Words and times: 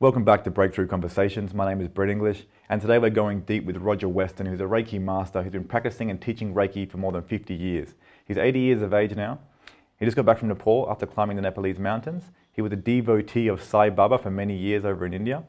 Welcome 0.00 0.24
back 0.24 0.42
to 0.42 0.50
Breakthrough 0.50 0.88
Conversations. 0.88 1.54
My 1.54 1.68
name 1.68 1.80
is 1.80 1.86
Brett 1.86 2.10
English, 2.10 2.46
and 2.68 2.80
today 2.80 2.98
we're 2.98 3.10
going 3.10 3.42
deep 3.42 3.64
with 3.64 3.76
Roger 3.76 4.08
Weston, 4.08 4.44
who's 4.44 4.60
a 4.60 4.64
Reiki 4.64 5.00
master 5.00 5.40
who's 5.40 5.52
been 5.52 5.62
practicing 5.62 6.10
and 6.10 6.20
teaching 6.20 6.52
Reiki 6.52 6.90
for 6.90 6.96
more 6.98 7.12
than 7.12 7.22
50 7.22 7.54
years. 7.54 7.94
He's 8.26 8.36
80 8.36 8.58
years 8.58 8.82
of 8.82 8.92
age 8.92 9.14
now. 9.14 9.38
He 10.00 10.04
just 10.04 10.16
got 10.16 10.26
back 10.26 10.38
from 10.38 10.48
Nepal 10.48 10.88
after 10.90 11.06
climbing 11.06 11.36
the 11.36 11.42
Nepalese 11.42 11.78
mountains. 11.78 12.24
He 12.50 12.60
was 12.60 12.72
a 12.72 12.76
devotee 12.76 13.46
of 13.46 13.62
Sai 13.62 13.88
Baba 13.88 14.18
for 14.18 14.32
many 14.32 14.56
years 14.56 14.84
over 14.84 15.06
in 15.06 15.14
India 15.14 15.36
and 15.36 15.44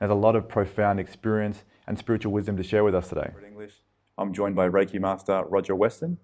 has 0.00 0.10
a 0.10 0.14
lot 0.14 0.34
of 0.34 0.48
profound 0.48 0.98
experience 0.98 1.64
and 1.86 1.98
spiritual 1.98 2.32
wisdom 2.32 2.56
to 2.56 2.62
share 2.62 2.82
with 2.82 2.94
us 2.94 3.10
today. 3.10 3.30
English. 3.46 3.74
I'm 4.16 4.32
joined 4.32 4.56
by 4.56 4.66
Reiki 4.70 4.98
master 4.98 5.44
Roger 5.46 5.76
Weston, 5.76 6.16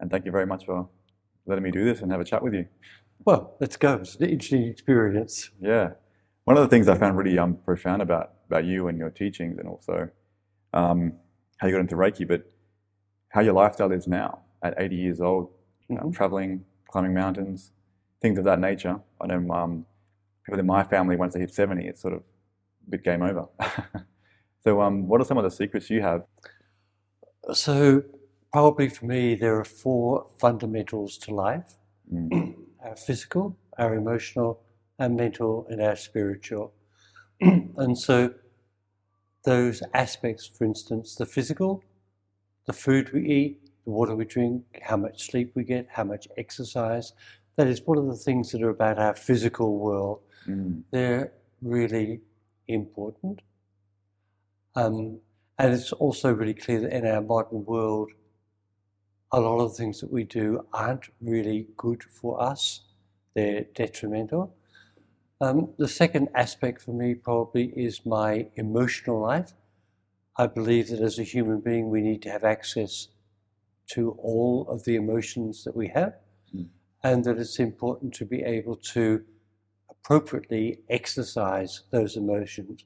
and 0.00 0.10
thank 0.10 0.24
you 0.24 0.32
very 0.32 0.46
much 0.46 0.66
for 0.66 0.88
letting 1.46 1.62
me 1.62 1.70
do 1.70 1.84
this 1.84 2.00
and 2.00 2.10
have 2.10 2.20
a 2.20 2.24
chat 2.24 2.42
with 2.42 2.54
you. 2.54 2.66
Well, 3.24 3.54
let's 3.60 3.76
go. 3.76 3.98
It's 3.98 4.16
an 4.16 4.28
interesting 4.28 4.64
experience. 4.64 5.50
Yeah. 5.60 5.90
One 6.50 6.58
of 6.58 6.68
the 6.68 6.68
things 6.68 6.88
I 6.88 6.98
found 6.98 7.16
really 7.16 7.38
um, 7.38 7.58
profound 7.64 8.02
about, 8.02 8.32
about 8.48 8.64
you 8.64 8.88
and 8.88 8.98
your 8.98 9.10
teachings, 9.10 9.56
and 9.60 9.68
also 9.68 10.08
um, 10.74 11.12
how 11.58 11.68
you 11.68 11.74
got 11.74 11.80
into 11.80 11.94
Reiki, 11.94 12.26
but 12.26 12.42
how 13.28 13.40
your 13.40 13.52
lifestyle 13.52 13.92
is 13.92 14.08
now 14.08 14.40
at 14.64 14.74
80 14.76 14.96
years 14.96 15.20
old, 15.20 15.48
mm-hmm. 15.88 16.10
traveling, 16.10 16.64
climbing 16.88 17.14
mountains, 17.14 17.70
things 18.20 18.36
of 18.36 18.42
that 18.46 18.58
nature. 18.58 18.98
I 19.20 19.28
know 19.28 19.48
um, 19.54 19.86
people 20.44 20.58
in 20.58 20.66
my 20.66 20.82
family, 20.82 21.14
once 21.14 21.34
they 21.34 21.38
hit 21.38 21.54
70, 21.54 21.86
it's 21.86 22.02
sort 22.02 22.14
of 22.14 22.22
a 22.88 22.90
bit 22.90 23.04
game 23.04 23.22
over. 23.22 23.46
so, 24.64 24.80
um, 24.80 25.06
what 25.06 25.20
are 25.20 25.24
some 25.24 25.38
of 25.38 25.44
the 25.44 25.52
secrets 25.52 25.88
you 25.88 26.02
have? 26.02 26.24
So, 27.52 28.02
probably 28.52 28.88
for 28.88 29.06
me, 29.06 29.36
there 29.36 29.56
are 29.56 29.64
four 29.64 30.26
fundamentals 30.40 31.16
to 31.18 31.32
life 31.32 31.74
mm. 32.12 32.56
our 32.84 32.96
physical, 32.96 33.56
our 33.78 33.94
emotional, 33.94 34.60
our 35.00 35.08
mental, 35.08 35.66
and 35.68 35.82
our 35.82 35.96
spiritual. 35.96 36.72
and 37.40 37.98
so, 37.98 38.34
those 39.44 39.82
aspects, 39.94 40.46
for 40.46 40.64
instance, 40.64 41.16
the 41.16 41.26
physical, 41.26 41.82
the 42.66 42.72
food 42.72 43.12
we 43.12 43.26
eat, 43.26 43.60
the 43.84 43.90
water 43.90 44.14
we 44.14 44.24
drink, 44.24 44.62
how 44.82 44.96
much 44.96 45.26
sleep 45.30 45.52
we 45.54 45.64
get, 45.64 45.88
how 45.90 46.04
much 46.04 46.28
exercise, 46.36 47.14
that 47.56 47.66
is 47.66 47.82
one 47.84 47.98
of 47.98 48.06
the 48.06 48.16
things 48.16 48.52
that 48.52 48.62
are 48.62 48.70
about 48.70 48.98
our 48.98 49.14
physical 49.14 49.78
world. 49.78 50.20
Mm. 50.46 50.82
They're 50.90 51.32
really 51.62 52.20
important. 52.68 53.40
Um, 54.74 55.18
and 55.58 55.74
it's 55.74 55.92
also 55.92 56.32
really 56.32 56.54
clear 56.54 56.80
that 56.80 56.92
in 56.92 57.06
our 57.06 57.20
modern 57.20 57.64
world, 57.64 58.10
a 59.32 59.40
lot 59.40 59.60
of 59.60 59.70
the 59.70 59.76
things 59.76 60.00
that 60.00 60.12
we 60.12 60.24
do 60.24 60.66
aren't 60.72 61.08
really 61.20 61.68
good 61.76 62.02
for 62.02 62.42
us, 62.42 62.82
they're 63.34 63.64
detrimental. 63.74 64.54
Um, 65.40 65.72
the 65.78 65.88
second 65.88 66.28
aspect 66.34 66.82
for 66.82 66.92
me 66.92 67.14
probably 67.14 67.72
is 67.76 68.04
my 68.04 68.48
emotional 68.56 69.20
life. 69.20 69.52
I 70.36 70.46
believe 70.46 70.88
that 70.88 71.00
as 71.00 71.18
a 71.18 71.22
human 71.22 71.60
being, 71.60 71.88
we 71.88 72.02
need 72.02 72.22
to 72.22 72.30
have 72.30 72.44
access 72.44 73.08
to 73.92 74.12
all 74.12 74.66
of 74.68 74.84
the 74.84 74.96
emotions 74.96 75.64
that 75.64 75.74
we 75.74 75.88
have, 75.88 76.14
mm. 76.54 76.68
and 77.02 77.24
that 77.24 77.38
it's 77.38 77.58
important 77.58 78.14
to 78.14 78.24
be 78.24 78.42
able 78.42 78.76
to 78.76 79.24
appropriately 79.90 80.80
exercise 80.88 81.82
those 81.90 82.16
emotions 82.16 82.84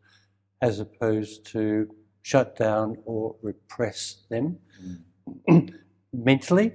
as 0.63 0.81
opposed 0.81 1.45
to 1.47 1.95
shut 2.23 2.57
down 2.57 2.97
or 3.05 3.37
repress 3.43 4.25
them. 4.31 4.59
Mm. 5.49 5.75
mentally. 6.15 6.73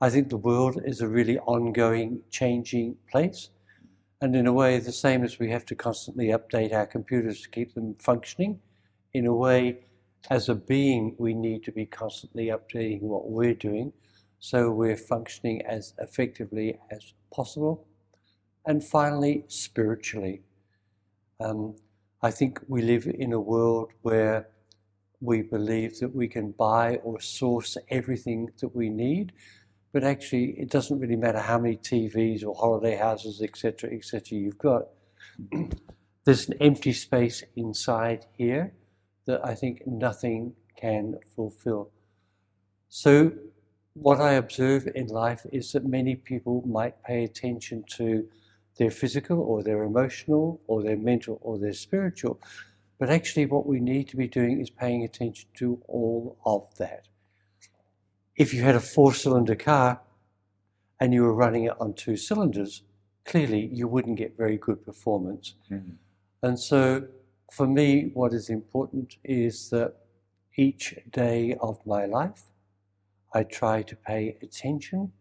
I 0.00 0.10
think 0.10 0.28
the 0.28 0.36
world 0.36 0.80
is 0.84 1.00
a 1.00 1.08
really 1.08 1.38
ongoing, 1.40 2.22
changing 2.30 2.96
place. 3.10 3.50
And 4.20 4.34
in 4.34 4.46
a 4.46 4.52
way, 4.52 4.78
the 4.78 4.92
same 4.92 5.22
as 5.22 5.38
we 5.38 5.50
have 5.50 5.64
to 5.66 5.74
constantly 5.74 6.28
update 6.28 6.72
our 6.72 6.86
computers 6.86 7.42
to 7.42 7.48
keep 7.48 7.74
them 7.74 7.94
functioning, 8.00 8.60
in 9.14 9.26
a 9.26 9.34
way, 9.34 9.78
as 10.30 10.48
a 10.48 10.54
being, 10.54 11.14
we 11.18 11.34
need 11.34 11.62
to 11.64 11.72
be 11.72 11.86
constantly 11.86 12.46
updating 12.46 13.02
what 13.02 13.30
we're 13.30 13.54
doing 13.54 13.92
so 14.40 14.70
we're 14.70 14.96
functioning 14.96 15.62
as 15.66 15.94
effectively 15.98 16.78
as 16.90 17.14
possible. 17.32 17.86
And 18.66 18.84
finally, 18.84 19.44
spiritually. 19.48 20.42
Um, 21.40 21.74
I 22.22 22.30
think 22.30 22.60
we 22.68 22.82
live 22.82 23.06
in 23.06 23.32
a 23.32 23.40
world 23.40 23.92
where 24.02 24.48
we 25.20 25.42
believe 25.42 25.98
that 25.98 26.14
we 26.14 26.28
can 26.28 26.52
buy 26.52 26.96
or 26.96 27.20
source 27.20 27.76
everything 27.88 28.50
that 28.60 28.74
we 28.74 28.88
need, 28.88 29.32
but 29.92 30.04
actually 30.04 30.50
it 30.58 30.70
doesn't 30.70 30.98
really 31.00 31.16
matter 31.16 31.40
how 31.40 31.58
many 31.58 31.76
TVs 31.76 32.44
or 32.44 32.54
holiday 32.54 32.96
houses, 32.96 33.42
etc., 33.42 33.90
etc. 33.90 34.38
you've 34.38 34.58
got. 34.58 34.88
There's 36.24 36.48
an 36.48 36.54
empty 36.60 36.92
space 36.92 37.42
inside 37.56 38.26
here 38.36 38.74
that 39.26 39.44
I 39.44 39.54
think 39.54 39.86
nothing 39.86 40.54
can 40.76 41.18
fulfill. 41.34 41.90
So, 42.88 43.32
what 43.94 44.20
I 44.20 44.32
observe 44.34 44.88
in 44.94 45.08
life 45.08 45.44
is 45.52 45.72
that 45.72 45.84
many 45.84 46.14
people 46.16 46.62
might 46.66 47.02
pay 47.02 47.24
attention 47.24 47.84
to 47.96 48.28
their 48.76 48.90
physical 48.90 49.40
or 49.40 49.62
their 49.62 49.82
emotional 49.82 50.60
or 50.66 50.82
their 50.82 50.96
mental 50.96 51.38
or 51.42 51.58
their 51.58 51.72
spiritual, 51.72 52.40
but 52.98 53.10
actually, 53.10 53.46
what 53.46 53.66
we 53.66 53.80
need 53.80 54.08
to 54.08 54.16
be 54.16 54.26
doing 54.26 54.60
is 54.60 54.70
paying 54.70 55.04
attention 55.04 55.48
to 55.54 55.80
all 55.86 56.36
of 56.44 56.74
that. 56.78 57.06
If 58.38 58.54
you 58.54 58.62
had 58.62 58.76
a 58.76 58.80
four 58.80 59.12
cylinder 59.14 59.56
car 59.56 60.00
and 61.00 61.12
you 61.12 61.22
were 61.24 61.34
running 61.34 61.64
it 61.64 61.74
on 61.80 61.94
two 61.94 62.16
cylinders, 62.16 62.82
clearly 63.24 63.68
you 63.72 63.88
wouldn't 63.88 64.16
get 64.16 64.36
very 64.36 64.56
good 64.56 64.86
performance. 64.86 65.54
Mm-hmm. 65.68 65.94
And 66.44 66.56
so, 66.56 67.08
for 67.52 67.66
me, 67.66 68.12
what 68.14 68.32
is 68.32 68.48
important 68.48 69.16
is 69.24 69.70
that 69.70 69.94
each 70.56 70.94
day 71.10 71.56
of 71.60 71.84
my 71.84 72.04
life, 72.04 72.44
I 73.34 73.42
try 73.42 73.82
to 73.82 73.96
pay 73.96 74.36
attention 74.40 75.12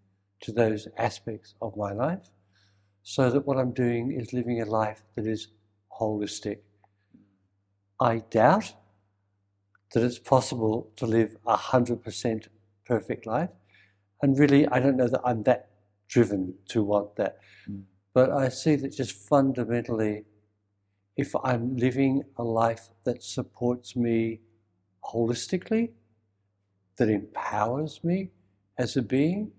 to 0.42 0.52
those 0.52 0.88
aspects 0.98 1.56
of 1.60 1.76
my 1.76 1.94
life 1.94 2.30
so 3.02 3.32
that 3.32 3.48
what 3.48 3.58
I'm 3.58 3.72
doing 3.72 4.12
is 4.12 4.32
living 4.32 4.62
a 4.62 4.66
life 4.66 5.04
that 5.16 5.26
is 5.26 5.48
holistic. 6.00 6.60
I 8.00 8.20
doubt 8.30 8.74
that 9.94 10.04
it's 10.04 10.20
possible 10.20 10.92
to 10.98 11.08
live 11.08 11.36
a 11.48 11.58
100% 11.58 12.48
perfect 12.88 13.26
life. 13.26 13.50
And 14.22 14.38
really, 14.38 14.68
I 14.68 14.80
don't 14.80 14.98
know 14.98 15.08
that 15.08 15.22
I'm 15.24 15.44
that 15.44 15.70
driven 16.08 16.56
to 16.70 16.84
want 16.84 17.16
that. 17.18 17.38
Mm. 17.70 17.84
But 18.14 18.32
I 18.32 18.50
see 18.50 18.76
that 18.78 18.96
just 18.96 19.12
fundamentally, 19.12 20.26
if 21.16 21.36
I'm 21.44 21.76
living 21.76 22.24
a 22.38 22.44
life 22.44 22.90
that 23.04 23.24
supports 23.24 23.96
me 23.96 24.42
holistically, 25.04 25.92
that 26.98 27.10
empowers 27.10 28.04
me 28.04 28.32
as 28.78 28.98
a 28.98 29.02
being, 29.02 29.52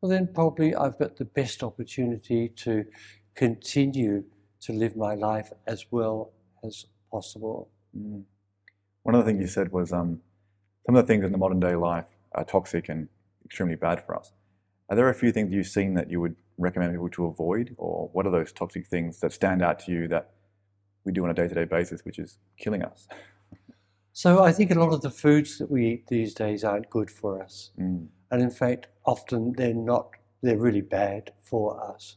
well, 0.00 0.10
then 0.10 0.28
probably 0.32 0.76
I've 0.76 0.98
got 0.98 1.16
the 1.16 1.24
best 1.24 1.62
opportunity 1.62 2.50
to 2.56 2.84
continue 3.34 4.24
to 4.60 4.72
live 4.72 4.96
my 4.96 5.14
life 5.14 5.50
as 5.66 5.86
well 5.90 6.32
as 6.62 6.86
possible. 7.10 7.68
Mm. 7.96 8.22
One 9.02 9.14
of 9.14 9.24
the 9.24 9.30
things 9.30 9.40
you 9.40 9.48
said 9.48 9.72
was 9.72 9.92
um, 9.92 10.20
some 10.86 10.94
of 10.94 11.04
the 11.04 11.12
things 11.12 11.24
in 11.24 11.32
the 11.32 11.38
modern 11.38 11.60
day 11.60 11.74
life 11.74 12.06
are 12.34 12.44
toxic 12.44 12.88
and 12.88 13.08
extremely 13.44 13.76
bad 13.76 14.04
for 14.04 14.16
us. 14.16 14.32
Are 14.88 14.96
there 14.96 15.08
a 15.08 15.14
few 15.14 15.32
things 15.32 15.52
you've 15.52 15.66
seen 15.66 15.94
that 15.94 16.10
you 16.10 16.20
would 16.20 16.36
recommend 16.58 16.92
people 16.92 17.08
to 17.10 17.26
avoid, 17.26 17.74
or 17.78 18.10
what 18.12 18.26
are 18.26 18.30
those 18.30 18.52
toxic 18.52 18.86
things 18.86 19.20
that 19.20 19.32
stand 19.32 19.62
out 19.62 19.78
to 19.80 19.92
you 19.92 20.08
that 20.08 20.30
we 21.04 21.12
do 21.12 21.24
on 21.24 21.30
a 21.30 21.34
day 21.34 21.48
to 21.48 21.54
day 21.54 21.64
basis, 21.64 22.04
which 22.04 22.18
is 22.18 22.38
killing 22.58 22.82
us? 22.82 23.08
So 24.16 24.44
I 24.44 24.52
think 24.52 24.70
a 24.70 24.78
lot 24.78 24.92
of 24.92 25.00
the 25.00 25.10
foods 25.10 25.58
that 25.58 25.68
we 25.68 25.88
eat 25.88 26.06
these 26.06 26.34
days 26.34 26.62
aren't 26.62 26.88
good 26.88 27.10
for 27.10 27.42
us. 27.42 27.72
Mm. 27.76 28.06
And 28.30 28.42
in 28.42 28.50
fact, 28.52 28.86
often 29.04 29.54
they're 29.56 29.74
not, 29.74 30.10
they're 30.40 30.56
really 30.56 30.82
bad 30.82 31.32
for 31.40 31.82
us. 31.84 32.16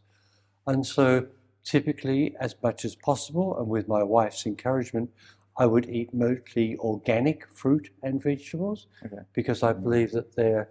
And 0.68 0.86
so 0.86 1.26
typically, 1.64 2.36
as 2.40 2.56
much 2.62 2.86
as 2.86 2.96
possible, 2.96 3.58
and 3.58 3.68
with 3.68 3.88
my 3.88 4.04
wife's 4.04 4.46
encouragement, 4.46 5.10
I 5.58 5.66
would 5.66 5.90
eat 5.90 6.14
mostly 6.14 6.78
organic 6.78 7.48
fruit 7.52 7.90
and 8.04 8.22
vegetables 8.22 8.88
okay. 9.06 9.18
because 9.34 9.64
I 9.64 9.74
mm. 9.74 9.84
believe 9.84 10.12
that 10.12 10.36
they're, 10.36 10.70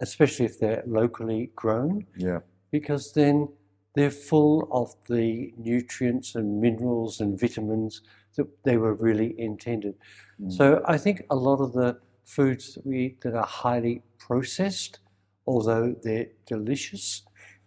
especially 0.00 0.46
if 0.46 0.58
they're 0.58 0.82
locally 0.86 1.52
grown, 1.54 2.06
yeah. 2.16 2.40
because 2.72 3.12
then 3.12 3.48
they're 3.94 4.10
full 4.10 4.68
of 4.72 4.94
the 5.08 5.52
nutrients 5.56 6.34
and 6.34 6.60
minerals 6.60 7.20
and 7.20 7.38
vitamins 7.38 8.02
that 8.36 8.48
they 8.64 8.76
were 8.76 8.94
really 8.94 9.34
intended. 9.38 9.94
Mm. 10.40 10.52
So 10.52 10.82
I 10.86 10.98
think 10.98 11.22
a 11.30 11.36
lot 11.36 11.60
of 11.60 11.72
the 11.72 11.98
foods 12.24 12.74
that 12.74 12.86
we 12.86 12.98
eat 13.06 13.20
that 13.22 13.34
are 13.34 13.46
highly 13.46 14.02
processed, 14.18 15.00
although 15.46 15.94
they're 16.02 16.28
delicious, 16.46 17.22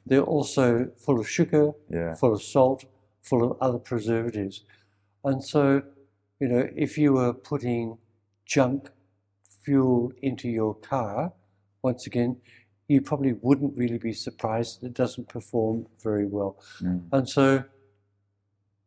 they're 0.06 0.22
also 0.22 0.90
full 0.98 1.20
of 1.20 1.30
sugar, 1.30 1.72
yeah. 1.90 2.16
full 2.16 2.34
of 2.34 2.42
salt, 2.42 2.86
full 3.22 3.52
of 3.52 3.58
other 3.62 3.80
preservatives. 3.80 4.66
And 5.24 5.44
so 5.44 5.82
you 6.44 6.50
know, 6.50 6.68
if 6.75 6.98
you 6.98 7.13
were 7.13 7.34
putting 7.34 7.98
junk 8.45 8.90
fuel 9.63 10.12
into 10.22 10.50
your 10.50 10.75
car, 10.75 11.31
once 11.84 12.06
again, 12.06 12.36
you 12.90 13.00
probably 13.00 13.31
wouldn't 13.42 13.78
really 13.78 13.98
be 13.98 14.12
surprised 14.12 14.81
that 14.81 14.88
it 14.88 14.94
doesn't 14.94 15.30
perform 15.30 15.88
very 16.04 16.25
well. 16.25 16.57
Mm. 16.81 17.04
And 17.13 17.30
so 17.30 17.63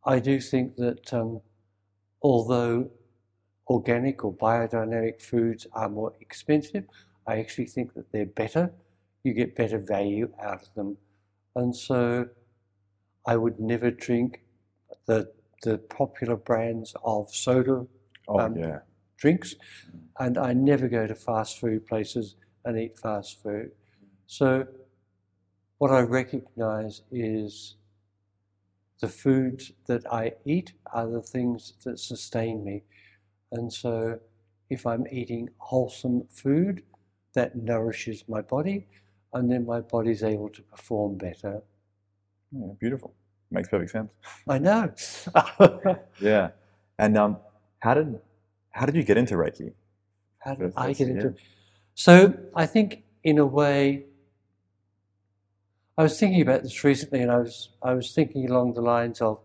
I 0.04 0.18
do 0.18 0.38
think 0.38 0.76
that 0.76 1.14
um, 1.14 1.40
although 2.20 2.90
organic 3.68 4.22
or 4.22 4.34
biodynamic 4.34 5.22
foods 5.22 5.66
are 5.72 5.88
more 5.88 6.12
expensive, 6.20 6.84
I 7.26 7.38
actually 7.38 7.68
think 7.68 7.94
that 7.94 8.12
they're 8.12 8.26
better. 8.26 8.70
You 9.24 9.32
get 9.32 9.56
better 9.56 9.78
value 9.78 10.30
out 10.42 10.60
of 10.60 10.74
them. 10.74 10.98
And 11.54 11.74
so 11.74 12.28
I 13.26 13.38
would 13.38 13.58
never 13.58 13.90
drink 13.90 14.42
the, 15.06 15.32
the 15.66 15.78
popular 15.78 16.36
brands 16.36 16.94
of 17.04 17.34
soda 17.34 17.86
Oh 18.28 18.38
Um, 18.40 18.54
yeah. 18.56 18.78
drinks, 19.18 19.54
and 20.18 20.38
I 20.38 20.52
never 20.52 20.88
go 20.88 21.06
to 21.06 21.14
fast 21.14 21.58
food 21.60 21.86
places 21.86 22.36
and 22.64 22.78
eat 22.78 22.98
fast 22.98 23.42
food. 23.42 23.72
So, 24.26 24.66
what 25.78 25.90
I 25.90 26.00
recognize 26.02 27.02
is 27.10 27.76
the 29.00 29.08
foods 29.08 29.72
that 29.86 30.04
I 30.12 30.34
eat 30.44 30.72
are 30.92 31.08
the 31.08 31.22
things 31.22 31.74
that 31.84 31.98
sustain 31.98 32.64
me. 32.64 32.82
And 33.52 33.72
so, 33.72 34.20
if 34.70 34.86
I'm 34.86 35.06
eating 35.10 35.50
wholesome 35.58 36.26
food, 36.28 36.82
that 37.34 37.56
nourishes 37.56 38.24
my 38.28 38.42
body, 38.42 38.86
and 39.32 39.50
then 39.50 39.66
my 39.66 39.80
body's 39.80 40.22
able 40.22 40.50
to 40.50 40.62
perform 40.62 41.16
better. 41.18 41.62
Yeah, 42.52 42.72
beautiful. 42.80 43.14
Makes 43.50 43.68
perfect 43.68 43.90
sense. 43.92 44.10
I 44.48 44.58
know. 44.58 44.92
Yeah. 46.20 46.50
And 46.98 47.16
um, 47.18 47.36
how 47.80 47.94
did 47.94 48.18
how 48.70 48.86
did 48.86 48.94
you 48.96 49.02
get 49.04 49.16
into 49.16 49.34
Reiki? 49.34 49.72
How 50.38 50.54
did 50.54 50.72
I 50.76 50.92
get 50.92 51.08
into 51.08 51.28
it? 51.28 51.36
So 51.94 52.34
I 52.54 52.66
think, 52.66 53.04
in 53.24 53.38
a 53.38 53.46
way, 53.46 54.04
I 55.98 56.02
was 56.02 56.18
thinking 56.18 56.42
about 56.42 56.62
this 56.62 56.84
recently, 56.84 57.20
and 57.22 57.30
I 57.30 57.38
was 57.38 57.70
I 57.82 57.94
was 57.94 58.12
thinking 58.14 58.48
along 58.50 58.74
the 58.74 58.82
lines 58.82 59.20
of, 59.20 59.40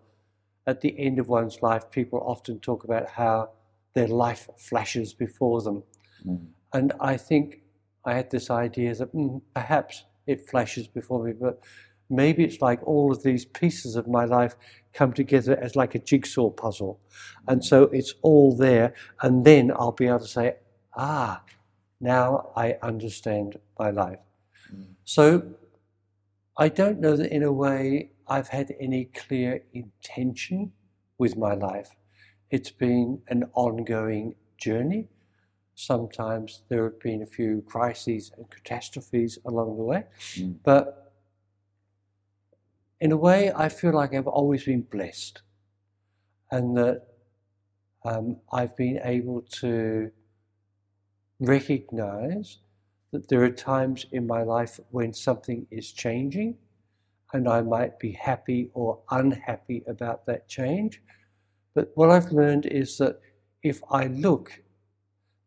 at 0.68 0.82
the 0.82 0.98
end 1.00 1.20
of 1.20 1.28
one's 1.28 1.62
life, 1.62 1.90
people 1.92 2.20
often 2.26 2.60
talk 2.60 2.84
about 2.84 3.10
how 3.12 3.50
their 3.94 4.08
life 4.08 4.50
flashes 4.58 5.14
before 5.14 5.62
them, 5.62 5.84
Mm. 6.26 6.48
and 6.72 6.94
I 7.00 7.18
think 7.18 7.62
I 8.06 8.14
had 8.14 8.30
this 8.30 8.50
idea 8.52 8.94
that 8.96 9.12
mm, 9.14 9.42
perhaps 9.56 10.06
it 10.28 10.48
flashes 10.48 10.88
before 10.88 11.24
me, 11.24 11.34
but 11.34 11.60
maybe 12.12 12.44
it's 12.44 12.62
like 12.62 12.86
all 12.88 13.12
of 13.12 13.24
these 13.24 13.46
pieces 13.46 13.96
of 13.96 14.08
my 14.08 14.26
life 14.26 14.56
come 14.94 15.14
together 15.14 15.58
as 15.58 15.76
like 15.76 15.96
a 15.96 16.00
jigsaw 16.00 16.50
puzzle, 16.50 17.00
and 17.48 17.64
so 17.64 17.84
it's 17.84 18.14
all 18.22 18.56
there, 18.56 18.94
and 19.22 19.46
then 19.46 19.72
I'll 19.72 19.92
be 19.94 20.08
able 20.08 20.20
to 20.20 20.28
say, 20.28 20.56
ah, 20.96 21.42
now 22.00 22.52
I 22.56 22.78
understand 22.82 23.58
my 23.80 23.90
life. 23.92 24.20
Mm. 24.74 24.86
So 25.06 25.44
I 26.58 26.68
don't 26.70 27.00
know 27.00 27.16
that 27.16 27.32
in 27.34 27.44
a 27.44 27.52
way 27.52 28.12
I've 28.28 28.50
had 28.50 28.76
any 28.80 29.06
clear 29.06 29.64
intention 29.74 30.74
with 31.18 31.38
my 31.38 31.54
life. 31.54 31.96
It's 32.50 32.72
been 32.72 33.22
an 33.30 33.46
ongoing 33.54 34.36
journey. 34.58 35.08
Sometimes 35.76 36.64
there 36.70 36.84
have 36.84 37.00
been 37.00 37.22
a 37.22 37.26
few 37.26 37.64
crises 37.66 38.32
and 38.36 38.50
catastrophes 38.50 39.40
along 39.46 39.78
the 39.78 39.84
way, 39.84 40.04
Mm. 40.36 40.56
but 40.64 41.01
in 43.02 43.12
a 43.12 43.18
way, 43.18 43.52
I 43.54 43.68
feel 43.68 43.94
like 43.94 44.14
I've 44.14 44.28
always 44.28 44.64
been 44.64 44.84
blessed 44.84 45.42
and 46.52 46.78
that 46.78 47.08
um, 48.06 48.38
I've 48.54 48.78
been 48.78 49.00
able 49.04 49.42
to 49.60 50.12
recognize 51.40 52.60
that 53.12 53.28
there 53.28 53.44
are 53.44 53.50
times 53.50 54.06
in 54.12 54.28
my 54.28 54.44
life 54.44 54.80
when 54.92 55.14
something 55.14 55.66
is 55.72 55.92
changing 55.92 56.58
and 57.34 57.50
I 57.50 57.62
might 57.62 57.98
be 57.98 58.12
happy 58.12 58.70
or 58.76 59.00
unhappy 59.10 59.84
about 59.88 60.28
that 60.28 60.48
change. 60.48 61.02
But 61.74 61.92
what 61.96 62.12
I've 62.12 62.32
learned 62.32 62.68
is 62.68 63.00
that 63.00 63.20
if 63.64 63.82
I 63.90 64.06
look, 64.08 64.62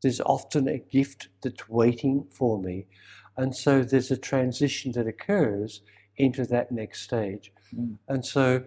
there's 0.02 0.20
often 0.20 0.66
a 0.66 0.78
gift 0.78 1.28
that's 1.40 1.68
waiting 1.68 2.26
for 2.30 2.60
me. 2.60 2.86
And 3.36 3.54
so 3.54 3.84
there's 3.84 4.10
a 4.10 4.16
transition 4.16 4.90
that 4.92 5.06
occurs 5.06 5.82
into 6.16 6.44
that 6.46 6.70
next 6.70 7.02
stage. 7.02 7.52
Mm. 7.74 7.98
And 8.08 8.24
so, 8.24 8.64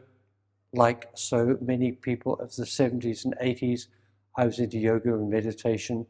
like 0.73 1.09
so 1.15 1.57
many 1.61 1.91
people 1.91 2.33
of 2.35 2.55
the 2.55 2.65
70s 2.65 3.25
and 3.25 3.35
80s, 3.41 3.87
I 4.35 4.45
was 4.45 4.59
into 4.59 4.77
yoga 4.77 5.13
and 5.13 5.29
meditation. 5.29 6.05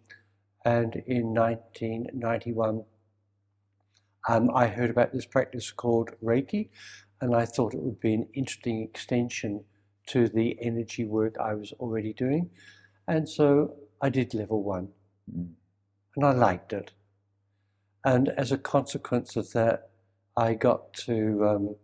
And 0.66 0.96
in 1.06 1.34
1991, 1.34 2.84
um, 4.28 4.52
I 4.54 4.68
heard 4.68 4.90
about 4.90 5.14
this 5.14 5.26
practice 5.26 5.72
called 5.72 6.10
Reiki, 6.24 6.70
and 7.22 7.34
I 7.36 7.46
thought 7.46 7.74
it 7.74 7.82
would 7.82 8.00
be 8.00 8.14
an 8.14 8.28
interesting 8.34 8.82
extension 8.84 9.64
to 10.08 10.28
the 10.28 10.58
energy 10.62 11.06
work 11.06 11.36
I 11.40 11.54
was 11.54 11.72
already 11.74 12.14
doing. 12.14 12.50
And 13.08 13.30
so 13.30 13.76
I 14.02 14.10
did 14.10 14.34
level 14.34 14.64
one, 14.64 14.90
Mm. 15.32 15.54
and 16.16 16.26
I 16.26 16.32
liked 16.32 16.74
it. 16.74 16.92
And 18.04 18.30
as 18.30 18.52
a 18.52 18.58
consequence 18.58 19.36
of 19.36 19.52
that, 19.52 19.90
I 20.38 20.54
got 20.54 20.94
to 21.06 21.48
um, 21.48 21.76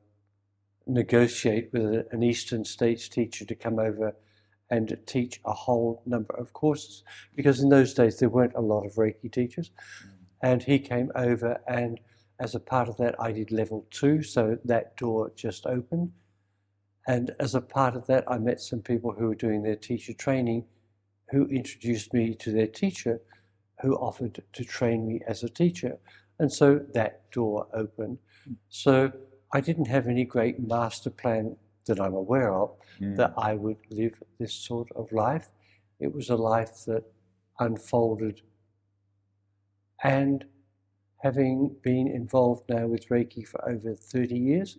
negotiate 0.85 1.71
with 1.73 2.05
an 2.11 2.21
Eastern 2.21 2.63
States 2.63 3.09
teacher 3.09 3.45
to 3.45 3.55
come 3.55 3.79
over 3.79 4.15
and 4.69 4.95
teach 5.07 5.41
a 5.43 5.53
whole 5.53 6.03
number 6.05 6.35
of 6.35 6.53
courses 6.53 7.03
because 7.35 7.61
in 7.61 7.69
those 7.69 7.95
days 7.95 8.19
there 8.19 8.29
weren't 8.29 8.53
a 8.53 8.61
lot 8.61 8.85
of 8.85 8.93
Reiki 8.93 9.31
teachers. 9.31 9.71
And 10.43 10.61
he 10.61 10.77
came 10.77 11.11
over, 11.15 11.61
and 11.67 11.99
as 12.39 12.53
a 12.53 12.59
part 12.59 12.89
of 12.89 12.97
that, 12.97 13.15
I 13.19 13.31
did 13.31 13.51
level 13.51 13.87
two, 13.89 14.21
so 14.21 14.59
that 14.65 14.97
door 14.97 15.31
just 15.35 15.65
opened. 15.65 16.11
And 17.07 17.31
as 17.39 17.55
a 17.55 17.61
part 17.61 17.95
of 17.95 18.05
that, 18.07 18.23
I 18.27 18.37
met 18.37 18.61
some 18.61 18.81
people 18.81 19.13
who 19.13 19.29
were 19.29 19.35
doing 19.35 19.63
their 19.63 19.75
teacher 19.75 20.13
training 20.13 20.65
who 21.31 21.47
introduced 21.47 22.13
me 22.13 22.35
to 22.35 22.51
their 22.51 22.67
teacher 22.67 23.21
who 23.81 23.95
offered 23.95 24.43
to 24.53 24.63
train 24.63 25.07
me 25.07 25.21
as 25.27 25.43
a 25.43 25.49
teacher. 25.49 25.97
And 26.37 26.51
so 26.51 26.81
that 26.93 27.31
door 27.31 27.67
opened. 27.73 28.19
So 28.69 29.11
I 29.51 29.61
didn't 29.61 29.87
have 29.87 30.07
any 30.07 30.25
great 30.25 30.59
master 30.59 31.09
plan 31.09 31.55
that 31.85 31.99
I'm 31.99 32.13
aware 32.13 32.53
of 32.53 32.71
Mm. 32.99 33.15
that 33.17 33.33
I 33.37 33.55
would 33.55 33.77
live 33.89 34.21
this 34.39 34.53
sort 34.53 34.89
of 34.95 35.11
life. 35.11 35.49
It 35.99 36.13
was 36.13 36.29
a 36.29 36.35
life 36.35 36.85
that 36.85 37.03
unfolded. 37.59 38.41
And 40.03 40.45
having 41.17 41.75
been 41.81 42.07
involved 42.07 42.69
now 42.69 42.87
with 42.87 43.07
Reiki 43.09 43.47
for 43.47 43.67
over 43.67 43.95
30 43.95 44.37
years, 44.37 44.77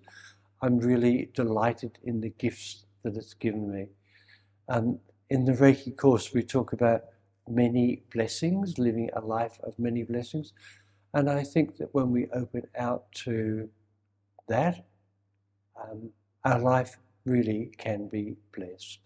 I'm 0.62 0.78
really 0.78 1.30
delighted 1.34 1.98
in 2.04 2.20
the 2.20 2.30
gifts 2.30 2.86
that 3.02 3.16
it's 3.16 3.34
given 3.34 3.70
me. 3.70 3.88
Um, 4.68 5.00
in 5.30 5.44
the 5.44 5.52
Reiki 5.52 5.96
course, 5.96 6.32
we 6.32 6.42
talk 6.42 6.72
about 6.72 7.04
many 7.48 8.02
blessings, 8.12 8.78
living 8.78 9.10
a 9.14 9.20
life 9.20 9.58
of 9.62 9.78
many 9.78 10.02
blessings. 10.02 10.52
And 11.14 11.30
I 11.30 11.44
think 11.44 11.76
that 11.76 11.94
when 11.94 12.10
we 12.10 12.26
open 12.34 12.62
out 12.76 13.10
to 13.24 13.68
that, 14.48 14.84
um, 15.80 16.10
our 16.44 16.58
life 16.58 16.98
really 17.24 17.70
can 17.78 18.08
be 18.08 18.36
blessed. 18.54 18.98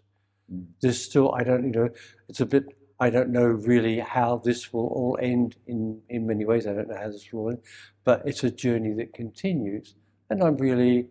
Mm. 0.51 0.65
There's 0.81 1.01
still, 1.01 1.33
I 1.35 1.43
don't, 1.43 1.63
you 1.65 1.71
know, 1.71 1.89
it's 2.27 2.41
a 2.41 2.45
bit, 2.45 2.65
I 2.99 3.11
don't 3.11 3.29
know 3.29 3.45
really 3.45 3.99
how 3.99 4.37
this 4.37 4.73
will 4.73 4.87
all 4.87 5.17
end 5.21 5.55
in, 5.67 6.01
in 6.09 6.25
many 6.25 6.45
ways. 6.45 6.65
I 6.65 6.73
don't 6.73 6.89
know 6.89 6.97
how 6.97 7.09
this 7.09 7.31
will 7.31 7.49
end, 7.51 7.59
but 8.03 8.23
it's 8.25 8.43
a 8.43 8.51
journey 8.51 8.93
that 8.95 9.13
continues. 9.13 9.95
And 10.31 10.43
I'm 10.43 10.57
really 10.57 11.09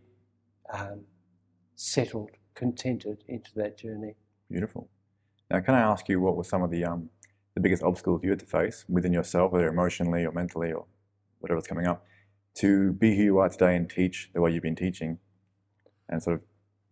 um, 0.73 1.03
settled, 1.77 2.33
contented 2.55 3.23
into 3.29 3.51
that 3.55 3.79
journey. 3.79 4.17
Beautiful. 4.51 4.89
Now, 5.51 5.61
can 5.61 5.75
I 5.75 5.81
ask 5.81 6.09
you 6.09 6.21
what 6.21 6.37
were 6.37 6.45
some 6.45 6.63
of 6.63 6.71
the 6.71 6.85
um, 6.85 7.09
the 7.59 7.63
biggest 7.63 7.83
obstacles 7.83 8.23
you 8.23 8.31
had 8.31 8.39
to 8.39 8.47
face 8.47 8.85
within 8.89 9.13
yourself, 9.13 9.51
whether 9.51 9.67
emotionally 9.67 10.25
or 10.25 10.31
mentally 10.31 10.73
or 10.73 10.85
whatever's 11.41 11.67
coming 11.67 11.87
up, 11.87 12.05
to 12.55 12.93
be 12.93 13.17
who 13.17 13.23
you 13.25 13.39
are 13.39 13.49
today 13.49 13.75
and 13.75 13.91
teach 13.91 14.31
the 14.33 14.41
way 14.41 14.53
you've 14.53 14.63
been 14.63 14.77
teaching, 14.77 15.19
and 16.09 16.23
sort 16.23 16.37
of 16.37 16.43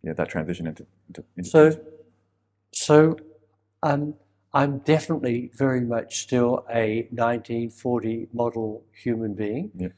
yeah 0.03 0.13
that 0.13 0.29
transition 0.29 0.67
into, 0.67 0.85
into, 1.09 1.25
into 1.37 1.49
So, 1.49 1.71
teaching? 1.71 1.85
so 2.73 3.17
um, 3.85 4.15
I'm 4.53 4.79
definitely 4.79 5.53
very 5.55 5.83
much 5.83 6.19
still 6.19 6.67
a 6.69 7.07
1940 7.11 8.29
model 8.33 8.85
human 8.93 9.35
being. 9.35 9.71
Yeah. 9.77 9.89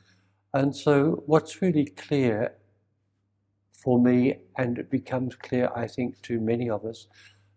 And 0.52 0.76
so, 0.76 1.22
what's 1.26 1.62
really 1.62 1.86
clear 1.86 2.54
for 3.72 3.98
me, 3.98 4.36
and 4.56 4.78
it 4.78 4.90
becomes 4.90 5.34
clear, 5.36 5.70
I 5.74 5.86
think, 5.86 6.20
to 6.22 6.40
many 6.40 6.68
of 6.68 6.84
us, 6.84 7.06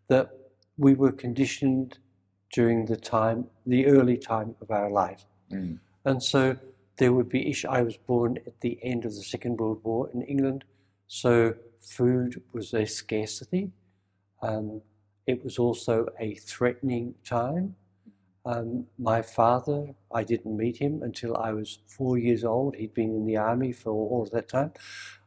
that 0.07 0.29
we 0.77 0.93
were 0.93 1.11
conditioned 1.11 1.99
during 2.51 2.85
the 2.85 2.97
time, 2.97 3.45
the 3.65 3.85
early 3.85 4.17
time 4.17 4.55
of 4.61 4.71
our 4.71 4.89
life. 4.89 5.25
Mm. 5.51 5.79
And 6.05 6.21
so 6.21 6.57
there 6.97 7.13
would 7.13 7.29
be 7.29 7.49
issue. 7.49 7.67
I 7.69 7.81
was 7.81 7.97
born 7.97 8.37
at 8.45 8.59
the 8.61 8.77
end 8.83 9.05
of 9.05 9.15
the 9.15 9.23
Second 9.23 9.59
World 9.59 9.81
War 9.83 10.09
in 10.13 10.21
England, 10.23 10.63
so 11.07 11.53
food 11.79 12.41
was 12.53 12.73
a 12.73 12.85
scarcity. 12.85 13.71
Um, 14.41 14.81
it 15.27 15.43
was 15.43 15.57
also 15.59 16.07
a 16.19 16.35
threatening 16.35 17.15
time. 17.23 17.75
Um, 18.45 18.85
my 18.97 19.21
father, 19.21 19.93
I 20.13 20.23
didn't 20.23 20.57
meet 20.57 20.77
him 20.77 21.03
until 21.03 21.37
I 21.37 21.53
was 21.53 21.79
four 21.87 22.17
years 22.17 22.43
old. 22.43 22.75
He'd 22.75 22.93
been 22.93 23.15
in 23.15 23.25
the 23.25 23.37
army 23.37 23.71
for 23.71 23.91
all 23.91 24.23
of 24.23 24.31
that 24.31 24.49
time. 24.49 24.71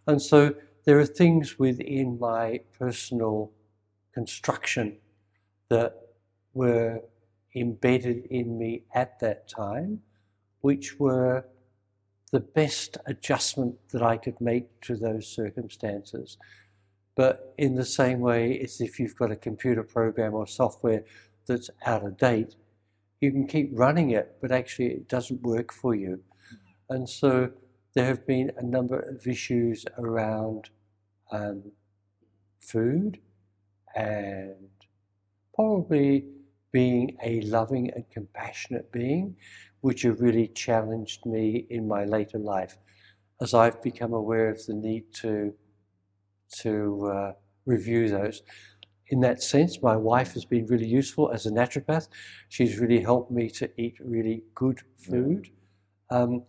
And 0.06 0.20
so 0.20 0.54
there 0.84 0.98
are 0.98 1.06
things 1.06 1.58
within 1.58 2.18
my 2.18 2.60
personal 2.78 3.52
construction 4.12 4.98
that 5.70 5.96
were 6.54 7.02
embedded 7.54 8.26
in 8.26 8.58
me 8.58 8.82
at 8.94 9.20
that 9.20 9.48
time, 9.48 10.00
which 10.60 10.98
were 10.98 11.44
the 12.32 12.40
best 12.40 12.98
adjustment 13.06 13.76
that 13.90 14.02
I 14.02 14.16
could 14.16 14.40
make 14.40 14.80
to 14.82 14.96
those 14.96 15.26
circumstances. 15.26 16.36
But 17.16 17.54
in 17.58 17.76
the 17.76 17.84
same 17.84 18.20
way 18.20 18.58
as 18.58 18.80
if 18.80 18.98
you've 18.98 19.16
got 19.16 19.30
a 19.30 19.36
computer 19.36 19.84
program 19.84 20.34
or 20.34 20.46
software 20.46 21.04
that's 21.46 21.70
out 21.86 22.04
of 22.04 22.16
date, 22.16 22.56
you 23.20 23.30
can 23.30 23.46
keep 23.46 23.70
running 23.72 24.10
it, 24.10 24.36
but 24.40 24.50
actually 24.50 24.88
it 24.88 25.08
doesn't 25.08 25.42
work 25.42 25.72
for 25.72 25.94
you. 25.94 26.22
And 26.90 27.08
so 27.08 27.50
there 27.94 28.06
have 28.06 28.26
been 28.26 28.50
a 28.56 28.64
number 28.64 28.98
of 28.98 29.26
issues 29.26 29.86
around 29.96 30.70
um, 31.30 31.62
food 32.58 33.20
and 33.94 34.68
probably 35.54 36.24
being 36.74 37.16
a 37.22 37.40
loving 37.42 37.88
and 37.94 38.04
compassionate 38.10 38.90
being, 38.90 39.36
which 39.80 40.02
have 40.02 40.20
really 40.20 40.48
challenged 40.48 41.24
me 41.24 41.66
in 41.70 41.86
my 41.86 42.04
later 42.04 42.36
life 42.36 42.76
as 43.40 43.54
I've 43.54 43.80
become 43.80 44.12
aware 44.12 44.48
of 44.50 44.66
the 44.66 44.74
need 44.74 45.04
to, 45.22 45.54
to 46.62 47.10
uh, 47.14 47.32
review 47.64 48.08
those. 48.08 48.42
In 49.08 49.20
that 49.20 49.40
sense, 49.40 49.80
my 49.82 49.94
wife 49.94 50.32
has 50.34 50.44
been 50.44 50.66
really 50.66 50.88
useful 50.88 51.30
as 51.30 51.46
a 51.46 51.50
naturopath. 51.50 52.08
She's 52.48 52.80
really 52.80 53.00
helped 53.00 53.30
me 53.30 53.50
to 53.50 53.70
eat 53.80 53.94
really 54.00 54.42
good 54.56 54.80
food. 54.98 55.50
Um, 56.10 56.42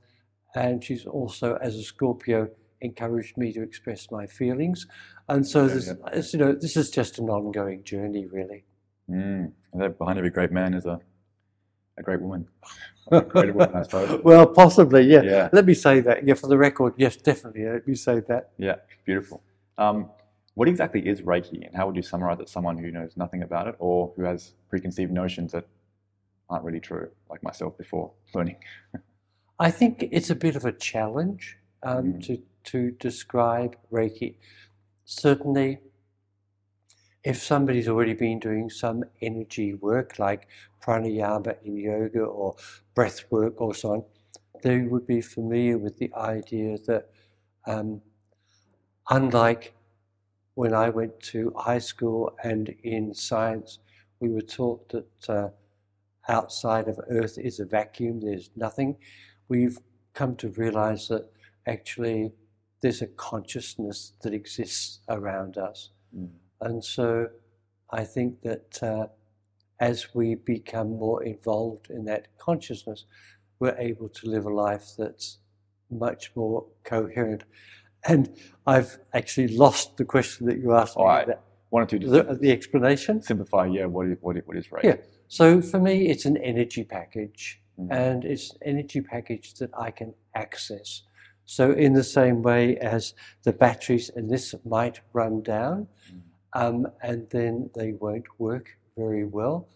and 0.55 0.83
she's 0.83 1.05
also, 1.05 1.59
as 1.61 1.75
a 1.75 1.83
Scorpio, 1.83 2.49
encouraged 2.81 3.37
me 3.37 3.53
to 3.53 3.61
express 3.61 4.09
my 4.09 4.25
feelings. 4.25 4.87
And 5.29 5.47
so, 5.47 5.67
this, 5.67 5.87
yeah. 5.87 6.21
you 6.33 6.39
know, 6.39 6.53
this 6.53 6.75
is 6.75 6.89
just 6.89 7.19
an 7.19 7.29
ongoing 7.29 7.83
journey, 7.83 8.25
really. 8.25 8.65
Mm. 9.09 9.51
And 9.73 9.97
behind 9.97 10.17
every 10.17 10.29
great 10.29 10.51
man 10.51 10.73
is 10.73 10.85
a, 10.85 10.99
a 11.97 12.03
great 12.03 12.21
woman. 12.21 12.47
A 13.11 13.21
great 13.21 13.53
woman, 13.53 13.75
I 13.75 13.83
suppose. 13.83 14.19
well, 14.23 14.47
possibly, 14.47 15.03
yeah. 15.03 15.21
yeah. 15.21 15.49
Let 15.53 15.67
me 15.67 15.75
say 15.75 15.99
that. 15.99 16.25
Yeah, 16.25 16.33
for 16.33 16.47
the 16.47 16.57
record, 16.57 16.95
yes, 16.97 17.15
definitely. 17.15 17.63
Let 17.65 17.87
me 17.87 17.93
say 17.93 18.19
that. 18.21 18.49
Yeah, 18.57 18.77
beautiful. 19.05 19.43
Um, 19.77 20.09
what 20.55 20.67
exactly 20.67 21.07
is 21.07 21.21
Reiki, 21.21 21.67
and 21.67 21.75
how 21.75 21.85
would 21.85 21.95
you 21.95 22.01
summarize 22.01 22.39
it 22.39 22.47
to 22.47 22.51
someone 22.51 22.79
who 22.79 22.89
knows 22.89 23.15
nothing 23.15 23.43
about 23.43 23.67
it 23.67 23.75
or 23.77 24.11
who 24.15 24.23
has 24.23 24.53
preconceived 24.69 25.11
notions 25.11 25.51
that 25.51 25.67
aren't 26.49 26.63
really 26.63 26.79
true, 26.79 27.09
like 27.29 27.43
myself 27.43 27.77
before 27.77 28.11
learning? 28.33 28.55
I 29.59 29.69
think 29.69 30.07
it's 30.11 30.31
a 30.31 30.35
bit 30.35 30.55
of 30.55 30.65
a 30.65 30.71
challenge 30.71 31.57
um, 31.83 32.13
mm. 32.13 32.25
to, 32.25 32.41
to 32.71 32.91
describe 32.91 33.77
Reiki. 33.91 34.37
Certainly, 35.05 35.79
if 37.25 37.41
somebody's 37.41 37.87
already 37.87 38.13
been 38.13 38.39
doing 38.39 38.69
some 38.69 39.03
energy 39.21 39.73
work 39.73 40.19
like 40.19 40.47
pranayama 40.81 41.55
in 41.63 41.75
yoga 41.75 42.21
or 42.21 42.55
breath 42.93 43.25
work 43.31 43.59
or 43.59 43.73
so 43.73 43.93
on, 43.93 44.03
they 44.61 44.81
would 44.81 45.07
be 45.07 45.21
familiar 45.21 45.77
with 45.77 45.97
the 45.97 46.13
idea 46.13 46.77
that 46.85 47.09
um, 47.65 47.99
unlike 49.09 49.73
when 50.53 50.73
I 50.73 50.89
went 50.89 51.19
to 51.31 51.51
high 51.57 51.79
school 51.79 52.37
and 52.43 52.69
in 52.83 53.13
science, 53.13 53.79
we 54.19 54.29
were 54.29 54.41
taught 54.41 54.87
that 54.89 55.29
uh, 55.29 55.49
outside 56.29 56.87
of 56.87 56.99
Earth 57.09 57.39
is 57.39 57.59
a 57.59 57.65
vacuum, 57.65 58.21
there's 58.21 58.51
nothing 58.55 58.97
we've 59.47 59.79
come 60.13 60.35
to 60.37 60.49
realize 60.49 61.07
that 61.07 61.29
actually 61.65 62.31
there's 62.81 63.01
a 63.01 63.07
consciousness 63.07 64.13
that 64.21 64.33
exists 64.33 64.99
around 65.09 65.57
us. 65.57 65.89
Mm. 66.15 66.29
And 66.61 66.83
so 66.83 67.27
I 67.91 68.03
think 68.03 68.41
that 68.41 68.83
uh, 68.83 69.07
as 69.79 70.13
we 70.13 70.35
become 70.35 70.97
more 70.97 71.23
involved 71.23 71.89
in 71.89 72.05
that 72.05 72.27
consciousness, 72.37 73.05
we're 73.59 73.77
able 73.77 74.09
to 74.09 74.27
live 74.27 74.45
a 74.45 74.53
life 74.53 74.93
that's 74.97 75.39
much 75.89 76.31
more 76.35 76.65
coherent. 76.83 77.43
And 78.07 78.35
I've 78.67 78.97
actually 79.13 79.49
lost 79.49 79.97
the 79.97 80.05
question 80.05 80.47
that 80.47 80.57
you 80.59 80.73
asked 80.73 80.97
All 80.97 81.05
me. 81.05 81.09
Right. 81.09 81.27
One 81.69 81.83
or 81.83 81.85
two. 81.85 81.99
The, 81.99 82.37
the, 82.39 82.51
explanation? 82.51 83.21
Simplify, 83.21 83.65
yeah, 83.65 83.85
what 83.85 84.07
is, 84.07 84.17
what 84.21 84.37
is, 84.37 84.43
what 84.45 84.57
is 84.57 84.71
right? 84.71 84.83
Yeah. 84.83 84.95
So 85.27 85.61
for 85.61 85.79
me, 85.79 86.07
it's 86.09 86.25
an 86.25 86.37
energy 86.37 86.83
package 86.83 87.59
mm. 87.79 87.87
and 87.91 88.23
it's 88.23 88.51
an 88.51 88.57
energy 88.63 89.01
package 89.01 89.55
that 89.55 89.71
I 89.77 89.91
can 89.91 90.13
access. 90.35 91.01
So, 91.47 91.71
in 91.71 91.93
the 91.93 92.03
same 92.03 92.41
way 92.41 92.75
as 92.77 93.13
the 93.43 93.53
batteries 93.53 94.09
in 94.09 94.27
this 94.27 94.55
might 94.65 95.01
run 95.13 95.43
down, 95.43 95.87
mm. 96.11 96.21
Um, 96.55 96.87
and 97.03 97.29
then 97.29 97.69
they 97.75 97.91
won't 97.91 98.25
work 98.39 98.69
very 98.97 99.25
well, 99.25 99.67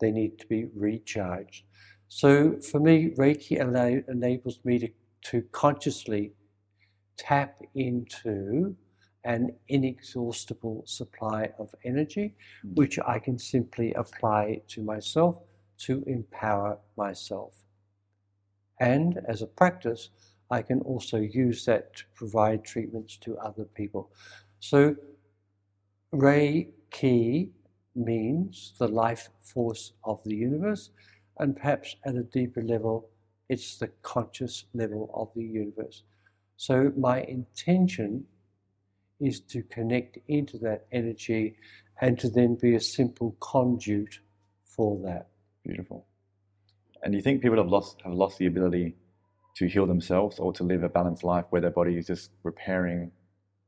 they 0.00 0.10
need 0.10 0.38
to 0.40 0.46
be 0.46 0.66
recharged. 0.74 1.64
So, 2.08 2.58
for 2.60 2.80
me, 2.80 3.10
Reiki 3.10 3.58
enables 4.08 4.58
me 4.64 4.78
to, 4.80 4.88
to 5.30 5.42
consciously 5.52 6.32
tap 7.16 7.62
into 7.74 8.76
an 9.24 9.54
inexhaustible 9.68 10.82
supply 10.86 11.50
of 11.58 11.74
energy, 11.84 12.34
mm. 12.64 12.76
which 12.76 12.98
I 13.06 13.18
can 13.18 13.38
simply 13.38 13.92
apply 13.94 14.62
to 14.68 14.82
myself 14.82 15.40
to 15.78 16.02
empower 16.06 16.78
myself. 16.96 17.62
And 18.80 19.20
as 19.28 19.42
a 19.42 19.46
practice, 19.46 20.10
I 20.50 20.62
can 20.62 20.80
also 20.80 21.18
use 21.18 21.64
that 21.64 21.94
to 21.96 22.04
provide 22.14 22.64
treatments 22.64 23.16
to 23.18 23.38
other 23.38 23.64
people. 23.64 24.10
So, 24.60 24.96
Reiki 26.14 27.50
means 27.94 28.74
the 28.78 28.88
life 28.88 29.28
force 29.40 29.92
of 30.04 30.22
the 30.24 30.34
universe, 30.34 30.90
and 31.38 31.56
perhaps 31.56 31.96
at 32.04 32.14
a 32.14 32.22
deeper 32.22 32.62
level, 32.62 33.08
it's 33.48 33.78
the 33.78 33.88
conscious 34.02 34.64
level 34.74 35.10
of 35.14 35.30
the 35.34 35.44
universe. 35.44 36.02
So, 36.56 36.92
my 36.96 37.20
intention 37.22 38.24
is 39.20 39.40
to 39.40 39.62
connect 39.62 40.18
into 40.28 40.58
that 40.58 40.86
energy 40.92 41.56
and 42.00 42.18
to 42.18 42.28
then 42.28 42.54
be 42.54 42.74
a 42.74 42.80
simple 42.80 43.36
conduit 43.40 44.18
for 44.64 45.00
that. 45.04 45.28
Beautiful. 45.64 46.06
And 47.02 47.12
do 47.12 47.16
you 47.16 47.22
think 47.22 47.42
people 47.42 47.58
have 47.58 47.68
lost 47.68 48.00
have 48.04 48.12
lost 48.12 48.38
the 48.38 48.46
ability 48.46 48.96
to 49.56 49.66
heal 49.66 49.86
themselves 49.86 50.38
or 50.38 50.52
to 50.52 50.64
live 50.64 50.82
a 50.82 50.88
balanced 50.88 51.24
life 51.24 51.46
where 51.50 51.60
their 51.60 51.70
body 51.70 51.96
is 51.96 52.06
just 52.06 52.30
repairing 52.42 53.10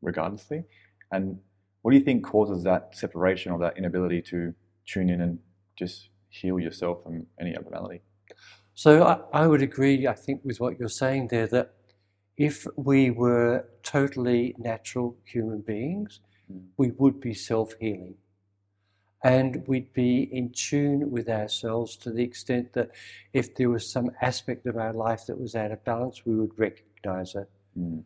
regardlessly? 0.02 0.64
And 1.12 1.38
what 1.82 1.92
do 1.92 1.96
you 1.96 2.04
think 2.04 2.24
causes 2.24 2.62
that 2.64 2.96
separation 2.96 3.52
or 3.52 3.58
that 3.60 3.76
inability 3.78 4.22
to 4.22 4.54
tune 4.86 5.10
in 5.10 5.20
and 5.20 5.38
just 5.76 6.08
heal 6.28 6.58
yourself 6.58 7.02
from 7.02 7.26
any 7.40 7.54
abnormality? 7.54 8.00
So 8.74 9.04
I, 9.04 9.42
I 9.42 9.46
would 9.46 9.62
agree, 9.62 10.06
I 10.06 10.14
think, 10.14 10.42
with 10.44 10.60
what 10.60 10.78
you're 10.78 10.88
saying 10.88 11.28
there 11.28 11.46
that 11.48 11.74
if 12.36 12.66
we 12.76 13.10
were 13.10 13.64
totally 13.82 14.54
natural 14.58 15.16
human 15.24 15.60
beings, 15.60 16.20
mm. 16.52 16.62
we 16.76 16.92
would 16.92 17.20
be 17.20 17.34
self 17.34 17.74
healing 17.80 18.14
and 19.24 19.64
we'd 19.66 19.92
be 19.92 20.28
in 20.30 20.50
tune 20.50 21.10
with 21.10 21.28
ourselves 21.28 21.96
to 21.96 22.12
the 22.12 22.22
extent 22.22 22.72
that 22.74 22.90
if 23.32 23.54
there 23.56 23.68
was 23.68 23.90
some 23.90 24.10
aspect 24.22 24.66
of 24.66 24.76
our 24.76 24.92
life 24.92 25.26
that 25.26 25.40
was 25.40 25.54
out 25.54 25.72
of 25.72 25.84
balance, 25.84 26.24
we 26.24 26.36
would 26.36 26.56
recognize 26.56 27.34
it. 27.34 27.50
Mm. 27.76 28.04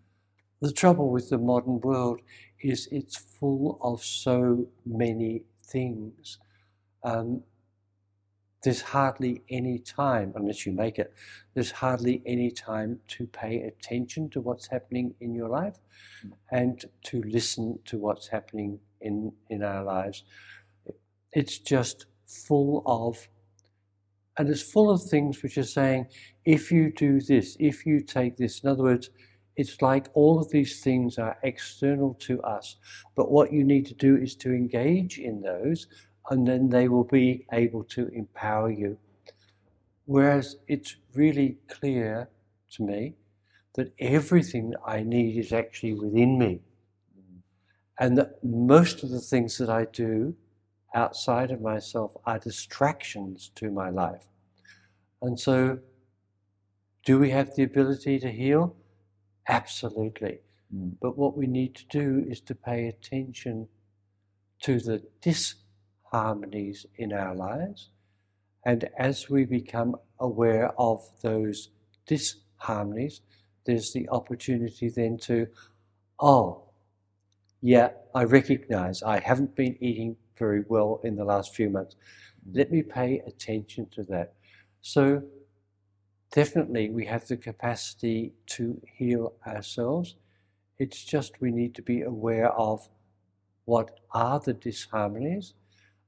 The 0.60 0.72
trouble 0.72 1.10
with 1.10 1.28
the 1.28 1.38
modern 1.38 1.80
world 1.80 2.20
is 2.62 2.88
it's 2.90 3.16
full 3.16 3.78
of 3.82 4.02
so 4.02 4.66
many 4.86 5.42
things. 5.64 6.38
Um, 7.04 7.42
there's 8.62 8.80
hardly 8.82 9.42
any 9.48 9.78
time, 9.80 10.32
unless 10.36 10.64
you 10.64 10.72
make 10.72 10.98
it, 10.98 11.12
there's 11.54 11.72
hardly 11.72 12.22
any 12.24 12.50
time 12.50 13.00
to 13.08 13.26
pay 13.26 13.62
attention 13.62 14.30
to 14.30 14.40
what's 14.40 14.68
happening 14.68 15.14
in 15.20 15.34
your 15.34 15.48
life 15.48 15.78
and 16.52 16.84
to 17.06 17.22
listen 17.22 17.80
to 17.86 17.98
what's 17.98 18.28
happening 18.28 18.78
in, 19.00 19.32
in 19.50 19.64
our 19.64 19.82
lives 19.82 20.22
it's 21.32 21.58
just 21.58 22.06
full 22.26 22.82
of, 22.86 23.28
and 24.38 24.48
it's 24.48 24.62
full 24.62 24.90
of 24.90 25.02
things 25.02 25.42
which 25.42 25.58
are 25.58 25.64
saying, 25.64 26.06
if 26.44 26.70
you 26.70 26.92
do 26.92 27.20
this, 27.20 27.56
if 27.58 27.86
you 27.86 28.00
take 28.00 28.36
this, 28.36 28.60
in 28.60 28.68
other 28.68 28.82
words, 28.82 29.10
it's 29.56 29.82
like 29.82 30.08
all 30.14 30.40
of 30.40 30.50
these 30.50 30.80
things 30.80 31.18
are 31.18 31.38
external 31.42 32.14
to 32.20 32.40
us. 32.42 32.76
But 33.14 33.30
what 33.30 33.52
you 33.52 33.64
need 33.64 33.86
to 33.86 33.94
do 33.94 34.16
is 34.16 34.34
to 34.36 34.50
engage 34.50 35.18
in 35.18 35.42
those, 35.42 35.86
and 36.30 36.46
then 36.46 36.68
they 36.68 36.88
will 36.88 37.04
be 37.04 37.46
able 37.52 37.84
to 37.84 38.08
empower 38.08 38.70
you. 38.70 38.98
Whereas 40.06 40.56
it's 40.68 40.96
really 41.14 41.58
clear 41.68 42.28
to 42.70 42.82
me 42.82 43.14
that 43.74 43.92
everything 43.98 44.70
that 44.70 44.80
I 44.86 45.02
need 45.02 45.38
is 45.38 45.52
actually 45.52 45.94
within 45.94 46.38
me. 46.38 46.60
Mm. 47.18 47.40
And 47.98 48.18
that 48.18 48.42
most 48.42 49.02
of 49.02 49.10
the 49.10 49.20
things 49.20 49.58
that 49.58 49.70
I 49.70 49.86
do 49.86 50.34
outside 50.94 51.50
of 51.50 51.60
myself 51.60 52.14
are 52.26 52.38
distractions 52.38 53.50
to 53.56 53.70
my 53.70 53.88
life. 53.88 54.26
And 55.20 55.38
so, 55.38 55.78
do 57.04 57.18
we 57.18 57.30
have 57.30 57.54
the 57.54 57.62
ability 57.62 58.18
to 58.20 58.30
heal? 58.30 58.76
Absolutely. 59.48 60.40
Mm. 60.74 60.94
But 61.00 61.18
what 61.18 61.36
we 61.36 61.46
need 61.46 61.74
to 61.76 61.86
do 61.86 62.24
is 62.28 62.40
to 62.42 62.54
pay 62.54 62.88
attention 62.88 63.68
to 64.62 64.78
the 64.78 65.02
disharmonies 65.20 66.86
in 66.96 67.12
our 67.12 67.34
lives. 67.34 67.90
And 68.64 68.88
as 68.98 69.28
we 69.28 69.44
become 69.44 69.96
aware 70.20 70.72
of 70.78 71.02
those 71.22 71.70
disharmonies, 72.06 73.20
there's 73.66 73.92
the 73.92 74.08
opportunity 74.10 74.88
then 74.88 75.18
to, 75.18 75.48
oh, 76.20 76.62
yeah, 77.60 77.90
I 78.14 78.24
recognize 78.24 79.02
I 79.02 79.20
haven't 79.20 79.56
been 79.56 79.76
eating 79.80 80.16
very 80.38 80.64
well 80.68 81.00
in 81.04 81.16
the 81.16 81.24
last 81.24 81.54
few 81.54 81.70
months. 81.70 81.96
Let 82.52 82.70
me 82.72 82.82
pay 82.82 83.20
attention 83.26 83.86
to 83.94 84.02
that. 84.04 84.34
So, 84.80 85.22
definitely, 86.32 86.90
we 86.90 87.06
have 87.06 87.28
the 87.28 87.36
capacity 87.36 88.32
to 88.46 88.80
heal 88.96 89.34
ourselves. 89.46 90.16
It's 90.78 91.04
just 91.04 91.40
we 91.40 91.52
need 91.52 91.74
to 91.76 91.82
be 91.82 92.02
aware 92.02 92.50
of 92.52 92.88
what 93.66 94.00
are 94.12 94.40
the 94.40 94.54
disharmonies 94.54 95.52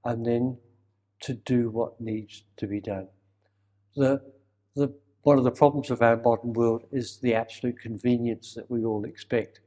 and 0.04 0.26
then 0.26 0.59
to 1.21 1.35
do 1.35 1.71
what 1.71 2.00
needs 2.00 2.43
to 2.57 2.66
be 2.66 2.81
done. 2.81 3.09
The, 3.95 4.21
the, 4.75 4.93
one 5.23 5.38
of 5.38 5.45
the 5.45 5.50
problems 5.50 5.90
of 5.90 6.02
our 6.02 6.16
modern 6.16 6.52
world 6.52 6.85
is 6.90 7.19
the 7.19 7.35
absolute 7.35 7.78
convenience 7.78 8.54
that 8.54 8.71
we 8.71 8.85
all 8.85 9.04
expect. 9.04 9.61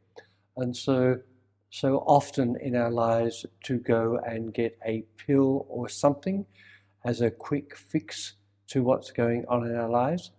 And 0.58 0.76
so, 0.76 1.20
so 1.70 2.00
often 2.00 2.58
in 2.62 2.76
our 2.76 2.92
lives 2.92 3.46
to 3.64 3.78
go 3.78 4.20
and 4.26 4.54
get 4.54 4.78
a 4.86 5.06
pill 5.18 5.66
or 5.70 5.88
something 5.88 6.46
as 7.06 7.22
a 7.22 7.32
quick 7.32 7.78
fix 7.78 8.34
to 8.68 8.84
what's 8.84 9.12
going 9.12 9.46
on 9.48 9.66
in 9.66 9.76
our 9.76 9.90
lives 9.90 10.32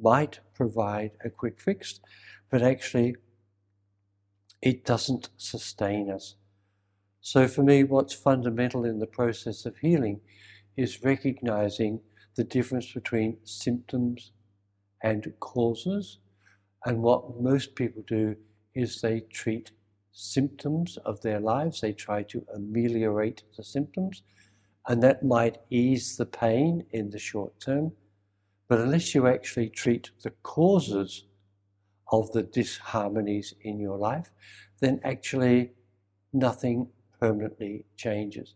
might 0.00 0.40
provide 0.54 1.12
a 1.24 1.30
quick 1.30 1.60
fix, 1.60 2.00
but 2.50 2.62
actually 2.62 3.16
it 4.62 4.84
doesn't 4.84 5.28
sustain 5.36 6.10
us. 6.10 6.36
So, 7.20 7.48
for 7.48 7.62
me, 7.62 7.84
what's 7.84 8.14
fundamental 8.14 8.84
in 8.84 8.98
the 8.98 9.06
process 9.06 9.64
of 9.64 9.78
healing 9.78 10.20
is 10.76 11.02
recognizing 11.02 12.00
the 12.34 12.44
difference 12.44 12.92
between 12.92 13.38
symptoms 13.44 14.32
and 15.02 15.32
causes. 15.40 16.18
And 16.84 17.02
what 17.02 17.40
most 17.40 17.74
people 17.76 18.02
do 18.06 18.36
is 18.74 19.00
they 19.00 19.20
treat 19.20 19.70
symptoms 20.12 20.96
of 21.04 21.20
their 21.22 21.40
lives, 21.40 21.80
they 21.80 21.92
try 21.92 22.22
to 22.24 22.44
ameliorate 22.54 23.42
the 23.56 23.64
symptoms, 23.64 24.22
and 24.88 25.02
that 25.02 25.24
might 25.24 25.58
ease 25.70 26.16
the 26.16 26.26
pain 26.26 26.84
in 26.92 27.10
the 27.10 27.18
short 27.18 27.58
term. 27.60 27.92
But 28.68 28.80
unless 28.80 29.14
you 29.14 29.26
actually 29.26 29.68
treat 29.68 30.10
the 30.22 30.30
causes 30.42 31.24
of 32.10 32.32
the 32.32 32.42
disharmonies 32.42 33.54
in 33.62 33.78
your 33.78 33.98
life, 33.98 34.30
then 34.80 35.00
actually 35.04 35.72
nothing 36.32 36.88
permanently 37.20 37.86
changes. 37.96 38.54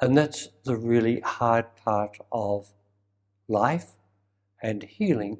And 0.00 0.16
that's 0.16 0.48
the 0.64 0.76
really 0.76 1.20
hard 1.20 1.76
part 1.76 2.16
of 2.32 2.72
life 3.48 3.92
and 4.62 4.82
healing 4.82 5.38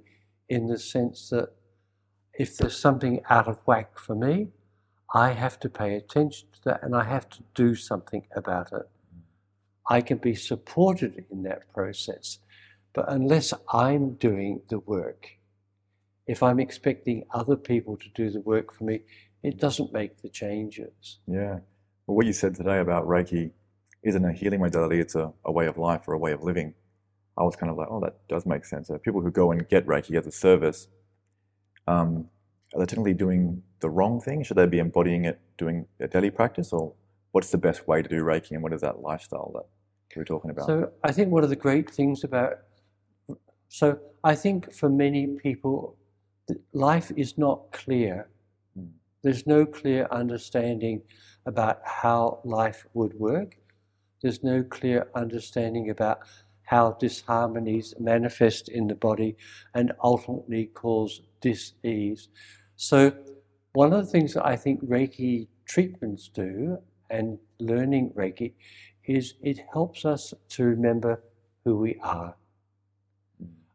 in 0.48 0.66
the 0.66 0.78
sense 0.78 1.30
that 1.30 1.50
if 2.34 2.56
there's 2.56 2.76
something 2.78 3.20
out 3.30 3.48
of 3.48 3.58
whack 3.66 3.98
for 3.98 4.14
me, 4.14 4.48
I 5.14 5.32
have 5.32 5.58
to 5.60 5.68
pay 5.68 5.94
attention 5.96 6.48
to 6.52 6.60
that 6.64 6.82
and 6.82 6.94
I 6.94 7.04
have 7.04 7.28
to 7.30 7.42
do 7.54 7.74
something 7.74 8.26
about 8.36 8.72
it. 8.72 8.88
I 9.88 10.00
can 10.00 10.18
be 10.18 10.34
supported 10.34 11.24
in 11.30 11.42
that 11.44 11.72
process, 11.72 12.38
but 12.92 13.06
unless 13.08 13.52
I'm 13.72 14.14
doing 14.14 14.62
the 14.68 14.78
work, 14.80 15.28
if 16.26 16.42
I'm 16.42 16.60
expecting 16.60 17.24
other 17.32 17.56
people 17.56 17.96
to 17.96 18.08
do 18.14 18.30
the 18.30 18.40
work 18.40 18.72
for 18.72 18.84
me, 18.84 19.00
it 19.42 19.58
doesn't 19.58 19.92
make 19.92 20.22
the 20.22 20.28
changes. 20.28 21.18
Yeah. 21.26 21.60
Well, 22.06 22.16
what 22.16 22.26
you 22.26 22.32
said 22.32 22.54
today 22.54 22.78
about 22.78 23.06
Reiki 23.06 23.52
isn't 24.02 24.24
a 24.24 24.32
healing 24.32 24.60
modality, 24.60 25.00
it's 25.00 25.14
a, 25.14 25.32
a 25.44 25.52
way 25.52 25.66
of 25.66 25.78
life 25.78 26.08
or 26.08 26.14
a 26.14 26.18
way 26.18 26.32
of 26.32 26.42
living. 26.42 26.74
I 27.36 27.42
was 27.42 27.56
kind 27.56 27.70
of 27.70 27.76
like, 27.76 27.88
oh, 27.90 28.00
that 28.00 28.16
does 28.28 28.44
make 28.46 28.64
sense. 28.64 28.88
So 28.88 28.98
people 28.98 29.20
who 29.20 29.30
go 29.30 29.50
and 29.52 29.68
get 29.68 29.86
Reiki 29.86 30.18
as 30.18 30.26
a 30.26 30.32
service, 30.32 30.88
um, 31.86 32.28
are 32.74 32.80
they 32.80 32.86
technically 32.86 33.14
doing 33.14 33.62
the 33.80 33.90
wrong 33.90 34.20
thing? 34.20 34.42
Should 34.42 34.56
they 34.56 34.66
be 34.66 34.78
embodying 34.78 35.24
it, 35.24 35.40
doing 35.58 35.86
a 36.00 36.08
daily 36.08 36.30
practice, 36.30 36.72
or 36.72 36.92
what's 37.32 37.50
the 37.50 37.58
best 37.58 37.88
way 37.88 38.02
to 38.02 38.08
do 38.08 38.22
Reiki, 38.22 38.52
and 38.52 38.62
what 38.62 38.72
is 38.72 38.80
that 38.82 39.00
lifestyle 39.00 39.52
that 39.54 39.66
we're 40.16 40.24
talking 40.24 40.50
about? 40.50 40.66
So 40.66 40.92
I 41.02 41.12
think 41.12 41.30
one 41.30 41.44
of 41.44 41.50
the 41.50 41.56
great 41.56 41.90
things 41.90 42.24
about, 42.24 42.58
so 43.70 44.00
I 44.24 44.34
think 44.34 44.74
for 44.74 44.90
many 44.90 45.28
people, 45.28 45.96
life 46.72 47.12
is 47.16 47.38
not 47.38 47.70
clear. 47.70 48.28
Mm. 48.76 48.90
There's 49.22 49.46
no 49.46 49.64
clear 49.64 50.08
understanding 50.10 51.02
about 51.46 51.78
how 51.84 52.40
life 52.44 52.84
would 52.94 53.14
work. 53.14 53.56
There's 54.22 54.42
no 54.42 54.64
clear 54.64 55.06
understanding 55.14 55.88
about 55.90 56.18
how 56.64 56.98
disharmonies 57.00 57.98
manifest 58.00 58.68
in 58.70 58.88
the 58.88 58.96
body 58.96 59.36
and 59.74 59.92
ultimately 60.02 60.66
cause 60.74 61.22
dis-ease. 61.40 62.28
So 62.74 63.12
one 63.74 63.92
of 63.92 64.04
the 64.04 64.10
things 64.10 64.34
that 64.34 64.44
I 64.44 64.56
think 64.56 64.84
Reiki 64.84 65.46
treatments 65.64 66.26
do 66.26 66.78
and 67.08 67.38
learning 67.60 68.14
Reiki 68.16 68.52
is 69.04 69.34
it 69.42 69.60
helps 69.72 70.04
us 70.04 70.34
to 70.48 70.64
remember 70.64 71.22
who 71.64 71.76
we 71.76 72.00
are. 72.02 72.34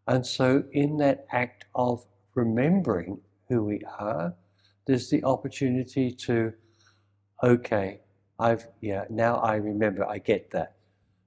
And 0.08 0.26
so 0.26 0.64
in 0.72 0.98
that 0.98 1.26
act 1.32 1.66
of 1.74 2.06
remembering 2.36 3.20
who 3.50 3.64
we 3.64 3.82
are, 4.00 4.34
there's 4.86 5.10
the 5.10 5.24
opportunity 5.24 6.12
to, 6.12 6.54
okay, 7.44 8.02
I've, 8.40 8.68
yeah, 8.82 9.06
now 9.10 9.38
I 9.38 9.56
remember, 9.56 10.06
I 10.08 10.20
get 10.20 10.52
that. 10.52 10.76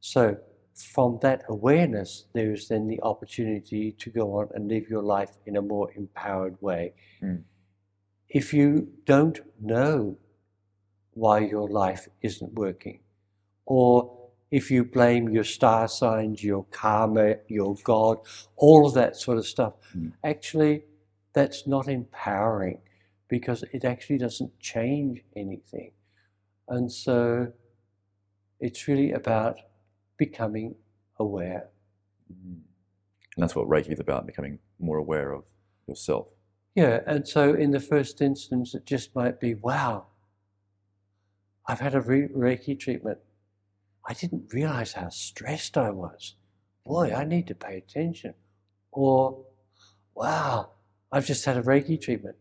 So 0.00 0.36
from 0.74 1.18
that 1.22 1.42
awareness, 1.48 2.26
there 2.34 2.52
is 2.52 2.68
then 2.68 2.86
the 2.86 3.00
opportunity 3.02 3.92
to 3.92 4.10
go 4.10 4.38
on 4.38 4.48
and 4.54 4.68
live 4.68 4.88
your 4.88 5.02
life 5.02 5.38
in 5.46 5.56
a 5.56 5.62
more 5.62 5.90
empowered 5.96 6.56
way. 6.60 6.94
Mm. 7.22 7.42
If 8.28 8.54
you 8.54 8.88
don't 9.04 9.40
know 9.60 10.18
why 11.14 11.40
your 11.40 11.68
life 11.68 12.08
isn't 12.22 12.52
working, 12.52 13.00
or 13.66 14.17
if 14.50 14.70
you 14.70 14.84
blame 14.84 15.28
your 15.28 15.44
star 15.44 15.88
signs, 15.88 16.42
your 16.42 16.64
karma, 16.70 17.36
your 17.48 17.76
God, 17.84 18.18
all 18.56 18.86
of 18.86 18.94
that 18.94 19.16
sort 19.16 19.38
of 19.38 19.46
stuff, 19.46 19.74
mm. 19.96 20.12
actually, 20.24 20.84
that's 21.34 21.66
not 21.66 21.88
empowering 21.88 22.80
because 23.28 23.62
it 23.72 23.84
actually 23.84 24.18
doesn't 24.18 24.58
change 24.58 25.22
anything. 25.36 25.92
And 26.68 26.90
so 26.90 27.52
it's 28.60 28.88
really 28.88 29.12
about 29.12 29.58
becoming 30.16 30.74
aware. 31.18 31.68
Mm-hmm. 32.32 32.54
And 32.54 33.42
that's 33.42 33.54
what 33.54 33.68
Reiki 33.68 33.92
is 33.92 34.00
about, 34.00 34.26
becoming 34.26 34.58
more 34.78 34.96
aware 34.96 35.32
of 35.32 35.44
yourself. 35.86 36.28
Yeah, 36.74 37.00
and 37.06 37.26
so 37.26 37.54
in 37.54 37.70
the 37.70 37.80
first 37.80 38.20
instance, 38.20 38.74
it 38.74 38.84
just 38.84 39.14
might 39.14 39.40
be, 39.40 39.54
wow, 39.54 40.06
I've 41.66 41.80
had 41.80 41.94
a 41.94 42.00
Reiki 42.00 42.78
treatment. 42.78 43.18
I 44.08 44.14
didn't 44.14 44.54
realize 44.54 44.94
how 44.94 45.10
stressed 45.10 45.76
I 45.76 45.90
was. 45.90 46.34
Boy, 46.86 47.12
I 47.14 47.24
need 47.24 47.46
to 47.48 47.54
pay 47.54 47.76
attention. 47.76 48.32
Or, 48.90 49.44
wow, 50.14 50.70
I've 51.12 51.26
just 51.26 51.44
had 51.44 51.58
a 51.58 51.62
Reiki 51.62 52.00
treatment. 52.00 52.36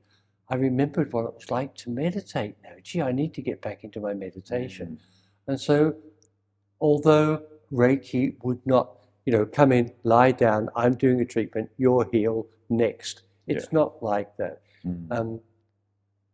I 0.49 0.56
remembered 0.56 1.12
what 1.12 1.25
it 1.25 1.34
was 1.34 1.51
like 1.51 1.75
to 1.75 1.89
meditate 1.89 2.56
now. 2.63 2.69
Gee, 2.82 3.01
I 3.01 3.12
need 3.12 3.34
to 3.34 3.41
get 3.41 3.62
back 3.62 3.84
into 3.84 3.99
my 3.99 4.13
meditation. 4.13 4.88
Mm. 4.88 5.49
And 5.49 5.60
so, 5.60 5.95
although 6.80 7.41
Reiki 7.69 8.38
would 8.43 8.65
not, 8.65 8.91
you 9.25 9.34
know, 9.34 9.45
come 9.45 9.73
in, 9.73 9.91
lie 10.03 10.32
down, 10.32 10.69
I'm 10.73 10.95
doing 10.95 11.19
a 11.19 11.25
treatment, 11.25 11.69
you're 11.77 12.08
healed, 12.10 12.47
next. 12.69 13.23
It's 13.45 13.65
yeah. 13.65 13.80
not 13.80 14.01
like 14.01 14.38
that. 14.38 14.62
Mm. 14.86 15.12
Um, 15.12 15.39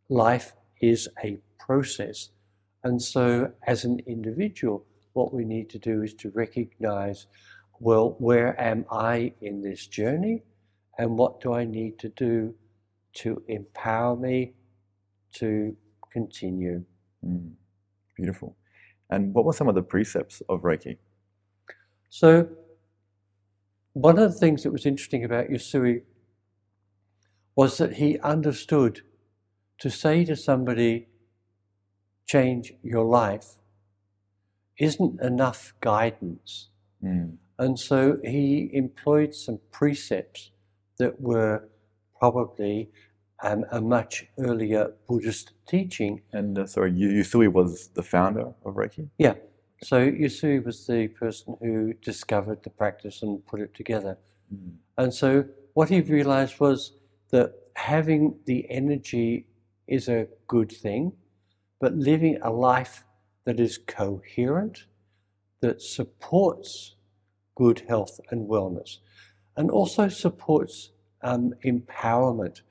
life 0.09 0.53
is 0.79 1.09
a 1.23 1.39
process. 1.57 2.29
And 2.83 3.01
so, 3.01 3.51
as 3.65 3.83
an 3.83 3.99
individual, 4.05 4.85
what 5.13 5.33
we 5.33 5.45
need 5.45 5.69
to 5.71 5.79
do 5.79 6.03
is 6.03 6.13
to 6.15 6.29
recognize 6.31 7.27
well, 7.79 8.15
where 8.19 8.59
am 8.61 8.85
I 8.91 9.33
in 9.41 9.61
this 9.61 9.87
journey? 9.87 10.43
And 10.97 11.17
what 11.17 11.41
do 11.41 11.53
I 11.53 11.65
need 11.65 11.99
to 11.99 12.09
do 12.09 12.55
to 13.15 13.41
empower 13.47 14.15
me 14.15 14.53
to 15.33 15.75
continue? 16.11 16.85
Mm. 17.25 17.51
Beautiful. 18.15 18.55
And 19.09 19.33
what 19.33 19.43
were 19.45 19.53
some 19.53 19.67
of 19.67 19.75
the 19.75 19.81
precepts 19.83 20.41
of 20.49 20.61
Reiki? 20.61 20.97
So, 22.09 22.47
one 23.93 24.17
of 24.17 24.31
the 24.31 24.39
things 24.39 24.63
that 24.63 24.71
was 24.71 24.85
interesting 24.85 25.23
about 25.23 25.49
Usui 25.49 26.03
was 27.55 27.77
that 27.77 27.93
he 27.93 28.17
understood 28.19 29.01
to 29.79 29.89
say 29.89 30.25
to 30.25 30.35
somebody, 30.35 31.07
change 32.25 32.73
your 32.81 33.03
life, 33.03 33.55
isn't 34.77 35.21
enough 35.21 35.73
guidance. 35.81 36.69
Mm. 37.03 37.37
And 37.59 37.79
so 37.79 38.17
he 38.23 38.69
employed 38.73 39.35
some 39.35 39.59
precepts 39.71 40.51
that 40.97 41.19
were 41.21 41.69
probably 42.19 42.89
um, 43.43 43.65
a 43.71 43.81
much 43.81 44.25
earlier 44.39 44.93
Buddhist 45.07 45.51
teaching. 45.67 46.21
And 46.31 46.57
uh, 46.57 46.65
sorry, 46.65 46.91
Usui 46.91 47.51
was 47.51 47.89
the 47.89 48.03
founder 48.03 48.53
of 48.65 48.75
Reiki? 48.75 49.09
Yeah. 49.17 49.35
So 49.83 50.09
Usui 50.09 50.63
was 50.63 50.87
the 50.87 51.09
person 51.09 51.57
who 51.61 51.93
discovered 51.95 52.63
the 52.63 52.69
practice 52.69 53.21
and 53.21 53.45
put 53.45 53.59
it 53.59 53.73
together. 53.73 54.17
Mm. 54.53 54.75
And 54.97 55.13
so 55.13 55.45
what 55.73 55.89
he 55.89 56.01
realized 56.01 56.59
was 56.59 56.93
that 57.31 57.53
having 57.75 58.35
the 58.45 58.65
energy 58.69 59.45
is 59.87 60.07
a 60.07 60.27
good 60.47 60.71
thing, 60.71 61.11
but 61.81 61.93
living 61.95 62.39
a 62.41 62.51
life 62.51 63.03
that 63.45 63.59
is 63.59 63.77
coherent, 63.77 64.85
that 65.61 65.81
supports 65.81 66.95
good 67.55 67.83
health 67.87 68.19
and 68.29 68.49
wellness, 68.49 68.97
and 69.55 69.69
also 69.69 70.07
supports 70.07 70.91
um, 71.21 71.53
empowerment. 71.65 72.61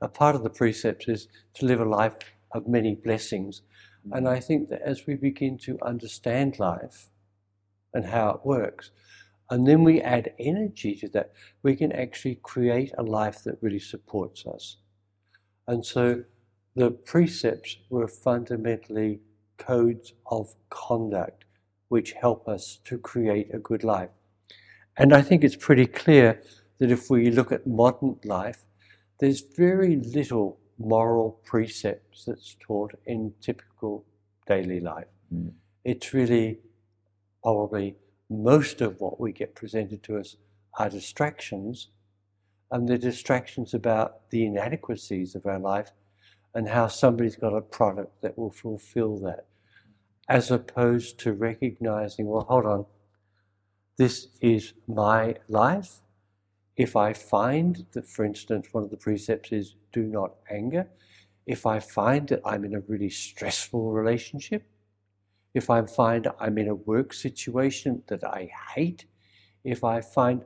A 0.00 0.08
part 0.08 0.36
of 0.36 0.42
the 0.42 0.50
precepts 0.50 1.08
is 1.08 1.28
to 1.54 1.66
live 1.66 1.80
a 1.80 1.84
life 1.84 2.14
of 2.52 2.68
many 2.68 2.94
blessings. 2.94 3.62
And 4.12 4.28
I 4.28 4.40
think 4.40 4.68
that 4.70 4.82
as 4.82 5.06
we 5.06 5.14
begin 5.16 5.58
to 5.58 5.78
understand 5.82 6.58
life 6.58 7.10
and 7.92 8.06
how 8.06 8.30
it 8.30 8.46
works, 8.46 8.90
and 9.50 9.66
then 9.66 9.82
we 9.82 10.00
add 10.00 10.32
energy 10.38 10.94
to 10.96 11.08
that, 11.08 11.32
we 11.62 11.74
can 11.74 11.90
actually 11.92 12.36
create 12.42 12.92
a 12.98 13.02
life 13.02 13.42
that 13.44 13.62
really 13.62 13.78
supports 13.78 14.46
us. 14.46 14.76
And 15.66 15.84
so 15.84 16.24
the 16.76 16.90
precepts 16.90 17.78
were 17.90 18.08
fundamentally 18.08 19.20
codes 19.58 20.14
of 20.26 20.54
conduct 20.70 21.44
which 21.88 22.12
help 22.12 22.48
us 22.48 22.78
to 22.84 22.98
create 22.98 23.52
a 23.52 23.58
good 23.58 23.82
life. 23.82 24.10
And 24.96 25.12
I 25.12 25.22
think 25.22 25.44
it's 25.44 25.56
pretty 25.56 25.86
clear 25.86 26.42
that 26.78 26.90
if 26.90 27.10
we 27.10 27.30
look 27.30 27.52
at 27.52 27.66
modern 27.66 28.18
life, 28.24 28.64
there's 29.20 29.40
very 29.40 29.96
little 29.96 30.58
moral 30.78 31.40
precepts 31.44 32.24
that's 32.24 32.56
taught 32.60 32.94
in 33.06 33.32
typical 33.40 34.04
daily 34.46 34.80
life. 34.80 35.06
Mm. 35.34 35.52
It's 35.84 36.12
really 36.12 36.58
probably 37.42 37.96
most 38.30 38.80
of 38.80 39.00
what 39.00 39.18
we 39.20 39.32
get 39.32 39.54
presented 39.54 40.02
to 40.04 40.18
us 40.18 40.36
are 40.78 40.90
distractions, 40.90 41.88
and 42.70 42.88
the 42.88 42.98
distractions 42.98 43.74
about 43.74 44.30
the 44.30 44.44
inadequacies 44.44 45.34
of 45.34 45.46
our 45.46 45.58
life 45.58 45.90
and 46.58 46.70
how 46.70 46.88
somebody's 46.88 47.36
got 47.36 47.54
a 47.54 47.60
product 47.60 48.20
that 48.20 48.36
will 48.36 48.50
fulfill 48.50 49.16
that, 49.16 49.46
as 50.28 50.50
opposed 50.50 51.16
to 51.16 51.32
recognizing, 51.32 52.26
well, 52.26 52.46
hold 52.48 52.66
on, 52.66 52.84
this 53.96 54.26
is 54.40 54.72
my 54.88 55.36
life. 55.48 56.00
If 56.76 56.96
I 56.96 57.12
find 57.12 57.86
that, 57.92 58.08
for 58.08 58.24
instance, 58.24 58.66
one 58.72 58.82
of 58.82 58.90
the 58.90 58.96
precepts 58.96 59.52
is 59.52 59.76
do 59.92 60.02
not 60.02 60.32
anger, 60.50 60.88
if 61.46 61.64
I 61.64 61.78
find 61.78 62.26
that 62.26 62.40
I'm 62.44 62.64
in 62.64 62.74
a 62.74 62.80
really 62.80 63.10
stressful 63.10 63.92
relationship, 63.92 64.64
if 65.54 65.70
I 65.70 65.82
find 65.82 66.26
I'm 66.40 66.58
in 66.58 66.66
a 66.66 66.74
work 66.74 67.12
situation 67.12 68.02
that 68.08 68.24
I 68.24 68.50
hate, 68.74 69.04
if 69.62 69.84
I 69.84 70.00
find, 70.00 70.42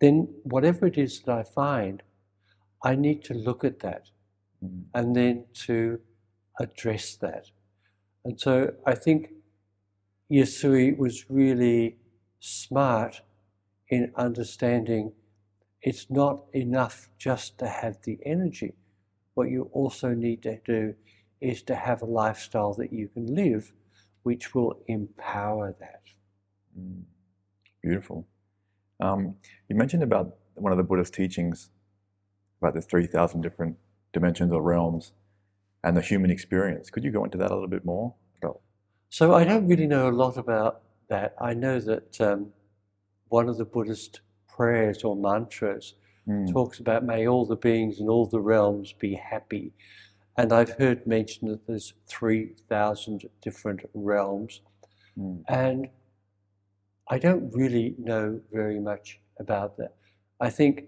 then 0.00 0.28
whatever 0.44 0.86
it 0.86 0.96
is 0.96 1.20
that 1.20 1.36
I 1.36 1.42
find, 1.42 2.02
I 2.82 2.94
need 2.94 3.22
to 3.24 3.34
look 3.34 3.64
at 3.64 3.80
that 3.80 4.06
mm. 4.64 4.82
and 4.94 5.16
then 5.16 5.44
to 5.66 6.00
address 6.60 7.16
that. 7.16 7.50
And 8.24 8.40
so 8.40 8.72
I 8.86 8.94
think 8.94 9.30
Usui 10.30 10.96
was 10.96 11.26
really 11.28 11.96
smart 12.40 13.22
in 13.88 14.12
understanding 14.16 15.12
it's 15.82 16.08
not 16.08 16.44
enough 16.52 17.08
just 17.18 17.58
to 17.58 17.68
have 17.68 17.98
the 18.04 18.18
energy. 18.24 18.74
What 19.34 19.50
you 19.50 19.68
also 19.72 20.14
need 20.14 20.42
to 20.42 20.58
do 20.64 20.94
is 21.40 21.62
to 21.64 21.74
have 21.74 22.02
a 22.02 22.06
lifestyle 22.06 22.72
that 22.74 22.92
you 22.92 23.08
can 23.08 23.26
live, 23.26 23.72
which 24.22 24.54
will 24.54 24.78
empower 24.86 25.74
that. 25.80 26.02
Mm. 26.78 27.02
Beautiful. 27.82 28.28
Um, 29.00 29.34
you 29.68 29.74
mentioned 29.74 30.04
about 30.04 30.36
one 30.54 30.70
of 30.70 30.78
the 30.78 30.84
Buddhist 30.84 31.14
teachings 31.14 31.70
about 32.60 32.74
the 32.74 32.80
3,000 32.80 33.40
different 33.40 33.76
dimensions 34.12 34.52
or 34.52 34.62
realms 34.62 35.12
and 35.84 35.96
the 35.96 36.00
human 36.00 36.30
experience. 36.30 36.90
Could 36.90 37.04
you 37.04 37.10
go 37.10 37.24
into 37.24 37.38
that 37.38 37.50
a 37.50 37.54
little 37.54 37.68
bit 37.68 37.84
more? 37.84 38.14
So 39.12 39.34
I 39.34 39.44
don't 39.44 39.68
really 39.68 39.86
know 39.86 40.08
a 40.08 40.10
lot 40.10 40.38
about 40.38 40.80
that. 41.08 41.34
I 41.38 41.52
know 41.52 41.78
that 41.80 42.18
um, 42.18 42.50
one 43.28 43.46
of 43.46 43.58
the 43.58 43.64
Buddhist 43.66 44.22
prayers 44.48 45.04
or 45.04 45.14
mantras 45.14 45.96
mm. 46.26 46.50
talks 46.50 46.78
about 46.78 47.04
may 47.04 47.28
all 47.28 47.44
the 47.44 47.56
beings 47.56 48.00
in 48.00 48.08
all 48.08 48.24
the 48.24 48.40
realms 48.40 48.94
be 48.94 49.14
happy. 49.14 49.74
And 50.38 50.50
I've 50.50 50.78
heard 50.78 51.06
mentioned 51.06 51.50
that 51.50 51.66
there's 51.66 51.92
3,000 52.06 53.28
different 53.42 53.80
realms. 53.92 54.62
Mm. 55.18 55.42
And 55.46 55.88
I 57.10 57.18
don't 57.18 57.52
really 57.54 57.94
know 57.98 58.40
very 58.50 58.80
much 58.80 59.20
about 59.38 59.76
that. 59.76 59.94
I 60.40 60.48
think 60.48 60.84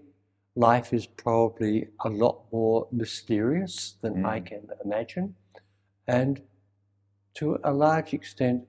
life 0.55 0.93
is 0.93 1.05
probably 1.05 1.87
a 2.05 2.09
lot 2.09 2.43
more 2.51 2.87
mysterious 2.91 3.95
than 4.01 4.23
mm. 4.23 4.25
I 4.25 4.39
can 4.39 4.67
imagine. 4.83 5.35
And 6.07 6.41
to 7.35 7.59
a 7.63 7.73
large 7.73 8.13
extent, 8.13 8.63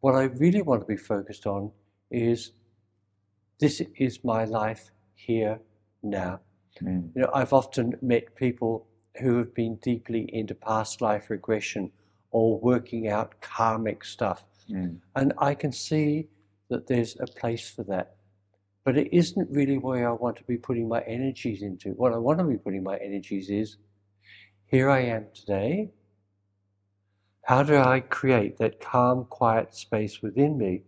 what 0.00 0.14
I 0.14 0.24
really 0.24 0.62
want 0.62 0.82
to 0.82 0.86
be 0.86 0.96
focused 0.96 1.46
on 1.46 1.72
is 2.10 2.52
this 3.58 3.82
is 3.96 4.22
my 4.24 4.44
life 4.44 4.90
here 5.14 5.58
now. 6.02 6.40
Mm. 6.82 7.10
You 7.14 7.22
know, 7.22 7.30
I've 7.34 7.52
often 7.52 7.96
met 8.02 8.36
people 8.36 8.86
who 9.20 9.38
have 9.38 9.54
been 9.54 9.76
deeply 9.76 10.28
into 10.32 10.54
past 10.54 11.00
life 11.00 11.30
regression 11.30 11.90
or 12.30 12.58
working 12.60 13.08
out 13.08 13.40
karmic 13.40 14.04
stuff. 14.04 14.44
Mm. 14.70 14.98
And 15.16 15.32
I 15.38 15.54
can 15.54 15.72
see 15.72 16.28
that 16.68 16.86
there's 16.86 17.16
a 17.18 17.26
place 17.26 17.68
for 17.68 17.82
that. 17.84 18.16
But 18.88 18.96
it 18.96 19.14
isn't 19.14 19.50
really 19.50 19.76
where 19.76 20.08
I 20.08 20.12
want 20.12 20.38
to 20.38 20.44
be 20.44 20.56
putting 20.56 20.88
my 20.88 21.02
energies 21.02 21.60
into. 21.60 21.90
What 21.90 22.14
I 22.14 22.16
want 22.16 22.38
to 22.38 22.44
be 22.44 22.56
putting 22.56 22.82
my 22.82 22.96
energies 22.96 23.50
is 23.50 23.76
here 24.64 24.88
I 24.88 25.00
am 25.00 25.26
today. 25.34 25.90
How 27.42 27.62
do 27.62 27.76
I 27.76 28.00
create 28.00 28.56
that 28.56 28.80
calm, 28.80 29.26
quiet 29.26 29.74
space 29.74 30.22
within 30.22 30.56
me, 30.56 30.84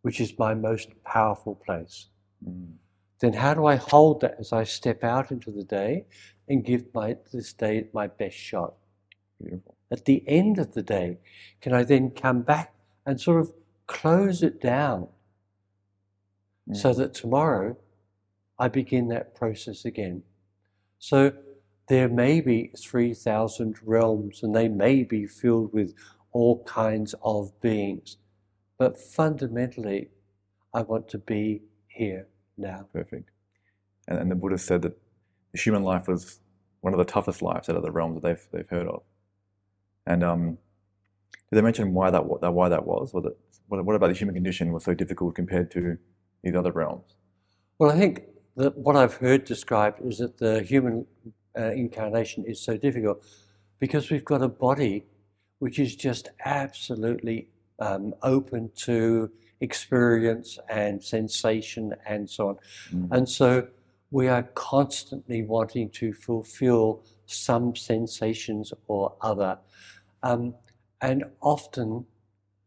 which 0.00 0.22
is 0.22 0.38
my 0.38 0.54
most 0.54 0.88
powerful 1.04 1.54
place? 1.54 2.06
Mm. 2.42 2.76
Then 3.20 3.34
how 3.34 3.52
do 3.52 3.66
I 3.66 3.76
hold 3.76 4.22
that 4.22 4.36
as 4.40 4.54
I 4.54 4.64
step 4.64 5.04
out 5.04 5.30
into 5.30 5.50
the 5.50 5.64
day 5.64 6.06
and 6.48 6.64
give 6.64 6.86
my, 6.94 7.18
this 7.30 7.52
day 7.52 7.88
my 7.92 8.06
best 8.06 8.38
shot? 8.38 8.72
Beautiful. 9.38 9.76
At 9.90 10.06
the 10.06 10.24
end 10.26 10.58
of 10.58 10.72
the 10.72 10.82
day, 10.82 11.18
can 11.60 11.74
I 11.74 11.82
then 11.82 12.08
come 12.08 12.40
back 12.40 12.72
and 13.04 13.20
sort 13.20 13.42
of 13.42 13.52
close 13.86 14.42
it 14.42 14.62
down 14.62 15.08
mm. 16.68 16.76
so 16.76 16.92
that 16.94 17.14
tomorrow 17.14 17.76
I 18.58 18.68
begin 18.68 19.08
that 19.08 19.34
process 19.34 19.84
again? 19.84 20.22
So 20.98 21.32
there 21.88 22.08
may 22.08 22.40
be 22.40 22.70
3,000 22.78 23.76
realms 23.82 24.42
and 24.42 24.54
they 24.54 24.68
may 24.68 25.04
be 25.04 25.26
filled 25.26 25.72
with 25.72 25.94
all 26.32 26.62
kinds 26.64 27.14
of 27.22 27.58
beings. 27.60 28.16
But 28.78 28.98
fundamentally, 29.00 30.08
I 30.74 30.82
want 30.82 31.08
to 31.08 31.18
be 31.18 31.62
here 31.88 32.28
now. 32.56 32.86
Perfect. 32.92 33.30
And, 34.06 34.18
and 34.18 34.30
the 34.30 34.34
Buddha 34.34 34.58
said 34.58 34.82
that 34.82 34.96
the 35.52 35.58
human 35.58 35.82
life 35.82 36.06
was 36.06 36.40
one 36.80 36.92
of 36.92 36.98
the 36.98 37.04
toughest 37.04 37.42
lives 37.42 37.68
out 37.68 37.76
of 37.76 37.82
the 37.82 37.90
realms 37.90 38.20
that 38.20 38.28
they've, 38.28 38.48
they've 38.52 38.68
heard 38.68 38.86
of. 38.86 39.02
And 40.06 40.22
um, 40.22 40.58
did 41.50 41.56
they 41.56 41.62
mention 41.62 41.94
why 41.94 42.10
that, 42.10 42.24
why 42.24 42.68
that 42.68 42.86
was? 42.86 43.12
Was 43.12 43.24
it, 43.24 43.36
what, 43.68 43.84
what 43.84 43.96
about 43.96 44.08
the 44.08 44.14
human 44.14 44.34
condition 44.34 44.72
was 44.72 44.84
so 44.84 44.94
difficult 44.94 45.34
compared 45.34 45.70
to 45.72 45.98
these 46.42 46.54
other 46.54 46.72
realms? 46.72 47.16
Well, 47.78 47.90
I 47.90 47.98
think 47.98 48.22
that 48.56 48.76
what 48.76 48.96
I've 48.96 49.14
heard 49.14 49.44
described 49.44 50.00
is 50.04 50.18
that 50.18 50.38
the 50.38 50.62
human 50.62 51.06
uh, 51.56 51.72
incarnation 51.72 52.44
is 52.44 52.60
so 52.60 52.76
difficult 52.76 53.24
because 53.78 54.10
we've 54.10 54.24
got 54.24 54.42
a 54.42 54.48
body 54.48 55.06
which 55.58 55.78
is 55.78 55.96
just 55.96 56.30
absolutely 56.44 57.48
um, 57.78 58.14
open 58.22 58.70
to 58.76 59.30
experience 59.60 60.58
and 60.68 61.02
sensation 61.02 61.94
and 62.06 62.28
so 62.28 62.48
on. 62.48 62.56
Mm. 62.92 63.08
And 63.12 63.28
so 63.28 63.68
we 64.10 64.28
are 64.28 64.44
constantly 64.54 65.42
wanting 65.42 65.90
to 65.90 66.12
fulfill 66.12 67.02
some 67.26 67.76
sensations 67.76 68.72
or 68.86 69.14
other. 69.20 69.58
Um, 70.22 70.54
and 71.00 71.24
often, 71.40 72.06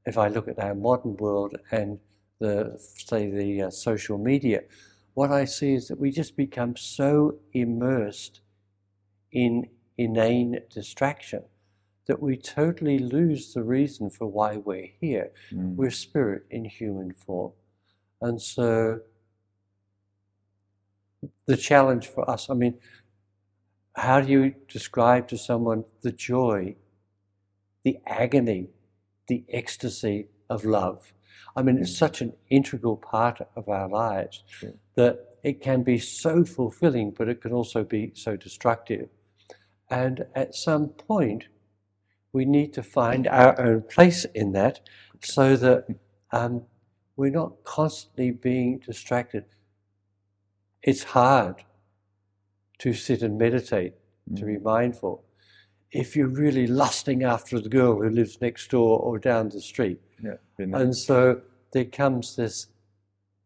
if 0.06 0.18
I 0.18 0.28
look 0.28 0.48
at 0.48 0.60
our 0.60 0.76
modern 0.76 1.18
world 1.18 1.56
and 1.72 2.00
the, 2.42 2.78
say, 2.98 3.30
the 3.30 3.62
uh, 3.62 3.70
social 3.70 4.18
media, 4.18 4.64
what 5.14 5.32
I 5.32 5.46
see 5.46 5.74
is 5.74 5.88
that 5.88 6.00
we 6.00 6.12
just 6.12 6.36
become 6.36 6.76
so 6.76 7.36
immersed 7.54 8.42
in 9.32 9.70
inane 9.98 10.60
distraction 10.70 11.44
that 12.08 12.22
we 12.22 12.36
totally 12.36 12.98
lose 12.98 13.54
the 13.54 13.64
reason 13.64 14.10
for 14.10 14.26
why 14.26 14.58
we're 14.58 14.90
here. 15.00 15.32
Mm. 15.54 15.76
We're 15.76 15.92
spirit 15.92 16.44
in 16.50 16.66
human 16.66 17.14
form. 17.14 17.52
And 18.22 18.42
so 18.42 19.02
the 21.46 21.56
challenge 21.56 22.08
for 22.08 22.30
us, 22.30 22.50
I 22.50 22.56
mean, 22.56 22.80
how 23.96 24.22
do 24.22 24.32
you 24.32 24.56
describe 24.68 25.28
to 25.28 25.38
someone 25.38 25.86
the 26.02 26.12
joy, 26.12 26.76
the 27.84 28.00
agony, 28.08 28.70
the 29.28 29.44
ecstasy 29.50 30.28
of 30.50 30.66
love? 30.66 31.14
I 31.56 31.62
mean, 31.62 31.78
it's 31.78 31.96
such 31.96 32.22
an 32.22 32.34
integral 32.50 32.98
part 32.98 33.42
of 33.56 33.68
our 33.70 33.88
lives 33.90 34.44
Sure. 34.48 34.74
that 34.96 35.38
it 35.44 35.62
can 35.62 35.84
be 35.84 35.98
so 35.98 36.46
fulfilling, 36.46 37.12
but 37.12 37.28
it 37.28 37.42
can 37.42 37.52
also 37.52 37.84
be 37.84 38.12
so 38.16 38.36
destructive. 38.36 39.10
And 39.90 40.26
at 40.36 40.56
some 40.56 40.90
point, 40.90 41.46
we 42.34 42.46
need 42.46 42.74
to 42.74 42.84
find 42.84 43.28
our 43.28 43.60
own 43.60 43.82
place 43.82 44.26
in 44.34 44.54
that 44.54 44.80
so 45.22 45.56
that 45.58 45.88
um, 46.32 46.64
we're 47.18 47.32
not 47.32 47.64
constantly 47.64 48.32
being 48.32 48.80
distracted. 48.80 49.46
It's 50.82 51.04
hard 51.04 51.64
to 52.80 52.94
sit 52.94 53.22
and 53.22 53.38
meditate, 53.38 53.94
to 54.36 54.46
be 54.46 54.58
mindful. 54.58 55.24
If 55.92 56.16
you're 56.16 56.28
really 56.28 56.68
lusting 56.68 57.24
after 57.24 57.60
the 57.60 57.70
girl 57.70 58.02
who 58.02 58.10
lives 58.10 58.40
next 58.42 58.70
door 58.72 59.00
or 59.00 59.20
down 59.20 59.50
the 59.50 59.62
street, 59.62 60.00
Yeah. 60.24 60.36
and 60.58 60.96
so 60.96 61.42
there 61.72 61.86
comes 61.86 62.36
this 62.36 62.68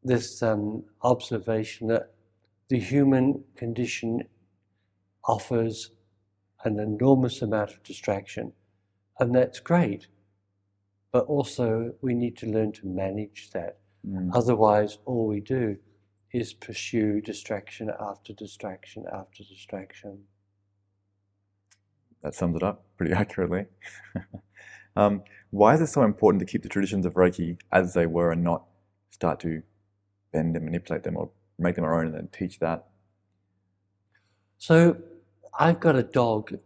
this 0.03 0.43
um, 0.43 0.83
observation 1.01 1.87
that 1.87 2.11
the 2.69 2.79
human 2.79 3.43
condition 3.55 4.21
offers 5.23 5.89
an 6.63 6.79
enormous 6.79 7.41
amount 7.41 7.71
of 7.71 7.81
distraction, 7.81 8.53
and 9.19 9.33
that's 9.33 9.59
great. 9.59 10.05
But 11.11 11.25
also, 11.25 11.95
we 12.01 12.13
need 12.13 12.37
to 12.37 12.45
learn 12.45 12.71
to 12.73 12.85
manage 12.85 13.49
that. 13.51 13.77
Mm. 14.07 14.29
Otherwise, 14.35 14.99
all 15.05 15.25
we 15.27 15.39
do 15.39 15.77
is 16.31 16.53
pursue 16.53 17.19
distraction 17.21 17.89
after 17.99 18.33
distraction 18.33 19.05
after 19.11 19.43
distraction. 19.43 20.19
That 22.25 22.33
sums 22.33 22.55
it 22.55 22.63
up 22.63 22.83
pretty 22.97 23.13
accurately. 23.23 23.67
um, 24.95 25.21
why 25.51 25.75
is 25.75 25.81
it 25.81 25.87
so 25.87 26.01
important 26.01 26.39
to 26.39 26.45
keep 26.47 26.63
the 26.63 26.69
traditions 26.69 27.05
of 27.05 27.13
Reiki 27.13 27.59
as 27.71 27.93
they 27.93 28.07
were 28.07 28.31
and 28.31 28.43
not 28.43 28.63
start 29.11 29.39
to 29.41 29.61
bend 30.33 30.55
and 30.55 30.65
manipulate 30.65 31.03
them 31.03 31.17
or 31.17 31.29
make 31.59 31.75
them 31.75 31.85
our 31.85 31.99
own 31.99 32.07
and 32.07 32.15
then 32.15 32.29
teach 32.29 32.57
that? 32.59 32.87
So 34.57 34.97
I've 35.59 35.79
got 35.79 35.95
a 35.95 36.01
dog, 36.01 36.57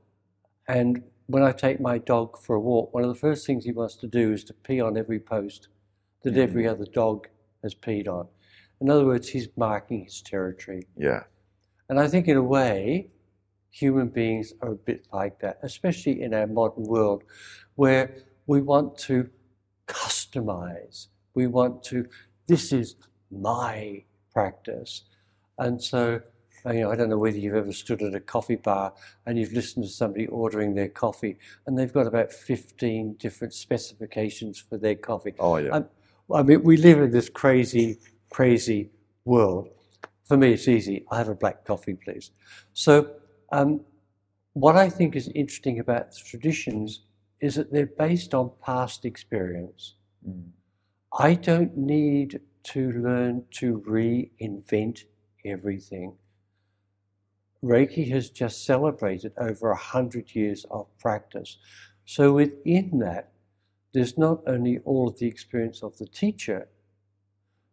and 0.66 1.04
when 1.28 1.44
I 1.44 1.52
take 1.52 1.82
my 1.82 1.98
dog 1.98 2.38
for 2.42 2.56
a 2.56 2.60
walk, 2.62 2.94
one 2.94 3.04
of 3.04 3.10
the 3.10 3.20
first 3.20 3.46
things 3.46 3.66
he 3.66 3.74
wants 3.74 3.98
to 3.98 4.08
do 4.08 4.32
is 4.32 4.46
to 4.46 4.54
pee 4.54 4.80
on 4.80 4.96
every 4.96 5.20
post 5.20 5.68
that 6.24 6.36
Mhm. 6.36 6.38
every 6.38 6.68
other 6.70 6.86
dog 6.86 7.28
has 7.64 7.76
peed 7.76 8.08
on. 8.08 8.30
In 8.80 8.90
other 8.90 9.06
words, 9.06 9.28
he's 9.28 9.50
marking 9.58 10.06
his 10.06 10.22
territory. 10.22 10.84
Yeah. 10.96 11.26
And 11.90 12.00
I 12.00 12.08
think, 12.08 12.30
in 12.30 12.38
a 12.38 12.44
way, 12.44 13.12
human 13.72 14.10
beings 14.10 14.54
are 14.62 14.72
a 14.72 14.76
bit 14.76 15.08
like 15.14 15.40
that, 15.40 15.60
especially 15.64 16.22
in 16.22 16.34
our 16.34 16.48
modern 16.48 16.84
world, 16.84 17.24
where 17.76 18.16
we 18.48 18.62
want 18.62 18.98
to 18.98 19.30
customize. 19.88 21.08
We 21.34 21.48
want 21.48 21.84
to, 21.86 22.08
this 22.48 22.74
is 22.74 22.96
my 23.32 24.04
practice. 24.34 25.04
And 25.58 25.82
so, 25.82 26.22
you 26.66 26.82
know, 26.82 26.92
I 26.92 26.96
don't 26.96 27.10
know 27.10 27.18
whether 27.18 27.38
you've 27.38 27.56
ever 27.56 27.72
stood 27.72 28.02
at 28.02 28.16
a 28.16 28.20
coffee 28.20 28.56
bar 28.56 28.94
and 29.26 29.38
you've 29.38 29.54
listened 29.54 29.86
to 29.86 29.92
somebody 29.92 30.28
ordering 30.28 30.76
their 30.76 30.90
coffee, 30.90 31.38
and 31.66 31.78
they've 31.78 31.94
got 31.94 32.08
about 32.08 32.32
15 32.34 33.16
different 33.20 33.54
specifications 33.54 34.60
for 34.60 34.78
their 34.78 34.96
coffee. 34.96 35.34
Oh, 35.40 35.58
yeah. 35.58 35.70
Um, 35.70 35.90
I 36.34 36.44
mean, 36.44 36.64
we 36.64 36.78
live 36.78 37.02
in 37.02 37.12
this 37.12 37.30
crazy, 37.30 38.00
crazy 38.30 38.92
world. 39.26 39.70
For 40.26 40.38
me, 40.38 40.54
it's 40.54 40.68
easy. 40.68 41.06
I 41.12 41.18
have 41.18 41.30
a 41.30 41.36
black 41.36 41.66
coffee, 41.66 41.96
please. 41.96 42.32
So, 42.74 43.16
um, 43.52 43.82
what 44.54 44.76
I 44.76 44.90
think 44.90 45.16
is 45.16 45.30
interesting 45.30 45.80
about 45.80 46.12
the 46.12 46.20
traditions 46.26 47.02
is 47.42 47.56
that 47.56 47.72
they're 47.72 47.86
based 47.86 48.34
on 48.34 48.52
past 48.64 49.06
experience. 49.06 49.96
Mm. 50.28 50.50
I 51.18 51.34
don't 51.36 51.76
need 51.78 52.42
to 52.64 52.92
learn 52.92 53.46
to 53.52 53.82
reinvent 53.88 55.04
everything. 55.46 56.14
Reiki 57.64 58.10
has 58.12 58.30
just 58.30 58.66
celebrated 58.66 59.34
over 59.38 59.72
a 59.72 59.78
hundred 59.78 60.34
years 60.36 60.66
of 60.72 60.88
practice. 60.98 61.58
So 62.06 62.34
within 62.34 63.00
that, 63.00 63.32
there's 63.94 64.18
not 64.18 64.42
only 64.48 64.80
all 64.80 65.08
of 65.08 65.18
the 65.18 65.28
experience 65.28 65.84
of 65.84 65.98
the 65.98 66.06
teacher, 66.06 66.68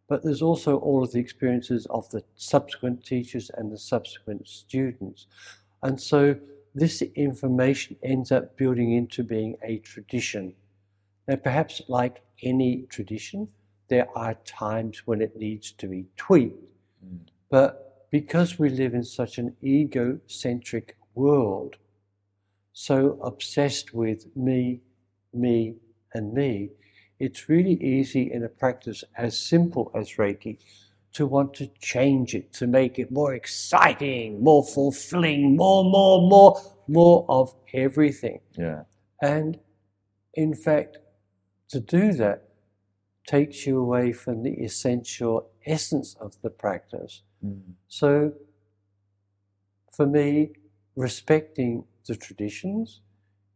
but 0.09 0.23
there's 0.23 0.41
also 0.41 0.77
all 0.77 1.03
of 1.03 1.11
the 1.11 1.19
experiences 1.19 1.85
of 1.89 2.09
the 2.09 2.23
subsequent 2.35 3.05
teachers 3.05 3.51
and 3.55 3.71
the 3.71 3.77
subsequent 3.77 4.47
students. 4.47 5.27
And 5.83 5.99
so 6.01 6.35
this 6.73 7.01
information 7.01 7.95
ends 8.03 8.31
up 8.31 8.57
building 8.57 8.93
into 8.93 9.23
being 9.23 9.55
a 9.63 9.77
tradition. 9.79 10.53
Now, 11.27 11.35
perhaps 11.35 11.81
like 11.87 12.21
any 12.43 12.83
tradition, 12.83 13.49
there 13.89 14.07
are 14.15 14.35
times 14.45 15.03
when 15.05 15.21
it 15.21 15.37
needs 15.37 15.71
to 15.71 15.87
be 15.87 16.05
tweaked. 16.17 16.71
Mm. 17.05 17.19
But 17.49 18.09
because 18.11 18.59
we 18.59 18.69
live 18.69 18.93
in 18.93 19.03
such 19.03 19.37
an 19.37 19.55
egocentric 19.63 20.97
world, 21.15 21.77
so 22.73 23.19
obsessed 23.23 23.93
with 23.93 24.27
me, 24.35 24.81
me, 25.33 25.75
and 26.13 26.33
me, 26.33 26.69
it's 27.19 27.49
really 27.49 27.73
easy 27.83 28.31
in 28.31 28.43
a 28.43 28.49
practice 28.49 29.03
as 29.17 29.37
simple 29.37 29.91
as 29.95 30.13
Reiki 30.13 30.57
to 31.17 31.25
want 31.25 31.51
to 31.51 31.67
change 31.81 32.35
it, 32.35 32.53
to 32.53 32.67
make 32.67 32.99
it 32.99 33.11
more 33.11 33.33
exciting, 33.33 34.39
more 34.43 34.63
fulfilling, 34.63 35.55
more, 35.55 35.83
more, 35.83 36.21
more, 36.29 36.61
more 36.87 37.25
of 37.27 37.55
everything. 37.73 38.39
Yeah. 38.55 38.83
And 39.19 39.59
in 40.35 40.53
fact, 40.53 40.99
to 41.69 41.79
do 41.79 42.13
that 42.13 42.43
takes 43.25 43.65
you 43.65 43.79
away 43.79 44.13
from 44.13 44.43
the 44.43 44.53
essential 44.63 45.49
essence 45.65 46.15
of 46.21 46.39
the 46.43 46.51
practice. 46.51 47.23
Mm. 47.43 47.61
So, 47.87 48.33
for 49.91 50.05
me, 50.05 50.51
respecting 50.95 51.83
the 52.05 52.15
traditions 52.15 53.01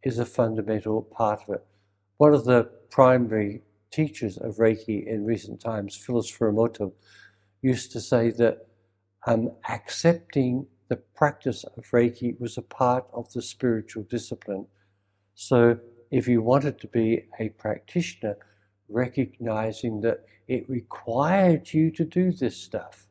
is 0.02 0.18
a 0.18 0.26
fundamental 0.26 1.04
part 1.04 1.42
of 1.48 1.54
it. 1.54 1.64
One 2.18 2.34
of 2.34 2.46
the 2.46 2.72
primary 2.90 3.62
teachers 3.92 4.38
of 4.38 4.56
Reiki 4.56 5.06
in 5.06 5.26
recent 5.26 5.62
times, 5.62 5.96
Phyllis 5.96 6.32
Furumoto, 6.32 6.92
used 7.62 7.92
to 7.92 8.02
say 8.02 8.32
that 8.32 8.68
um, 9.28 9.52
accepting 9.70 10.68
the 10.90 10.98
practice 10.98 11.64
of 11.64 11.86
Reiki 11.92 12.40
was 12.40 12.58
a 12.58 12.62
part 12.62 13.06
of 13.14 13.32
the 13.34 13.42
spiritual 13.42 14.04
discipline. 14.04 14.68
So, 15.36 15.78
if 16.10 16.28
you 16.28 16.42
wanted 16.42 16.80
to 16.82 16.88
be 16.88 17.28
a 17.40 17.50
practitioner, 17.50 18.36
recognizing 18.90 20.02
that 20.02 20.26
it 20.48 20.70
required 20.70 21.74
you 21.74 21.92
to 21.92 22.04
do 22.04 22.34
this 22.34 22.58
stuff, 22.58 23.08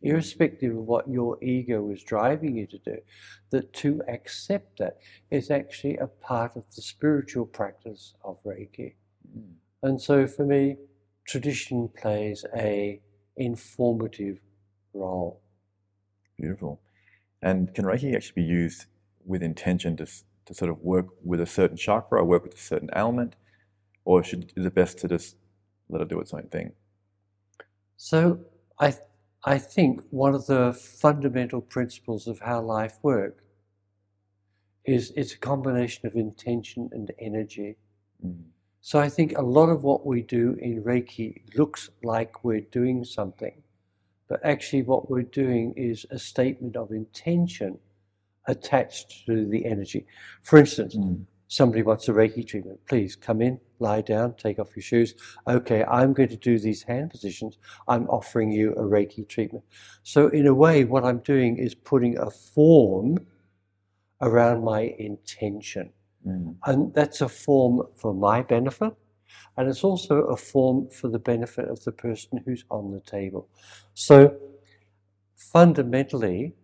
irrespective 0.00 0.74
of 0.74 0.84
what 0.84 1.08
your 1.08 1.42
ego 1.42 1.82
was 1.82 2.02
driving 2.02 2.56
you 2.56 2.66
to 2.68 2.78
do, 2.78 2.96
that 3.50 3.72
to 3.74 4.00
accept 4.08 4.78
that 4.78 4.98
is 5.30 5.50
actually 5.50 5.96
a 5.98 6.06
part 6.06 6.56
of 6.56 6.64
the 6.74 6.80
spiritual 6.80 7.44
practice 7.44 8.14
of 8.24 8.42
Reiki. 8.44 8.94
Mm. 9.36 9.52
And 9.82 10.00
so 10.00 10.26
for 10.26 10.46
me, 10.46 10.76
tradition 11.26 11.90
plays 11.94 12.44
a 12.56 13.00
informative 13.38 14.40
role. 14.92 15.40
Beautiful. 16.38 16.80
And 17.42 17.72
can 17.74 17.84
Reiki 17.84 18.14
actually 18.14 18.42
be 18.42 18.48
used 18.48 18.86
with 19.24 19.42
intention 19.42 19.96
to, 19.96 20.06
to 20.46 20.54
sort 20.54 20.70
of 20.70 20.80
work 20.80 21.06
with 21.24 21.40
a 21.40 21.46
certain 21.46 21.76
chakra 21.76 22.20
or 22.20 22.24
work 22.24 22.44
with 22.44 22.54
a 22.54 22.58
certain 22.58 22.90
ailment? 22.94 23.36
Or 24.04 24.22
should, 24.24 24.52
is 24.56 24.64
it 24.64 24.74
best 24.74 24.98
to 24.98 25.08
just 25.08 25.36
let 25.88 26.00
it 26.02 26.08
do 26.08 26.20
its 26.20 26.32
own 26.34 26.48
thing? 26.48 26.72
So 27.96 28.40
I, 28.78 28.94
I 29.44 29.58
think 29.58 30.02
one 30.10 30.34
of 30.34 30.46
the 30.46 30.72
fundamental 30.72 31.60
principles 31.60 32.26
of 32.26 32.40
how 32.40 32.60
life 32.62 32.98
works 33.02 33.42
is 34.84 35.12
it's 35.16 35.34
a 35.34 35.38
combination 35.38 36.06
of 36.06 36.14
intention 36.14 36.88
and 36.92 37.12
energy. 37.18 37.76
Mm. 38.24 38.44
So 38.80 38.98
I 38.98 39.08
think 39.08 39.36
a 39.36 39.42
lot 39.42 39.68
of 39.68 39.84
what 39.84 40.06
we 40.06 40.22
do 40.22 40.56
in 40.60 40.82
Reiki 40.82 41.42
looks 41.56 41.90
like 42.02 42.44
we're 42.44 42.60
doing 42.60 43.04
something, 43.04 43.62
but 44.28 44.40
actually 44.44 44.82
what 44.82 45.10
we're 45.10 45.22
doing 45.22 45.74
is 45.76 46.06
a 46.10 46.18
statement 46.18 46.76
of 46.76 46.92
intention 46.92 47.78
attached 48.46 49.26
to 49.26 49.46
the 49.46 49.66
energy. 49.66 50.06
For 50.42 50.58
instance, 50.58 50.96
Mm. 50.96 51.26
somebody 51.48 51.82
wants 51.82 52.08
a 52.08 52.12
Reiki 52.12 52.46
treatment. 52.46 52.80
Please 52.86 53.16
come 53.16 53.42
in, 53.42 53.60
lie 53.78 54.00
down, 54.00 54.34
take 54.34 54.58
off 54.58 54.74
your 54.76 54.82
shoes. 54.82 55.14
Okay, 55.46 55.84
I'm 55.84 56.12
going 56.14 56.28
to 56.30 56.36
do 56.36 56.58
these 56.58 56.82
hand 56.84 57.10
positions. 57.10 57.58
I'm 57.88 58.08
offering 58.08 58.50
you 58.52 58.72
a 58.72 58.82
Reiki 58.82 59.26
treatment. 59.28 59.64
So, 60.02 60.28
in 60.28 60.46
a 60.46 60.54
way, 60.54 60.84
what 60.84 61.04
I'm 61.04 61.18
doing 61.18 61.58
is 61.58 61.74
putting 61.74 62.18
a 62.18 62.30
form 62.30 63.26
around 64.20 64.64
my 64.64 64.82
intention. 64.82 65.92
Mm. 66.26 66.56
And 66.66 66.94
that's 66.94 67.20
a 67.20 67.28
form 67.28 67.82
for 67.94 68.14
my 68.14 68.42
benefit. 68.42 68.94
And 69.56 69.68
it's 69.68 69.84
also 69.84 70.24
a 70.24 70.36
form 70.36 70.88
for 70.88 71.08
the 71.08 71.18
benefit 71.18 71.68
of 71.68 71.82
the 71.84 71.92
person 71.92 72.42
who's 72.44 72.64
on 72.70 72.92
the 72.92 73.00
table. 73.00 73.48
So 73.94 74.36
fundamentally, 75.36 76.54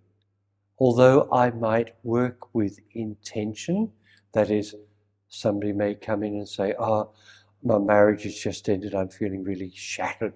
although 0.79 1.29
I 1.33 1.51
might 1.51 1.95
work 2.03 2.55
with 2.55 2.79
intention, 2.93 3.90
that 4.33 4.51
is, 4.51 4.75
somebody 5.29 5.73
may 5.73 5.95
come 5.95 6.23
in 6.23 6.35
and 6.35 6.49
say, 6.49 6.75
Oh, 6.79 7.11
my 7.64 7.79
marriage 7.79 8.25
has 8.25 8.38
just 8.38 8.69
ended, 8.69 8.95
I'm 8.95 9.09
feeling 9.09 9.43
really 9.43 9.73
shattered. 9.75 10.35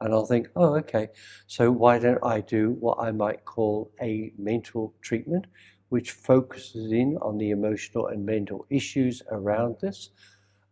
And 0.00 0.14
I'll 0.14 0.26
think, 0.26 0.48
oh, 0.54 0.76
okay, 0.76 1.08
so 1.46 1.72
why 1.72 1.98
don't 1.98 2.22
I 2.22 2.40
do 2.40 2.76
what 2.78 2.98
I 3.00 3.10
might 3.10 3.44
call 3.44 3.90
a 4.00 4.32
mental 4.38 4.94
treatment, 5.00 5.46
which 5.88 6.12
focuses 6.12 6.92
in 6.92 7.16
on 7.22 7.38
the 7.38 7.50
emotional 7.50 8.08
and 8.08 8.24
mental 8.24 8.66
issues 8.70 9.22
around 9.30 9.76
this? 9.80 10.10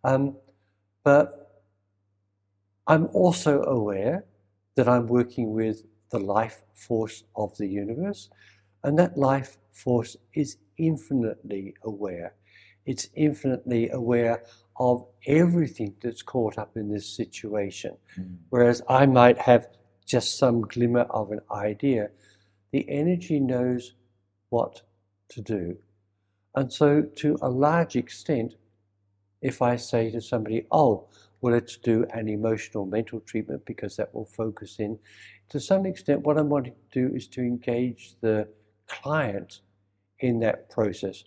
Um, 0.04 0.36
but 1.04 1.64
I'm 2.86 3.06
also 3.12 3.62
aware 3.62 4.24
that 4.76 4.88
I'm 4.88 5.06
working 5.06 5.52
with 5.52 5.84
the 6.10 6.18
life 6.18 6.62
force 6.74 7.24
of 7.34 7.56
the 7.56 7.66
universe, 7.66 8.30
and 8.84 8.98
that 8.98 9.16
life 9.16 9.58
force 9.72 10.16
is 10.34 10.58
infinitely 10.78 11.74
aware. 11.82 12.34
It's 12.84 13.08
infinitely 13.14 13.90
aware 13.90 14.44
of 14.78 15.06
everything 15.26 15.94
that's 16.00 16.22
caught 16.22 16.58
up 16.58 16.76
in 16.76 16.92
this 16.92 17.08
situation. 17.08 17.96
Mm. 18.18 18.36
Whereas 18.50 18.82
I 18.88 19.06
might 19.06 19.38
have 19.38 19.68
just 20.04 20.38
some 20.38 20.60
glimmer 20.60 21.06
of 21.10 21.32
an 21.32 21.40
idea, 21.50 22.10
the 22.70 22.88
energy 22.88 23.40
knows 23.40 23.94
what 24.50 24.82
to 25.30 25.40
do. 25.40 25.76
And 26.54 26.72
so, 26.72 27.02
to 27.02 27.36
a 27.42 27.48
large 27.48 27.96
extent, 27.96 28.54
if 29.42 29.60
I 29.60 29.76
say 29.76 30.10
to 30.10 30.20
somebody, 30.20 30.66
oh, 30.70 31.08
well, 31.40 31.52
let's 31.52 31.76
do 31.76 32.06
an 32.14 32.28
emotional 32.28 32.86
mental 32.86 33.20
treatment 33.20 33.62
because 33.66 33.96
that 33.96 34.14
will 34.14 34.24
focus 34.24 34.76
in, 34.78 34.98
to 35.50 35.60
some 35.60 35.86
extent, 35.86 36.22
what 36.22 36.38
I'm 36.38 36.48
wanting 36.48 36.74
to 36.92 37.08
do 37.08 37.14
is 37.14 37.28
to 37.28 37.40
engage 37.40 38.16
the 38.20 38.48
client 38.88 39.60
in 40.20 40.40
that 40.40 40.70
process. 40.70 41.24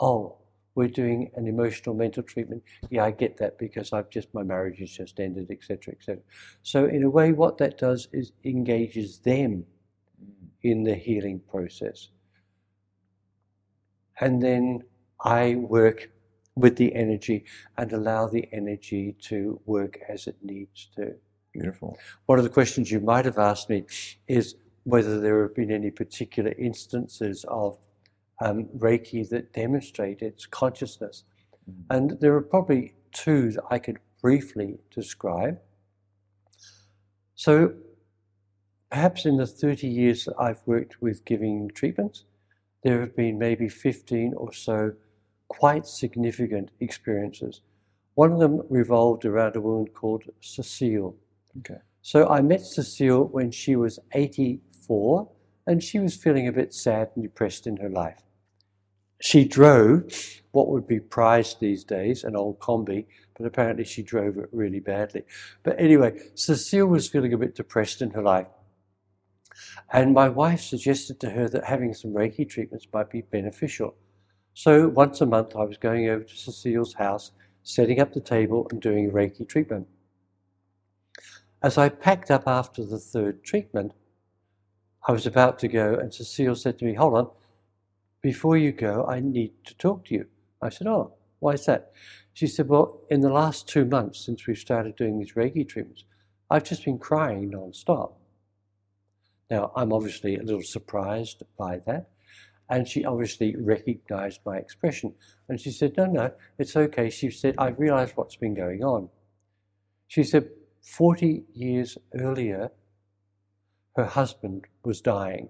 Oh, 0.00 0.38
we're 0.74 0.88
doing 0.88 1.30
an 1.34 1.46
emotional 1.46 1.94
mental 1.94 2.22
treatment. 2.22 2.62
Yeah, 2.88 3.04
I 3.04 3.10
get 3.10 3.36
that 3.38 3.58
because 3.58 3.92
I've 3.92 4.10
just 4.10 4.32
my 4.32 4.42
marriage 4.42 4.78
has 4.78 4.90
just 4.90 5.20
ended, 5.20 5.50
etc., 5.50 5.94
etc. 5.94 6.22
So 6.62 6.86
in 6.86 7.02
a 7.02 7.10
way, 7.10 7.32
what 7.32 7.58
that 7.58 7.78
does 7.78 8.08
is 8.12 8.32
engages 8.44 9.18
them 9.18 9.64
mm. 10.24 10.32
in 10.62 10.84
the 10.84 10.94
healing 10.94 11.40
process, 11.50 12.08
and 14.20 14.42
then 14.42 14.82
I 15.24 15.56
work 15.56 16.10
with 16.54 16.76
the 16.76 16.94
energy 16.94 17.44
and 17.78 17.92
allow 17.92 18.26
the 18.26 18.48
energy 18.52 19.16
to 19.22 19.60
work 19.66 19.98
as 20.08 20.26
it 20.26 20.36
needs 20.42 20.88
to. 20.96 21.14
Beautiful. 21.52 21.98
One 22.26 22.38
of 22.38 22.44
the 22.44 22.50
questions 22.50 22.90
you 22.90 23.00
might 23.00 23.24
have 23.24 23.38
asked 23.38 23.68
me 23.68 23.86
is 24.28 24.56
whether 24.84 25.20
there 25.20 25.42
have 25.42 25.54
been 25.54 25.72
any 25.72 25.90
particular 25.90 26.52
instances 26.58 27.44
of 27.48 27.78
um, 28.40 28.64
Reiki 28.76 29.28
that 29.30 29.52
demonstrate 29.52 30.22
its 30.22 30.46
consciousness. 30.46 31.24
Mm-hmm. 31.68 31.96
And 31.96 32.20
there 32.20 32.34
are 32.34 32.42
probably 32.42 32.94
two 33.12 33.52
that 33.52 33.64
I 33.70 33.78
could 33.78 33.98
briefly 34.22 34.78
describe. 34.94 35.58
So, 37.34 37.74
perhaps 38.90 39.24
in 39.24 39.36
the 39.36 39.46
30 39.46 39.86
years 39.86 40.24
that 40.26 40.34
I've 40.38 40.60
worked 40.66 41.00
with 41.00 41.24
giving 41.24 41.70
treatments, 41.74 42.24
there 42.82 43.00
have 43.00 43.16
been 43.16 43.38
maybe 43.38 43.68
15 43.68 44.34
or 44.36 44.52
so 44.52 44.92
quite 45.48 45.86
significant 45.86 46.70
experiences. 46.80 47.60
One 48.14 48.32
of 48.32 48.38
them 48.38 48.62
revolved 48.68 49.24
around 49.24 49.56
a 49.56 49.60
woman 49.60 49.88
called 49.88 50.24
Cecile. 50.40 51.16
Okay. 51.58 51.80
So 52.02 52.28
I 52.28 52.40
met 52.40 52.60
Cecile 52.60 53.24
when 53.24 53.50
she 53.50 53.76
was 53.76 53.98
84 54.12 55.28
and 55.66 55.82
she 55.82 55.98
was 55.98 56.16
feeling 56.16 56.48
a 56.48 56.52
bit 56.52 56.72
sad 56.72 57.10
and 57.14 57.22
depressed 57.24 57.66
in 57.66 57.76
her 57.78 57.90
life 57.90 58.22
she 59.20 59.44
drove 59.44 60.42
what 60.52 60.68
would 60.68 60.86
be 60.86 60.98
prized 60.98 61.60
these 61.60 61.84
days, 61.84 62.24
an 62.24 62.34
old 62.34 62.58
combi, 62.58 63.06
but 63.36 63.46
apparently 63.46 63.84
she 63.84 64.02
drove 64.02 64.38
it 64.38 64.48
really 64.52 64.80
badly. 64.80 65.22
But 65.62 65.78
anyway, 65.78 66.18
Cecile 66.34 66.86
was 66.86 67.08
feeling 67.08 67.32
a 67.32 67.38
bit 67.38 67.54
depressed 67.54 68.02
in 68.02 68.10
her 68.10 68.22
life. 68.22 68.46
And 69.92 70.14
my 70.14 70.28
wife 70.28 70.60
suggested 70.60 71.20
to 71.20 71.30
her 71.30 71.48
that 71.48 71.64
having 71.64 71.94
some 71.94 72.12
Reiki 72.12 72.48
treatments 72.48 72.86
might 72.92 73.10
be 73.10 73.22
beneficial. 73.22 73.94
So 74.54 74.88
once 74.88 75.20
a 75.20 75.26
month, 75.26 75.56
I 75.56 75.64
was 75.64 75.78
going 75.78 76.08
over 76.08 76.24
to 76.24 76.36
Cecile's 76.36 76.94
house, 76.94 77.32
setting 77.62 78.00
up 78.00 78.12
the 78.12 78.20
table 78.20 78.66
and 78.70 78.80
doing 78.80 79.10
Reiki 79.10 79.48
treatment. 79.48 79.86
As 81.62 81.76
I 81.76 81.88
packed 81.88 82.30
up 82.30 82.44
after 82.46 82.84
the 82.84 82.98
third 82.98 83.44
treatment, 83.44 83.92
I 85.06 85.12
was 85.12 85.26
about 85.26 85.58
to 85.60 85.68
go, 85.68 85.94
and 85.94 86.12
Cecile 86.12 86.54
said 86.54 86.78
to 86.78 86.84
me, 86.84 86.94
Hold 86.94 87.14
on, 87.14 87.30
before 88.22 88.56
you 88.56 88.72
go, 88.72 89.06
I 89.06 89.20
need 89.20 89.52
to 89.64 89.74
talk 89.76 90.04
to 90.06 90.14
you. 90.14 90.26
I 90.62 90.68
said, 90.68 90.86
Oh, 90.86 91.14
why 91.38 91.52
is 91.52 91.66
that? 91.66 91.92
She 92.34 92.46
said, 92.46 92.68
Well, 92.68 93.00
in 93.10 93.20
the 93.20 93.32
last 93.32 93.66
two 93.66 93.84
months 93.84 94.24
since 94.24 94.46
we've 94.46 94.58
started 94.58 94.96
doing 94.96 95.18
these 95.18 95.32
Reiki 95.32 95.66
treatments, 95.66 96.04
I've 96.50 96.64
just 96.64 96.84
been 96.84 96.98
crying 96.98 97.50
non-stop. 97.50 98.19
Now, 99.50 99.72
I'm 99.74 99.92
obviously 99.92 100.36
a 100.36 100.42
little 100.42 100.62
surprised 100.62 101.42
by 101.58 101.78
that. 101.86 102.08
And 102.68 102.86
she 102.86 103.04
obviously 103.04 103.56
recognized 103.56 104.40
my 104.46 104.56
expression. 104.56 105.14
And 105.48 105.60
she 105.60 105.72
said, 105.72 105.96
No, 105.96 106.06
no, 106.06 106.32
it's 106.56 106.76
okay. 106.76 107.10
She 107.10 107.30
said, 107.30 107.56
I 107.58 107.70
realized 107.70 108.12
what's 108.16 108.36
been 108.36 108.54
going 108.54 108.84
on. 108.84 109.08
She 110.06 110.22
said, 110.22 110.50
40 110.82 111.44
years 111.52 111.98
earlier, 112.14 112.70
her 113.96 114.04
husband 114.04 114.66
was 114.84 115.00
dying. 115.00 115.48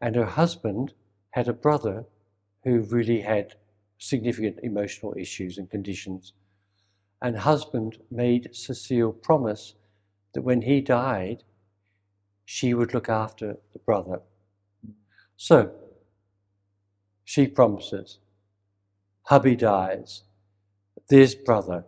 And 0.00 0.16
her 0.16 0.24
husband 0.24 0.94
had 1.30 1.46
a 1.46 1.52
brother 1.52 2.06
who 2.64 2.80
really 2.80 3.20
had 3.20 3.54
significant 3.98 4.58
emotional 4.62 5.14
issues 5.16 5.58
and 5.58 5.70
conditions. 5.70 6.32
And 7.20 7.36
husband 7.36 7.98
made 8.10 8.54
Cecile 8.54 9.12
promise 9.12 9.74
that 10.32 10.42
when 10.42 10.62
he 10.62 10.80
died, 10.80 11.44
she 12.50 12.72
would 12.72 12.94
look 12.94 13.10
after 13.10 13.58
the 13.74 13.78
brother. 13.80 14.20
So, 15.36 15.70
she 17.22 17.46
promises. 17.46 18.20
Hubby 19.24 19.54
dies. 19.54 20.22
There's 21.10 21.34
brother 21.34 21.84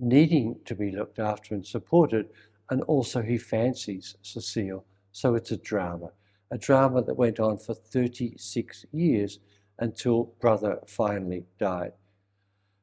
needing 0.00 0.60
to 0.64 0.74
be 0.74 0.90
looked 0.90 1.18
after 1.18 1.54
and 1.54 1.66
supported, 1.66 2.30
and 2.70 2.80
also 2.84 3.20
he 3.20 3.36
fancies 3.36 4.16
Cecile. 4.22 4.86
So 5.12 5.34
it's 5.34 5.50
a 5.50 5.58
drama 5.58 6.12
a 6.50 6.56
drama 6.56 7.02
that 7.02 7.18
went 7.18 7.38
on 7.38 7.58
for 7.58 7.74
36 7.74 8.86
years 8.90 9.40
until 9.78 10.32
brother 10.40 10.78
finally 10.86 11.44
died. 11.58 11.92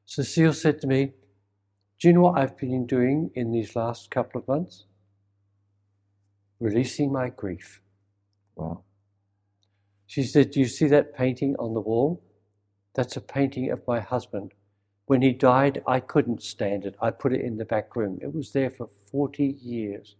Cecile 0.04 0.52
said 0.52 0.80
to 0.80 0.86
me, 0.86 1.12
Do 1.98 2.06
you 2.06 2.14
know 2.14 2.20
what 2.20 2.38
I've 2.38 2.56
been 2.56 2.86
doing 2.86 3.32
in 3.34 3.50
these 3.50 3.74
last 3.74 4.12
couple 4.12 4.40
of 4.40 4.46
months? 4.46 4.84
Releasing 6.60 7.12
my 7.12 7.28
grief. 7.28 7.80
Wow. 8.54 8.82
She 10.06 10.22
said, 10.22 10.50
Do 10.50 10.60
you 10.60 10.66
see 10.66 10.86
that 10.86 11.14
painting 11.14 11.56
on 11.58 11.74
the 11.74 11.80
wall? 11.80 12.22
That's 12.94 13.16
a 13.16 13.20
painting 13.20 13.70
of 13.70 13.86
my 13.86 14.00
husband. 14.00 14.54
When 15.06 15.22
he 15.22 15.32
died, 15.32 15.82
I 15.86 16.00
couldn't 16.00 16.42
stand 16.42 16.84
it. 16.84 16.96
I 17.00 17.10
put 17.10 17.32
it 17.32 17.42
in 17.42 17.58
the 17.58 17.64
back 17.64 17.94
room. 17.94 18.18
It 18.22 18.34
was 18.34 18.52
there 18.52 18.70
for 18.70 18.88
40 19.10 19.44
years. 19.44 20.16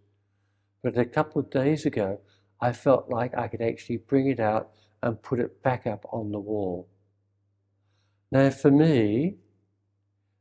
But 0.82 0.98
a 0.98 1.04
couple 1.04 1.40
of 1.40 1.50
days 1.50 1.86
ago, 1.86 2.20
I 2.60 2.72
felt 2.72 3.10
like 3.10 3.36
I 3.36 3.48
could 3.48 3.62
actually 3.62 3.96
bring 3.96 4.28
it 4.28 4.38
out 4.38 4.70
and 5.02 5.20
put 5.20 5.40
it 5.40 5.62
back 5.62 5.86
up 5.86 6.06
on 6.12 6.30
the 6.30 6.38
wall. 6.38 6.88
Now, 8.30 8.50
for 8.50 8.70
me, 8.70 9.36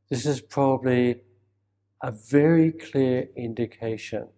this 0.08 0.26
is 0.26 0.40
probably 0.40 1.20
a 2.02 2.12
very 2.12 2.72
clear 2.72 3.28
indication. 3.36 4.28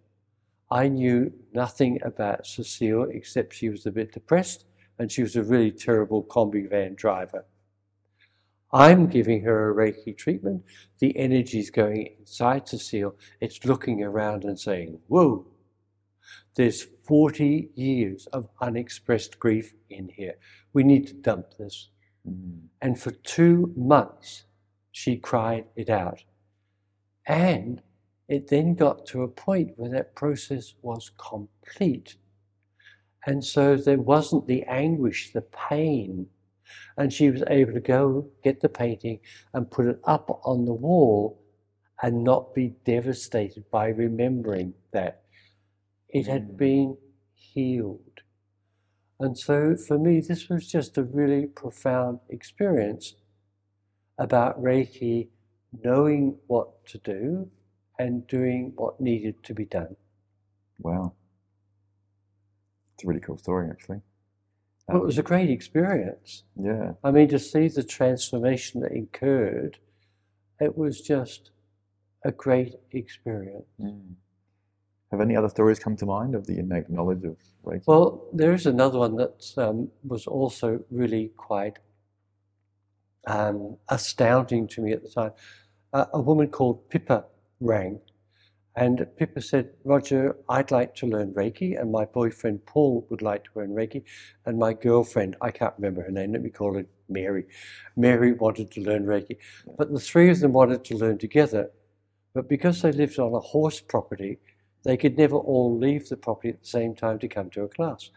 I 0.71 0.87
knew 0.87 1.33
nothing 1.53 1.99
about 2.03 2.45
Cecile 2.45 3.09
except 3.11 3.55
she 3.55 3.69
was 3.69 3.85
a 3.85 3.91
bit 3.91 4.11
depressed 4.11 4.65
and 4.99 5.11
she 5.11 5.21
was 5.23 5.35
a 5.35 5.43
really 5.43 5.71
terrible 5.71 6.23
combi 6.23 6.69
van 6.69 6.95
driver. 6.95 7.45
I'm 8.71 9.07
giving 9.07 9.41
her 9.43 9.71
a 9.71 9.73
Reiki 9.73 10.15
treatment. 10.15 10.63
The 10.99 11.17
energy 11.17 11.59
is 11.59 11.71
going 11.71 12.15
inside 12.19 12.67
Cecile. 12.67 13.15
It's 13.41 13.65
looking 13.65 14.03
around 14.03 14.43
and 14.43 14.59
saying, 14.59 14.99
Whoa, 15.07 15.47
there's 16.55 16.85
40 17.03 17.69
years 17.73 18.27
of 18.27 18.49
unexpressed 18.61 19.39
grief 19.39 19.73
in 19.89 20.09
here. 20.09 20.35
We 20.73 20.83
need 20.83 21.07
to 21.07 21.13
dump 21.15 21.57
this. 21.57 21.89
Mm. 22.27 22.67
And 22.81 22.99
for 22.99 23.11
two 23.11 23.73
months, 23.75 24.43
she 24.91 25.17
cried 25.17 25.65
it 25.75 25.89
out. 25.89 26.23
And 27.25 27.81
it 28.29 28.47
then 28.47 28.75
got 28.75 29.07
to 29.07 29.23
a 29.23 29.27
point 29.27 29.73
where 29.75 29.89
that 29.89 30.15
process 30.15 30.75
was 30.83 31.11
complete. 31.17 32.15
And 33.25 33.43
so 33.43 33.75
there 33.75 33.97
wasn't 33.97 34.45
the 34.45 34.63
anguish, 34.63 35.33
the 35.33 35.41
pain. 35.41 36.27
And 36.95 37.11
she 37.11 37.31
was 37.31 37.43
able 37.47 37.73
to 37.73 37.79
go 37.79 38.29
get 38.43 38.61
the 38.61 38.69
painting 38.69 39.19
and 39.55 39.69
put 39.69 39.87
it 39.87 39.99
up 40.03 40.41
on 40.45 40.65
the 40.65 40.73
wall 40.73 41.41
and 42.03 42.23
not 42.23 42.53
be 42.53 42.75
devastated 42.85 43.65
by 43.71 43.87
remembering 43.87 44.75
that. 44.93 45.23
It 46.07 46.27
had 46.27 46.49
mm. 46.49 46.57
been 46.57 46.97
healed. 47.33 48.21
And 49.19 49.37
so 49.37 49.75
for 49.75 49.97
me, 49.97 50.21
this 50.21 50.49
was 50.49 50.67
just 50.67 50.99
a 50.99 51.03
really 51.03 51.47
profound 51.47 52.19
experience 52.29 53.15
about 54.19 54.61
Reiki 54.61 55.29
knowing 55.83 56.37
what 56.47 56.85
to 56.85 56.99
do 56.99 57.49
and 57.99 58.25
doing 58.27 58.71
what 58.77 58.99
needed 58.99 59.43
to 59.43 59.53
be 59.53 59.65
done. 59.65 59.95
Wow. 60.79 61.13
It's 62.95 63.03
a 63.03 63.07
really 63.07 63.19
cool 63.19 63.37
story, 63.37 63.69
actually. 63.69 64.01
Well, 64.87 65.03
it 65.03 65.05
was 65.05 65.19
a 65.19 65.23
great 65.23 65.49
experience. 65.51 66.43
Yeah. 66.55 66.93
I 67.03 67.11
mean, 67.11 67.27
to 67.29 67.37
see 67.37 67.67
the 67.67 67.83
transformation 67.83 68.81
that 68.81 68.91
occurred, 68.91 69.77
it 70.59 70.77
was 70.77 71.01
just 71.01 71.51
a 72.23 72.31
great 72.31 72.75
experience. 72.91 73.67
Mm. 73.79 74.13
Have 75.11 75.21
any 75.21 75.35
other 75.35 75.49
stories 75.49 75.79
come 75.79 75.95
to 75.97 76.05
mind 76.05 76.35
of 76.35 76.47
the 76.47 76.57
innate 76.57 76.89
knowledge 76.89 77.23
of 77.23 77.35
Reiki? 77.65 77.83
Well, 77.85 78.27
there 78.33 78.53
is 78.53 78.65
another 78.65 78.99
one 78.99 79.15
that 79.17 79.53
um, 79.57 79.89
was 80.03 80.25
also 80.25 80.83
really 80.89 81.31
quite 81.35 81.77
um, 83.27 83.77
astounding 83.89 84.67
to 84.69 84.81
me 84.81 84.93
at 84.93 85.03
the 85.03 85.09
time. 85.09 85.31
Uh, 85.93 86.05
a 86.13 86.21
woman 86.21 86.47
called 86.47 86.89
Pippa 86.89 87.25
rang, 87.59 87.99
and 88.75 89.05
Pippa 89.17 89.41
said, 89.41 89.71
Roger, 89.83 90.37
I'd 90.47 90.71
like 90.71 90.95
to 90.95 91.05
learn 91.05 91.33
Reiki, 91.33 91.79
and 91.79 91.91
my 91.91 92.05
boyfriend 92.05 92.65
Paul 92.65 93.05
would 93.09 93.21
like 93.21 93.43
to 93.45 93.49
learn 93.55 93.71
Reiki, 93.71 94.03
and 94.45 94.57
my 94.57 94.73
girlfriend, 94.73 95.35
I 95.41 95.51
can't 95.51 95.73
remember 95.77 96.01
her 96.03 96.11
name, 96.11 96.31
let 96.31 96.43
me 96.43 96.49
call 96.49 96.75
her 96.75 96.85
Mary. 97.09 97.45
Mary 97.97 98.31
wanted 98.33 98.71
to 98.71 98.81
learn 98.81 99.05
Reiki. 99.05 99.37
But 99.77 99.91
the 99.91 99.99
three 99.99 100.29
of 100.29 100.39
them 100.39 100.53
wanted 100.53 100.85
to 100.85 100.95
learn 100.95 101.17
together. 101.17 101.71
But 102.33 102.47
because 102.47 102.81
they 102.81 102.91
lived 102.91 103.19
on 103.19 103.33
a 103.33 103.39
horse 103.39 103.81
property, 103.81 104.39
they 104.83 104.95
could 104.95 105.17
never 105.17 105.35
all 105.35 105.77
leave 105.77 106.07
the 106.07 106.15
property 106.15 106.49
at 106.49 106.61
the 106.61 106.67
same 106.67 106.95
time 106.95 107.19
to 107.19 107.27
come 107.27 107.49
to 107.49 107.63
a 107.63 107.67
class. 107.67 108.11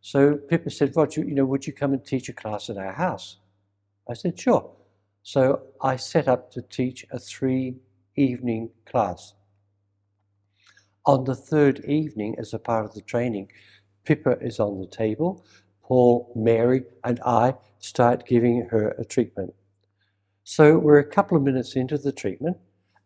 So 0.00 0.36
Pippa 0.36 0.70
said, 0.70 0.96
Roger, 0.96 1.22
you 1.22 1.34
know, 1.34 1.44
would 1.44 1.66
you 1.66 1.72
come 1.72 1.92
and 1.92 2.04
teach 2.04 2.28
a 2.28 2.32
class 2.32 2.70
at 2.70 2.78
our 2.78 2.94
house? 2.94 3.36
I 4.08 4.14
said, 4.14 4.40
sure. 4.40 4.72
So 5.22 5.62
I 5.82 5.96
set 5.96 6.26
up 6.26 6.50
to 6.52 6.62
teach 6.62 7.06
a 7.12 7.18
three 7.18 7.76
evening 8.16 8.70
class. 8.86 9.34
On 11.06 11.24
the 11.24 11.34
third 11.34 11.84
evening, 11.84 12.36
as 12.38 12.52
a 12.54 12.58
part 12.58 12.84
of 12.84 12.94
the 12.94 13.00
training, 13.00 13.50
Pippa 14.04 14.38
is 14.40 14.60
on 14.60 14.80
the 14.80 14.86
table. 14.86 15.44
Paul, 15.82 16.32
Mary, 16.36 16.84
and 17.04 17.20
I 17.24 17.54
start 17.78 18.26
giving 18.26 18.68
her 18.70 18.90
a 18.98 19.04
treatment. 19.04 19.54
So 20.44 20.78
we're 20.78 20.98
a 20.98 21.04
couple 21.04 21.36
of 21.36 21.42
minutes 21.42 21.76
into 21.76 21.98
the 21.98 22.12
treatment, 22.12 22.58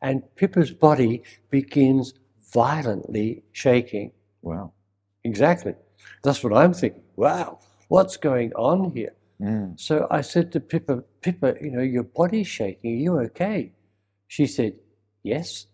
and 0.02 0.22
Pippa's 0.36 0.70
body 0.70 1.22
begins 1.50 2.14
violently 2.52 3.42
shaking. 3.52 4.12
wow. 4.42 4.72
Exactly. 5.24 5.74
That's 6.22 6.44
what 6.44 6.52
I'm 6.52 6.74
thinking. 6.74 7.02
Wow, 7.16 7.60
what's 7.88 8.16
going 8.16 8.52
on 8.54 8.90
here? 8.92 9.14
Mm. 9.40 9.80
So 9.80 10.06
I 10.10 10.20
said 10.20 10.52
to 10.52 10.60
Pippa, 10.60 11.02
Pippa, 11.22 11.54
you 11.60 11.70
know, 11.70 11.82
your 11.82 12.02
body's 12.02 12.46
shaking. 12.46 12.92
Are 12.92 12.96
you 12.96 13.18
okay? 13.20 13.72
She 14.28 14.46
said, 14.46 14.74
yes. 15.24 15.66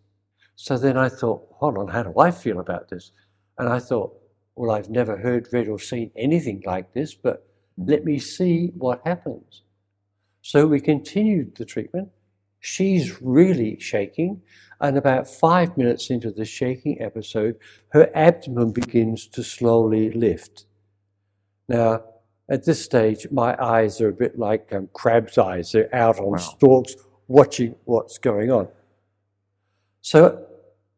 So 0.57 0.79
then 0.79 0.97
I 0.99 1.11
thought, 1.11 1.47
hold 1.53 1.79
on, 1.79 1.89
how 1.89 2.05
do 2.05 2.15
I 2.19 2.31
feel 2.33 2.61
about 2.61 2.91
this? 2.91 3.13
And 3.59 3.69
I 3.69 3.81
thought, 3.81 4.15
well, 4.57 4.73
I've 4.73 4.91
never 4.91 5.17
heard, 5.19 5.49
read, 5.53 5.69
or 5.69 5.79
seen 5.81 6.13
anything 6.17 6.63
like 6.67 6.95
this, 6.95 7.15
but 7.15 7.47
let 7.79 8.05
me 8.05 8.19
see 8.19 8.73
what 8.77 9.03
happens. 9.07 9.63
So 10.43 10.67
we 10.67 10.81
continued 10.81 11.57
the 11.57 11.67
treatment. 11.67 12.11
She's 12.61 13.21
really 13.23 13.79
shaking. 13.81 14.43
And 14.81 14.99
about 14.99 15.29
five 15.29 15.77
minutes 15.79 16.11
into 16.11 16.31
the 16.31 16.45
shaking 16.47 17.01
episode, 17.03 17.57
her 17.91 18.11
abdomen 18.15 18.73
begins 18.73 19.27
to 19.29 19.43
slowly 19.45 20.11
lift. 20.13 20.67
Now, 21.69 22.05
at 22.51 22.65
this 22.65 22.83
stage, 22.85 23.29
my 23.31 23.57
eyes 23.63 24.01
are 24.01 24.09
a 24.09 24.13
bit 24.15 24.39
like 24.39 24.73
um, 24.73 24.89
crab's 24.95 25.39
eyes. 25.39 25.73
They're 25.73 25.95
out 25.95 26.19
on 26.19 26.33
Wow. 26.33 26.37
stalks 26.39 26.97
watching 27.29 27.77
what's 27.85 28.19
going 28.19 28.51
on. 28.51 28.69
So, 30.03 30.47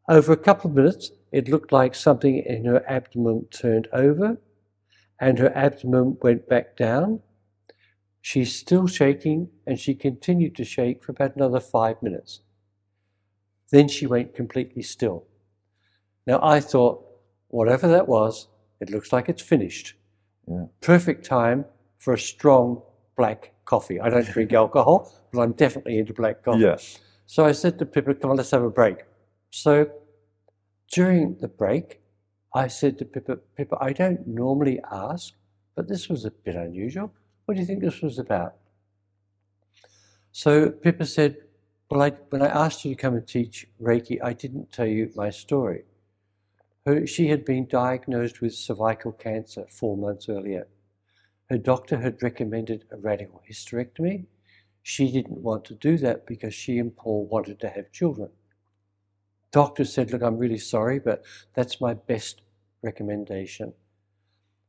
over 0.08 0.32
a 0.32 0.36
couple 0.36 0.70
of 0.70 0.76
minutes, 0.76 1.10
it 1.32 1.48
looked 1.48 1.72
like 1.72 1.94
something 1.94 2.38
in 2.38 2.64
her 2.66 2.84
abdomen 2.88 3.46
turned 3.50 3.88
over 3.92 4.38
and 5.18 5.38
her 5.38 5.56
abdomen 5.56 6.18
went 6.20 6.48
back 6.48 6.76
down. 6.76 7.20
She's 8.20 8.54
still 8.54 8.86
shaking 8.86 9.48
and 9.66 9.78
she 9.78 9.94
continued 9.94 10.54
to 10.56 10.64
shake 10.64 11.02
for 11.02 11.12
about 11.12 11.36
another 11.36 11.60
five 11.60 12.02
minutes. 12.02 12.40
Then 13.70 13.88
she 13.88 14.06
went 14.06 14.34
completely 14.34 14.82
still. 14.82 15.24
Now 16.26 16.40
I 16.42 16.60
thought, 16.60 17.04
whatever 17.48 17.88
that 17.88 18.06
was, 18.06 18.48
it 18.80 18.90
looks 18.90 19.12
like 19.12 19.28
it's 19.28 19.42
finished. 19.42 19.94
Yeah. 20.46 20.66
Perfect 20.80 21.24
time 21.24 21.64
for 21.98 22.14
a 22.14 22.18
strong 22.18 22.82
black 23.16 23.52
coffee. 23.64 24.00
I 24.00 24.10
don't 24.10 24.26
drink 24.26 24.52
alcohol, 24.64 25.12
but 25.32 25.40
I'm 25.40 25.52
definitely 25.52 25.98
into 25.98 26.12
black 26.12 26.44
coffee. 26.44 26.60
Yeah. 26.60 26.76
So 27.26 27.44
I 27.44 27.52
said 27.52 27.78
to 27.78 27.86
Pippa, 27.86 28.14
come 28.14 28.30
on, 28.30 28.36
let's 28.36 28.50
have 28.50 28.62
a 28.62 28.70
break. 28.70 28.98
So 29.50 29.90
during 30.90 31.36
the 31.40 31.48
break, 31.48 32.00
I 32.54 32.68
said 32.68 32.98
to 32.98 33.04
Pippa, 33.04 33.36
Pippa, 33.56 33.78
I 33.80 33.92
don't 33.92 34.26
normally 34.26 34.80
ask, 34.90 35.34
but 35.74 35.88
this 35.88 36.08
was 36.08 36.24
a 36.24 36.30
bit 36.30 36.54
unusual. 36.54 37.12
What 37.44 37.54
do 37.54 37.60
you 37.60 37.66
think 37.66 37.80
this 37.80 38.02
was 38.02 38.18
about? 38.18 38.54
So 40.32 40.70
Pippa 40.70 41.06
said, 41.06 41.36
Well, 41.90 42.02
I, 42.02 42.10
when 42.30 42.42
I 42.42 42.46
asked 42.46 42.84
you 42.84 42.94
to 42.94 43.00
come 43.00 43.14
and 43.14 43.26
teach 43.26 43.66
Reiki, 43.80 44.18
I 44.22 44.32
didn't 44.32 44.72
tell 44.72 44.86
you 44.86 45.10
my 45.14 45.30
story. 45.30 45.84
Her, 46.86 47.06
she 47.06 47.28
had 47.28 47.44
been 47.44 47.66
diagnosed 47.66 48.40
with 48.40 48.54
cervical 48.54 49.12
cancer 49.12 49.66
four 49.68 49.96
months 49.96 50.28
earlier. 50.28 50.66
Her 51.48 51.58
doctor 51.58 52.00
had 52.00 52.22
recommended 52.22 52.84
a 52.90 52.96
radical 52.96 53.42
hysterectomy. 53.48 54.24
She 54.82 55.10
didn't 55.12 55.38
want 55.38 55.64
to 55.66 55.74
do 55.74 55.96
that 55.98 56.26
because 56.26 56.54
she 56.54 56.78
and 56.78 56.94
Paul 56.96 57.26
wanted 57.26 57.60
to 57.60 57.68
have 57.68 57.92
children. 57.92 58.30
Doctor 59.52 59.84
said, 59.84 60.10
Look, 60.10 60.22
I'm 60.22 60.38
really 60.38 60.58
sorry, 60.58 60.98
but 60.98 61.22
that's 61.54 61.80
my 61.80 61.94
best 61.94 62.42
recommendation. 62.82 63.72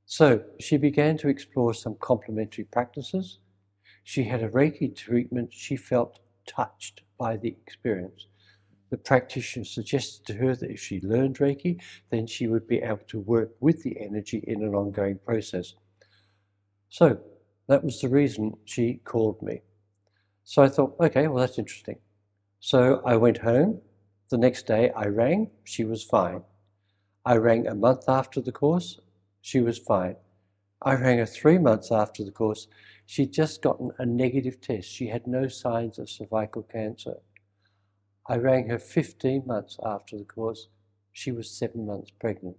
So 0.06 0.44
she 0.60 0.78
began 0.78 1.18
to 1.18 1.30
explore 1.30 1.74
some 1.74 1.96
complementary 2.00 2.66
practices. 2.66 3.40
She 4.04 4.24
had 4.26 4.44
a 4.44 4.50
Reiki 4.50 4.96
treatment. 4.96 5.54
She 5.54 5.78
felt 5.78 6.20
touched 6.46 7.02
by 7.18 7.38
the 7.38 7.48
experience. 7.48 8.28
The 8.90 8.98
practitioner 8.98 9.66
suggested 9.66 10.26
to 10.28 10.34
her 10.36 10.56
that 10.56 10.70
if 10.70 10.80
she 10.80 11.02
learned 11.02 11.40
Reiki, 11.40 11.82
then 12.12 12.28
she 12.28 12.48
would 12.48 12.68
be 12.68 12.78
able 12.80 13.06
to 13.08 13.20
work 13.22 13.52
with 13.60 13.82
the 13.82 14.00
energy 14.00 14.44
in 14.46 14.62
an 14.62 14.76
ongoing 14.76 15.18
process. 15.26 15.74
So 16.90 17.20
that 17.68 17.84
was 17.84 18.02
the 18.02 18.10
reason 18.10 18.54
she 18.66 19.02
called 19.06 19.42
me. 19.42 19.62
So 20.44 20.64
I 20.64 20.70
thought, 20.70 20.96
okay, 21.00 21.28
well, 21.28 21.40
that's 21.40 21.60
interesting. 21.60 21.98
So 22.60 23.02
I 23.06 23.16
went 23.16 23.40
home. 23.40 23.82
The 24.30 24.38
next 24.38 24.68
day 24.68 24.92
I 24.92 25.06
rang, 25.06 25.52
she 25.64 25.84
was 25.84 26.04
fine. 26.04 26.44
I 27.26 27.38
rang 27.38 27.68
a 27.68 27.76
month 27.76 28.10
after 28.10 28.42
the 28.42 28.52
course, 28.52 29.00
she 29.42 29.62
was 29.62 29.78
fine. 29.78 30.16
I 30.82 30.96
rang 30.96 31.20
her 31.20 31.26
three 31.26 31.58
months 31.58 31.92
after 31.92 32.24
the 32.24 32.32
course. 32.32 32.68
She'd 33.06 33.32
just 33.32 33.62
gotten 33.62 33.92
a 33.98 34.06
negative 34.06 34.60
test. 34.60 34.90
She 34.90 35.08
had 35.08 35.28
no 35.28 35.48
signs 35.48 35.98
of 36.00 36.10
cervical 36.10 36.64
cancer. 36.64 37.18
I 38.28 38.38
rang 38.38 38.70
her 38.70 38.80
15 38.80 39.44
months 39.46 39.78
after 39.86 40.18
the 40.18 40.26
course. 40.26 40.68
She 41.12 41.32
was 41.32 41.50
seven 41.50 41.86
months 41.86 42.12
pregnant. 42.20 42.58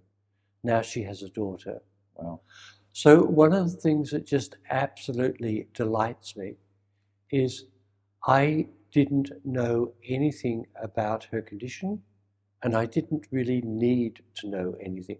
Now 0.63 0.81
she 0.81 1.03
has 1.03 1.21
a 1.21 1.29
daughter. 1.29 1.81
Wow. 2.15 2.41
So, 2.93 3.21
one 3.23 3.53
of 3.53 3.71
the 3.71 3.77
things 3.77 4.11
that 4.11 4.25
just 4.25 4.55
absolutely 4.69 5.67
delights 5.73 6.37
me 6.37 6.55
is 7.29 7.65
I 8.27 8.67
didn't 8.91 9.31
know 9.43 9.93
anything 10.07 10.65
about 10.81 11.25
her 11.25 11.41
condition, 11.41 12.01
and 12.63 12.75
I 12.75 12.85
didn't 12.85 13.27
really 13.31 13.61
need 13.61 14.21
to 14.35 14.49
know 14.49 14.75
anything. 14.81 15.19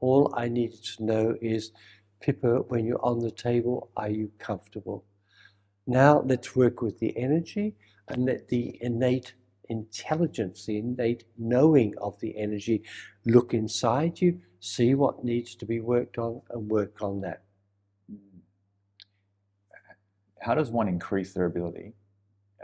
All 0.00 0.32
I 0.36 0.48
needed 0.48 0.82
to 0.96 1.04
know 1.04 1.36
is 1.40 1.72
Pippa, 2.20 2.62
when 2.68 2.84
you're 2.84 3.04
on 3.04 3.20
the 3.20 3.30
table, 3.30 3.90
are 3.96 4.10
you 4.10 4.32
comfortable? 4.38 5.04
Now 5.86 6.22
let's 6.22 6.56
work 6.56 6.82
with 6.82 6.98
the 6.98 7.16
energy 7.16 7.76
and 8.08 8.24
let 8.24 8.48
the 8.48 8.78
innate 8.80 9.34
intelligence, 9.68 10.66
the 10.66 10.78
innate 10.78 11.24
knowing 11.38 11.94
of 11.98 12.18
the 12.20 12.36
energy 12.36 12.82
look 13.24 13.54
inside 13.54 14.20
you, 14.20 14.40
see 14.58 14.94
what 14.94 15.24
needs 15.24 15.54
to 15.54 15.66
be 15.66 15.80
worked 15.80 16.18
on, 16.18 16.42
and 16.50 16.68
work 16.68 17.00
on 17.00 17.20
that. 17.20 17.42
Hmm. 18.10 18.40
How 20.40 20.54
does 20.54 20.70
one 20.70 20.88
increase 20.88 21.32
their 21.32 21.46
ability, 21.46 21.94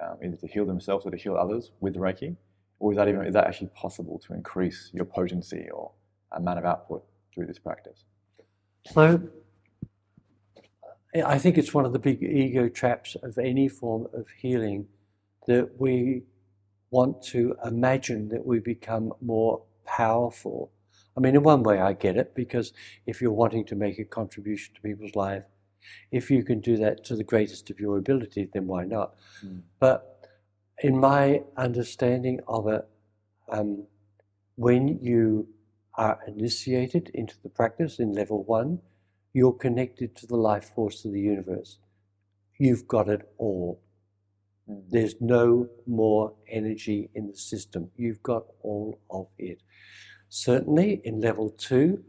um, 0.03 0.19
either 0.25 0.37
to 0.37 0.47
heal 0.47 0.65
themselves 0.65 1.05
or 1.07 1.11
to 1.11 1.17
heal 1.17 1.37
others 1.37 1.73
with 1.81 1.97
Reiki? 1.97 2.37
Or 2.79 2.93
is 2.93 2.97
that 2.97 3.09
even 3.09 3.27
is 3.27 3.35
that 3.35 3.47
actually 3.47 3.69
possible 3.69 4.19
to 4.27 4.35
increase 4.35 4.91
your 4.93 5.07
potency 5.07 5.69
or 5.73 5.93
amount 6.33 6.59
of 6.59 6.65
output 6.65 7.05
through 7.35 7.47
this 7.47 7.59
practice? 7.59 8.05
So 8.85 9.21
I 11.15 11.39
think 11.39 11.57
it's 11.57 11.73
one 11.73 11.87
of 11.87 11.93
the 11.93 11.99
big 11.99 12.23
ego 12.23 12.69
traps 12.69 13.17
of 13.23 13.39
any 13.39 13.69
form 13.69 14.07
of 14.13 14.27
healing 14.39 14.87
that 15.47 15.81
we 15.81 16.25
want 16.91 17.23
to 17.23 17.57
imagine 17.65 18.29
that 18.29 18.45
we 18.45 18.59
become 18.59 19.13
more 19.21 19.63
powerful 19.87 20.71
I 21.17 21.21
mean, 21.21 21.35
in 21.35 21.43
one 21.43 21.63
way, 21.63 21.81
I 21.81 21.95
get 21.95 22.17
it 22.17 22.35
because 22.35 22.73
if 23.07 23.23
you're 23.23 23.33
wanting 23.33 23.65
to 23.67 23.75
make 23.75 23.99
a 23.99 24.05
contribution 24.05 24.75
to 24.75 24.81
people's 24.83 25.17
life, 25.17 25.45
if 26.11 26.31
you 26.31 26.43
can 26.43 26.61
do 26.61 26.77
that 26.79 27.05
to 27.05 27.17
the 27.17 27.25
greatest 27.25 27.71
of 27.71 27.81
your 27.81 27.99
ability, 27.99 28.49
then 28.53 28.67
why 28.67 28.85
not? 28.85 29.15
Mm. 29.45 29.63
But 29.79 30.29
in 30.83 30.99
my 30.99 31.43
understanding 31.57 32.41
of 32.47 32.69
it, 32.69 32.87
um, 33.51 33.87
when 34.57 34.99
you 35.03 35.49
are 35.95 36.19
initiated 36.27 37.11
into 37.15 37.35
the 37.43 37.49
practice 37.49 37.99
in 37.99 38.13
level 38.13 38.45
one, 38.45 38.81
you're 39.33 39.53
connected 39.53 40.17
to 40.17 40.27
the 40.27 40.37
life 40.37 40.71
force 40.75 41.05
of 41.05 41.13
the 41.13 41.21
universe. 41.21 41.79
You've 42.59 42.89
got 42.89 43.09
it 43.09 43.29
all. 43.39 43.81
Mm. 44.69 44.83
There's 44.89 45.15
no 45.21 45.69
more 45.87 46.35
energy 46.49 47.11
in 47.15 47.29
the 47.29 47.37
system. 47.37 47.91
You've 47.97 48.23
got 48.23 48.45
all 48.63 48.99
of 49.11 49.29
it. 49.39 49.63
Certainly, 50.29 51.03
in 51.05 51.21
level 51.21 51.51
two, 51.51 52.03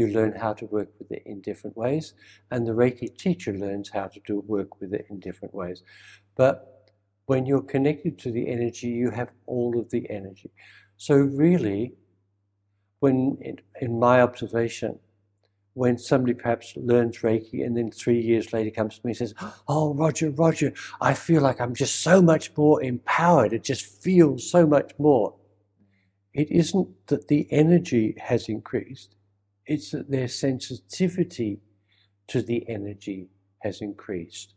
you 0.00 0.08
learn 0.08 0.32
how 0.32 0.52
to 0.54 0.66
work 0.66 0.88
with 0.98 1.10
it 1.12 1.22
in 1.26 1.40
different 1.40 1.76
ways, 1.76 2.14
and 2.50 2.66
the 2.66 2.72
Reiki 2.72 3.08
teacher 3.16 3.52
learns 3.52 3.90
how 3.90 4.06
to 4.06 4.20
do 4.26 4.40
work 4.40 4.80
with 4.80 4.92
it 4.94 5.06
in 5.10 5.20
different 5.20 5.54
ways. 5.54 5.82
But 6.36 6.90
when 7.26 7.46
you're 7.46 7.62
connected 7.74 8.18
to 8.20 8.32
the 8.32 8.48
energy, 8.48 8.88
you 8.88 9.10
have 9.10 9.30
all 9.46 9.78
of 9.78 9.90
the 9.90 10.08
energy. 10.10 10.50
So, 10.96 11.14
really, 11.16 11.94
when 13.00 13.38
in, 13.40 13.56
in 13.80 13.98
my 13.98 14.20
observation, 14.22 14.98
when 15.74 15.96
somebody 15.96 16.34
perhaps 16.34 16.74
learns 16.76 17.18
Reiki 17.18 17.64
and 17.64 17.76
then 17.76 17.90
three 17.90 18.20
years 18.20 18.52
later 18.52 18.70
comes 18.70 18.98
to 18.98 19.06
me 19.06 19.10
and 19.10 19.16
says, 19.16 19.34
Oh, 19.68 19.94
Roger, 19.94 20.30
Roger, 20.30 20.72
I 21.00 21.14
feel 21.14 21.42
like 21.42 21.60
I'm 21.60 21.74
just 21.74 22.00
so 22.02 22.20
much 22.20 22.56
more 22.56 22.82
empowered. 22.82 23.52
It 23.52 23.64
just 23.64 23.84
feels 23.86 24.50
so 24.50 24.66
much 24.66 24.92
more. 24.98 25.34
It 26.34 26.50
isn't 26.50 26.88
that 27.06 27.28
the 27.28 27.46
energy 27.50 28.16
has 28.20 28.48
increased, 28.48 29.16
it's 29.66 29.90
that 29.90 30.10
their 30.10 30.28
sensitivity 30.28 31.60
to 32.28 32.42
the 32.42 32.68
energy 32.68 33.28
has 33.62 33.80
increased. 33.80 34.54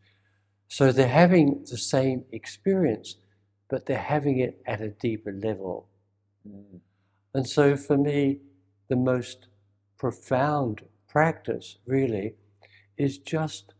So 0.67 0.91
they're 0.91 1.07
having 1.07 1.65
the 1.69 1.77
same 1.77 2.23
experience, 2.31 3.17
but 3.69 3.85
they're 3.85 3.97
having 3.97 4.39
it 4.39 4.61
at 4.65 4.81
a 4.81 4.89
deeper 4.89 5.31
level. 5.31 5.87
Mm. 6.47 6.79
And 7.33 7.47
so 7.47 7.75
for 7.75 7.97
me, 7.97 8.39
the 8.89 8.95
most 8.95 9.47
profound 9.97 10.81
practice 11.07 11.77
really 11.85 12.35
is 12.97 13.17
just 13.17 13.73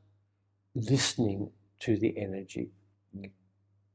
listening 0.76 1.50
to 1.80 1.98
the 1.98 2.18
energy. 2.18 2.70
Mm. 3.18 3.30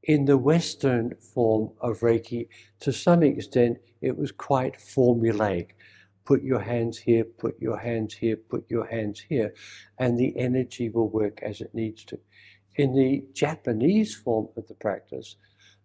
In 0.05 0.25
the 0.25 0.39
Western 0.39 1.15
form 1.17 1.71
of 1.81 2.01
Reiki, 2.01 2.49
to 2.81 2.93
some 2.93 3.23
extent, 3.23 3.79
it 4.01 4.17
was 4.17 4.33
quite 4.33 4.77
formulaic. 4.77 5.71
Put 6.29 6.43
your 6.43 6.61
hands 6.61 6.99
here, 6.99 7.25
put 7.25 7.59
your 7.59 7.79
hands 7.79 8.13
here, 8.13 8.37
put 8.37 8.67
your 8.69 8.85
hands 8.85 9.25
here, 9.31 9.55
and 9.99 10.19
the 10.19 10.37
energy 10.37 10.91
will 10.91 11.09
work 11.09 11.43
as 11.43 11.63
it 11.63 11.75
needs 11.75 12.05
to. 12.05 12.19
In 12.77 12.95
the 12.95 13.25
Japanese 13.33 14.15
form 14.15 14.49
of 14.55 14.69
the 14.69 14.75
practice, 14.75 15.37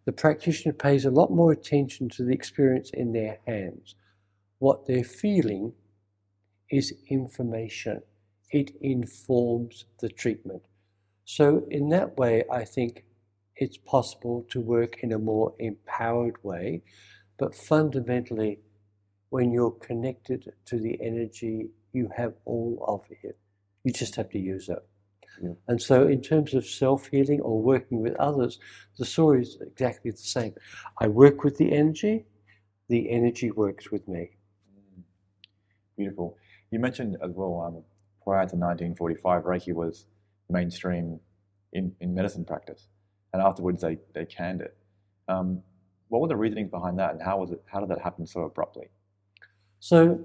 the 0.04 0.12
practitioner 0.12 0.74
pays 0.74 1.06
a 1.06 1.12
lot 1.12 1.32
more 1.32 1.54
attention 1.54 2.10
to 2.10 2.26
the 2.26 2.34
experience 2.34 2.92
in 2.94 3.14
their 3.14 3.38
hands. 3.48 3.96
What 4.60 4.86
they're 4.86 5.06
feeling 5.06 5.72
is 6.70 6.94
information, 7.10 8.02
it 8.52 8.72
informs 8.82 9.86
the 10.02 10.10
treatment. 10.10 10.64
So, 11.24 11.66
in 11.72 11.88
that 11.92 12.18
way, 12.18 12.44
I 12.52 12.66
think 12.66 13.06
it's 13.56 13.78
possible 13.78 14.46
to 14.50 14.60
work 14.60 14.98
in 15.04 15.14
a 15.14 15.20
more 15.20 15.54
empowered 15.58 16.36
way, 16.44 16.84
but 17.38 17.56
fundamentally, 17.56 18.60
when 19.34 19.52
you're 19.52 19.72
connected 19.72 20.54
to 20.64 20.78
the 20.78 20.96
energy, 21.02 21.68
you 21.92 22.08
have 22.16 22.36
all 22.46 22.86
of 22.88 23.02
it. 23.24 23.36
You 23.84 23.92
just 23.92 24.16
have 24.18 24.30
to 24.30 24.38
use 24.38 24.70
it. 24.70 24.86
Yeah. 25.42 25.54
And 25.68 25.82
so, 25.82 26.08
in 26.08 26.22
terms 26.22 26.54
of 26.54 26.68
self 26.68 27.08
healing 27.08 27.42
or 27.42 27.60
working 27.60 28.04
with 28.04 28.16
others, 28.18 28.60
the 29.00 29.06
story 29.06 29.42
is 29.42 29.58
exactly 29.60 30.12
the 30.12 30.18
same. 30.18 30.54
I 31.00 31.08
work 31.08 31.44
with 31.44 31.58
the 31.58 31.74
energy, 31.74 32.26
the 32.90 33.10
energy 33.10 33.50
works 33.50 33.90
with 33.90 34.08
me. 34.08 34.30
Mm. 34.72 35.02
Beautiful. 35.98 36.38
You 36.70 36.78
mentioned 36.78 37.18
as 37.24 37.32
well, 37.32 37.60
um, 37.66 37.84
prior 38.24 38.46
to 38.46 38.56
1945, 38.56 39.44
Reiki 39.46 39.74
was 39.74 40.06
mainstream 40.48 41.20
in, 41.72 41.92
in 42.02 42.14
medicine 42.14 42.46
practice, 42.46 42.88
and 43.34 43.42
afterwards 43.42 43.82
they, 43.82 43.98
they 44.14 44.26
canned 44.26 44.62
it. 44.62 44.78
Um, 45.28 45.64
what 46.10 46.22
were 46.22 46.28
the 46.28 46.36
reasonings 46.36 46.70
behind 46.70 47.00
that, 47.00 47.14
and 47.14 47.22
how 47.24 47.40
was 47.40 47.50
it? 47.50 47.64
How 47.66 47.80
did 47.80 47.90
that 47.90 48.00
happen 48.00 48.28
so 48.28 48.42
abruptly? 48.42 48.90
So, 49.84 50.22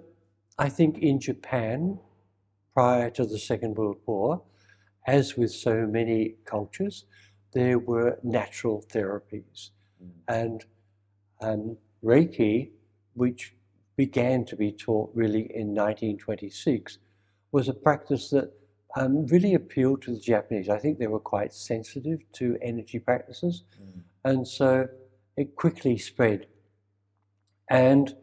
I 0.57 0.69
think 0.69 0.99
in 0.99 1.19
Japan, 1.19 1.99
prior 2.75 3.11
to 3.11 3.27
the 3.27 3.41
Second 3.41 3.77
World 3.77 3.97
War, 4.07 4.41
as 5.05 5.37
with 5.37 5.51
so 5.51 5.85
many 5.85 6.37
cultures, 6.45 7.07
there 7.55 7.81
were 7.81 8.21
natural 8.23 8.85
therapies. 8.89 9.71
Mm. 10.01 10.11
And 10.29 10.65
um, 11.41 11.77
Reiki, 12.05 12.71
which 13.15 13.57
began 13.97 14.45
to 14.45 14.55
be 14.55 14.71
taught 14.71 15.11
really 15.13 15.51
in 15.53 15.75
1926, 15.75 16.99
was 17.51 17.69
a 17.69 17.75
practice 17.75 18.31
that 18.31 18.53
um, 18.95 19.27
really 19.27 19.55
appealed 19.55 20.03
to 20.03 20.13
the 20.13 20.21
Japanese. 20.21 20.69
I 20.69 20.79
think 20.79 21.01
they 21.01 21.09
were 21.09 21.19
quite 21.19 21.53
sensitive 21.53 22.21
to 22.35 22.57
energy 22.63 23.01
practices. 23.01 23.65
Mm. 23.83 24.03
And 24.25 24.47
so 24.47 24.87
it 25.37 25.57
quickly 25.57 25.99
spread. 25.99 26.47
And 27.69 28.15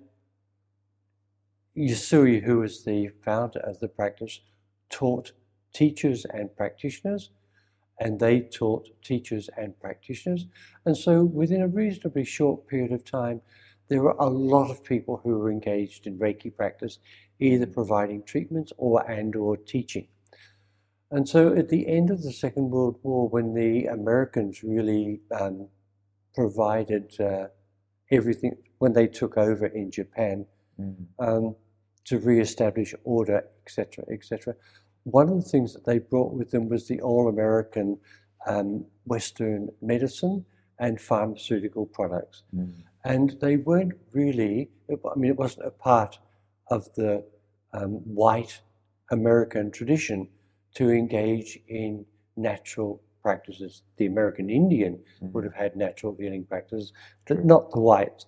Usui, 1.77 2.43
who 2.43 2.59
was 2.59 2.83
the 2.83 3.09
founder 3.23 3.59
of 3.59 3.79
the 3.79 3.87
practice, 3.87 4.39
taught 4.89 5.31
teachers 5.73 6.25
and 6.25 6.55
practitioners, 6.55 7.31
and 7.99 8.19
they 8.19 8.41
taught 8.41 8.89
teachers 9.03 9.49
and 9.57 9.79
practitioners. 9.79 10.47
And 10.85 10.97
so 10.97 11.23
within 11.23 11.61
a 11.61 11.67
reasonably 11.67 12.25
short 12.25 12.67
period 12.67 12.91
of 12.91 13.03
time, 13.03 13.41
there 13.87 14.01
were 14.01 14.15
a 14.19 14.29
lot 14.29 14.71
of 14.71 14.83
people 14.83 15.21
who 15.23 15.37
were 15.37 15.51
engaged 15.51 16.07
in 16.07 16.17
Reiki 16.17 16.55
practice, 16.55 16.99
either 17.39 17.67
providing 17.67 18.23
treatments 18.23 18.73
or 18.77 19.09
and 19.09 19.35
or 19.35 19.57
teaching. 19.57 20.07
And 21.11 21.29
so 21.29 21.55
at 21.55 21.69
the 21.69 21.87
end 21.87 22.09
of 22.09 22.23
the 22.23 22.31
Second 22.31 22.71
World 22.71 22.99
War, 23.03 23.29
when 23.29 23.53
the 23.53 23.85
Americans 23.85 24.63
really 24.63 25.21
um, 25.31 25.67
provided 26.33 27.19
uh, 27.19 27.47
everything, 28.11 28.57
when 28.79 28.93
they 28.93 29.07
took 29.07 29.37
over 29.37 29.67
in 29.67 29.91
Japan 29.91 30.45
mm. 30.79 31.05
um, 31.19 31.55
to 32.05 32.19
re-establish 32.19 32.93
order, 33.03 33.43
etc., 33.65 34.05
etc., 34.11 34.55
one 35.05 35.29
of 35.29 35.35
the 35.35 35.49
things 35.49 35.73
that 35.73 35.85
they 35.85 35.99
brought 35.99 36.33
with 36.33 36.49
them 36.51 36.67
was 36.67 36.87
the 36.87 36.99
all 36.99 37.29
American 37.29 37.97
um, 38.47 38.85
Western 39.05 39.69
medicine 39.81 40.45
and 40.79 40.99
pharmaceutical 40.99 41.85
products. 41.85 42.43
Mm. 42.53 42.73
And 43.03 43.37
they 43.39 43.57
weren't 43.57 43.93
really, 44.13 44.69
I 44.89 45.15
mean, 45.15 45.31
it 45.31 45.37
wasn't 45.37 45.67
a 45.67 45.71
part 45.71 46.17
of 46.69 46.93
the 46.95 47.23
um, 47.73 48.01
white 48.03 48.61
American 49.11 49.71
tradition 49.71 50.27
to 50.73 50.89
engage 50.89 51.59
in 51.67 52.03
natural 52.35 53.01
practices. 53.21 53.83
The 53.97 54.07
American 54.07 54.49
Indian 54.49 54.99
mm. 55.21 55.31
would 55.31 55.43
have 55.43 55.53
had 55.53 55.75
natural 55.75 56.15
healing 56.19 56.45
practices, 56.45 56.93
but 57.27 57.45
not 57.45 57.71
the 57.71 57.79
whites. 57.79 58.25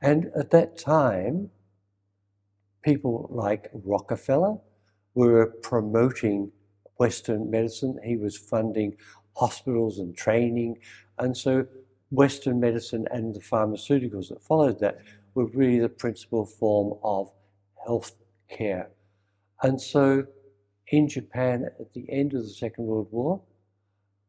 And 0.00 0.30
at 0.36 0.50
that 0.50 0.78
time, 0.78 1.50
people 2.82 3.28
like 3.30 3.70
Rockefeller, 3.72 4.58
were 5.14 5.46
promoting 5.62 6.50
Western 6.96 7.50
medicine. 7.50 7.98
He 8.04 8.16
was 8.16 8.36
funding 8.36 8.96
hospitals 9.36 9.98
and 9.98 10.16
training. 10.16 10.78
And 11.18 11.36
so 11.36 11.66
Western 12.10 12.60
medicine 12.60 13.06
and 13.10 13.34
the 13.34 13.40
pharmaceuticals 13.40 14.28
that 14.28 14.42
followed 14.42 14.80
that 14.80 14.98
were 15.34 15.46
really 15.46 15.78
the 15.80 15.88
principal 15.88 16.44
form 16.44 16.98
of 17.02 17.32
health 17.84 18.12
care. 18.48 18.90
And 19.62 19.80
so 19.80 20.26
in 20.88 21.08
Japan, 21.08 21.64
at 21.80 21.92
the 21.94 22.10
end 22.10 22.34
of 22.34 22.42
the 22.42 22.50
Second 22.50 22.84
World 22.84 23.08
War, 23.10 23.40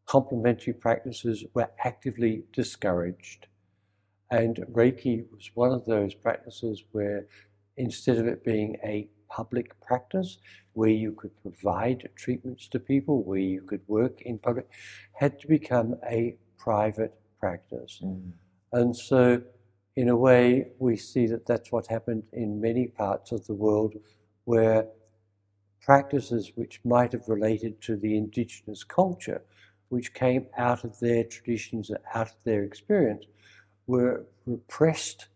complementary 0.06 0.74
practices 0.74 1.43
were 1.54 1.70
actively 1.84 2.43
discouraged. 2.54 3.47
And 4.32 4.58
Reiki 4.72 5.26
was 5.32 5.51
one 5.54 5.72
of 5.72 5.86
those 5.86 6.14
practices 6.14 6.84
where 6.91 7.28
instead 7.78 8.17
of 8.17 8.28
it 8.28 8.43
being 8.43 8.78
a 8.84 9.07
public 9.30 9.80
practice 9.82 10.38
where 10.74 10.89
you 10.89 11.11
could 11.13 11.32
provide 11.41 12.07
treatments 12.15 12.67
to 12.67 12.80
people, 12.80 13.24
where 13.24 13.39
you 13.39 13.61
could 13.61 13.82
work 13.88 14.21
in 14.21 14.38
public, 14.38 14.67
had 15.13 15.39
to 15.39 15.47
become 15.47 15.95
a 16.09 16.36
private 16.57 17.13
practice. 17.39 17.99
Mm. 18.03 18.32
And 18.74 18.95
so, 18.95 19.41
in 19.95 20.09
a 20.09 20.15
way, 20.15 20.71
we 20.80 20.97
see 20.97 21.28
that 21.28 21.45
that's 21.45 21.71
what 21.71 21.88
happened 21.88 22.24
in 22.34 22.61
many 22.61 22.88
parts 22.88 23.32
of 23.32 23.45
the 23.45 23.53
world 23.53 23.93
where 24.45 24.88
practices 25.82 26.51
which 26.55 26.80
might 26.84 27.11
have 27.11 27.28
related 27.28 27.82
to 27.82 27.95
the 27.97 28.17
indigenous 28.17 28.84
culture, 28.84 29.41
which 29.89 30.13
came 30.13 30.47
out 30.57 30.84
of 30.84 30.99
their 30.99 31.24
traditions 31.24 31.89
and 31.89 31.99
out 32.15 32.28
of 32.28 32.43
their 32.43 32.63
experience, 32.63 33.26
were 33.86 34.26
repressed 34.45 35.28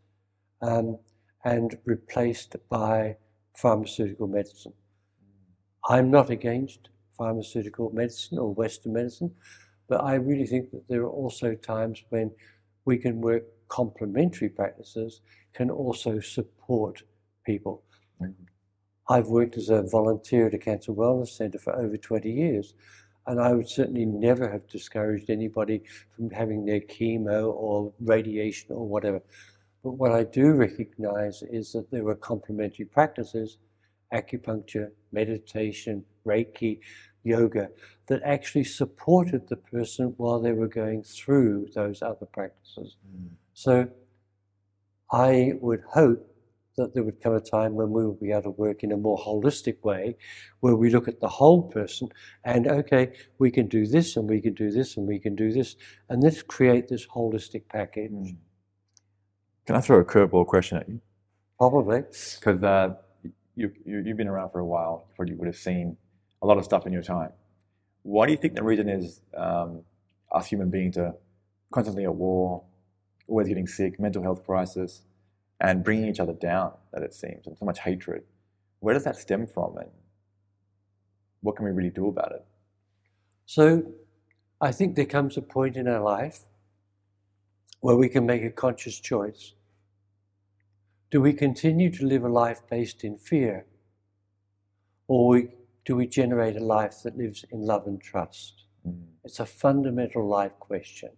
um, 0.61 0.97
and 1.45 1.77
replaced 1.85 2.55
by 2.69 3.17
pharmaceutical 3.55 4.27
medicine. 4.27 4.73
I'm 5.89 6.11
not 6.11 6.29
against 6.29 6.89
pharmaceutical 7.17 7.91
medicine 7.91 8.38
or 8.38 8.53
Western 8.53 8.93
medicine, 8.93 9.33
but 9.88 10.03
I 10.03 10.15
really 10.15 10.45
think 10.45 10.71
that 10.71 10.88
there 10.88 11.01
are 11.01 11.09
also 11.09 11.55
times 11.55 12.03
when 12.09 12.31
we 12.85 12.97
can 12.97 13.21
work 13.21 13.43
complementary 13.69 14.49
practices 14.49 15.21
can 15.53 15.69
also 15.69 16.19
support 16.19 17.03
people. 17.45 17.83
Mm-hmm. 18.21 18.43
I've 19.09 19.27
worked 19.27 19.57
as 19.57 19.69
a 19.69 19.83
volunteer 19.83 20.47
at 20.47 20.53
a 20.53 20.57
cancer 20.57 20.91
wellness 20.91 21.29
centre 21.29 21.59
for 21.59 21.75
over 21.75 21.95
20 21.95 22.29
years, 22.29 22.73
and 23.25 23.39
I 23.41 23.53
would 23.53 23.69
certainly 23.69 24.05
never 24.05 24.49
have 24.49 24.67
discouraged 24.67 25.29
anybody 25.29 25.83
from 26.15 26.29
having 26.29 26.65
their 26.65 26.81
chemo 26.81 27.53
or 27.53 27.93
radiation 27.99 28.75
or 28.75 28.88
whatever. 28.88 29.21
But 29.88 29.93
what 29.93 30.11
I 30.11 30.25
do 30.25 30.51
recognize 30.51 31.43
is 31.43 31.71
that 31.71 31.89
there 31.91 32.03
were 32.03 32.15
complementary 32.15 32.83
practices, 32.83 33.57
acupuncture, 34.13 34.91
meditation, 35.13 36.03
Reiki, 36.25 36.81
yoga, 37.23 37.69
that 38.07 38.21
actually 38.25 38.65
supported 38.65 39.47
the 39.47 39.55
person 39.55 40.13
while 40.17 40.41
they 40.41 40.51
were 40.51 40.67
going 40.67 41.03
through 41.03 41.69
those 41.73 42.01
other 42.01 42.25
practices. 42.25 42.97
Mm. 43.09 43.29
So 43.53 43.88
I 45.09 45.53
would 45.61 45.83
hope 45.89 46.35
that 46.75 46.93
there 46.93 47.03
would 47.03 47.21
come 47.21 47.35
a 47.35 47.39
time 47.39 47.73
when 47.75 47.89
we 47.89 48.03
will 48.03 48.13
be 48.13 48.31
able 48.31 48.41
to 48.41 48.49
work 48.49 48.83
in 48.83 48.91
a 48.91 48.97
more 48.97 49.17
holistic 49.17 49.81
way 49.83 50.17
where 50.59 50.75
we 50.75 50.89
look 50.89 51.07
at 51.07 51.21
the 51.21 51.29
whole 51.29 51.63
person 51.63 52.09
and 52.43 52.67
okay 52.67 53.13
we 53.39 53.49
can 53.49 53.67
do 53.67 53.88
this 53.88 54.15
and 54.15 54.29
we 54.29 54.39
can 54.39 54.53
do 54.53 54.69
this 54.69 54.95
and 54.95 55.07
we 55.07 55.17
can 55.17 55.35
do 55.35 55.51
this 55.51 55.75
and 56.09 56.21
let's 56.21 56.43
create 56.43 56.88
this 56.88 57.07
holistic 57.07 57.63
package 57.67 58.11
mm. 58.11 58.38
Can 59.68 59.76
i 59.76 59.82
throw 59.82 59.99
a 59.99 60.05
curveball 60.05 60.45
question 60.47 60.78
at 60.80 60.89
you 60.89 60.99
probably 61.59 62.01
because 62.39 62.63
uh, 62.63 62.95
you, 63.55 63.72
you, 63.86 64.03
you've 64.05 64.18
been 64.18 64.28
around 64.28 64.49
for 64.49 64.59
a 64.59 64.65
while 64.65 65.05
you 65.09 65.15
probably 65.15 65.36
would 65.36 65.47
have 65.47 65.55
seen 65.55 65.95
a 66.41 66.47
lot 66.47 66.57
of 66.57 66.63
stuff 66.63 66.88
in 66.88 66.93
your 66.93 67.03
time 67.03 67.32
why 68.03 68.26
do 68.26 68.32
you 68.32 68.38
think 68.38 68.55
the 68.55 68.63
reason 68.63 68.89
is 68.89 69.22
um, 69.36 69.82
us 70.32 70.47
human 70.47 70.70
beings 70.70 70.97
are 70.97 71.13
constantly 71.72 72.05
at 72.05 72.15
war 72.15 72.63
always 73.28 73.47
getting 73.47 73.68
sick 73.68 73.99
mental 73.99 74.24
health 74.24 74.43
crisis 74.45 75.03
and 75.59 75.84
bringing 75.84 76.07
each 76.07 76.20
other 76.20 76.34
down, 76.34 76.74
that 76.93 77.03
it 77.03 77.13
seems, 77.13 77.47
and 77.47 77.57
so 77.57 77.65
much 77.65 77.80
hatred. 77.80 78.24
Where 78.80 78.93
does 78.93 79.03
that 79.05 79.18
stem 79.18 79.47
from, 79.47 79.78
and 79.78 79.89
what 81.41 81.55
can 81.55 81.65
we 81.65 81.72
really 81.72 81.89
do 81.89 82.07
about 82.07 82.32
it? 82.32 82.45
So, 83.45 83.84
I 84.61 84.72
think 84.72 84.95
there 84.95 85.05
comes 85.05 85.38
a 85.38 85.41
point 85.41 85.78
in 85.78 85.88
our 85.88 86.01
life 86.01 86.41
where 87.80 87.95
we 87.95 88.09
can 88.09 88.26
make 88.26 88.43
a 88.43 88.49
conscious 88.49 88.99
choice. 88.99 89.53
Do 91.10 91.22
we 91.22 91.32
continue 91.34 91.89
to 91.91 92.05
live 92.05 92.26
a 92.26 92.30
life 92.30 92.62
based 92.70 93.03
in 93.03 93.18
fear, 93.18 93.66
or 95.08 95.43
do 95.86 95.95
we 95.95 96.05
generate 96.05 96.58
a 96.58 96.64
life 96.64 96.97
that 97.03 97.18
lives 97.18 97.45
in 97.49 97.62
love 97.62 97.88
and 97.88 98.01
trust? 98.01 98.66
Mm. 98.86 99.03
It's 99.24 99.39
a 99.39 99.45
fundamental 99.45 100.28
life 100.28 100.51
question. 100.60 101.12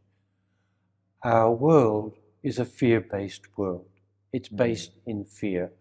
Our 1.23 1.51
world 1.51 2.17
is 2.43 2.59
a 2.59 2.65
fear 2.65 3.01
based 3.01 3.57
world. 3.57 3.87
It's 4.31 4.47
mm-hmm. 4.47 4.57
based 4.57 4.91
in 5.07 5.25
fear. 5.25 5.71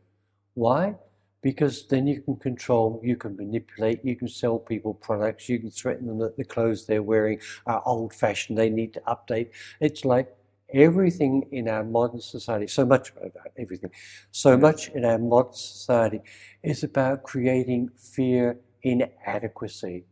Why? 0.54 0.96
Because 1.42 1.86
then 1.86 2.06
you 2.06 2.22
can 2.22 2.36
control, 2.36 3.00
you 3.04 3.16
can 3.16 3.36
manipulate, 3.36 4.04
you 4.04 4.16
can 4.16 4.26
sell 4.26 4.58
people 4.58 4.94
products, 4.94 5.48
you 5.48 5.60
can 5.60 5.70
threaten 5.70 6.06
them 6.06 6.18
that 6.18 6.36
the 6.36 6.44
clothes 6.44 6.86
they're 6.86 7.02
wearing 7.02 7.40
are 7.66 7.82
old 7.84 8.12
fashioned, 8.12 8.58
they 8.58 8.70
need 8.70 8.94
to 8.94 9.00
update. 9.02 9.50
It's 9.80 10.04
like 10.04 10.34
everything 10.72 11.48
in 11.50 11.68
our 11.68 11.84
modern 11.84 12.20
society, 12.20 12.66
so 12.66 12.84
much 12.84 13.12
about 13.16 13.52
everything, 13.56 13.90
so 14.30 14.56
much 14.56 14.88
in 14.90 15.04
our 15.04 15.18
modern 15.18 15.52
society 15.52 16.20
is 16.62 16.84
about 16.84 17.22
creating 17.22 17.90
fear 17.96 18.58
inadequacy. 18.82 20.04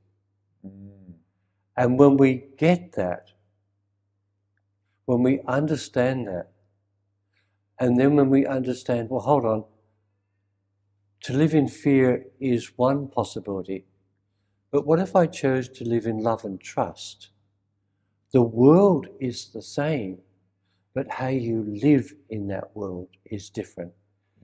Mm. 0.67 1.15
And 1.77 1.99
when 1.99 2.17
we 2.17 2.45
get 2.57 2.93
that, 2.93 3.31
when 5.05 5.23
we 5.23 5.41
understand 5.47 6.27
that, 6.27 6.49
and 7.79 8.01
then 8.01 8.17
when 8.17 8.31
we 8.31 8.47
understand, 8.47 9.11
well, 9.11 9.21
hold 9.21 9.45
on, 9.45 9.65
to 11.21 11.33
live 11.33 11.55
in 11.55 11.69
fear 11.69 12.27
is 12.41 12.73
one 12.77 13.09
possibility. 13.09 13.85
But 14.71 14.87
what 14.87 14.99
if 14.99 15.15
I 15.15 15.27
chose 15.27 15.69
to 15.71 15.85
live 15.85 16.07
in 16.07 16.19
love 16.19 16.45
and 16.45 16.61
trust? 16.61 17.31
The 18.33 18.43
world 18.43 19.07
is 19.21 19.49
the 19.53 19.63
same, 19.63 20.19
but 20.97 21.07
how 21.09 21.29
you 21.29 21.65
live 21.83 22.13
in 22.31 22.49
that 22.49 22.75
world 22.75 23.09
is 23.27 23.51
different. 23.51 23.93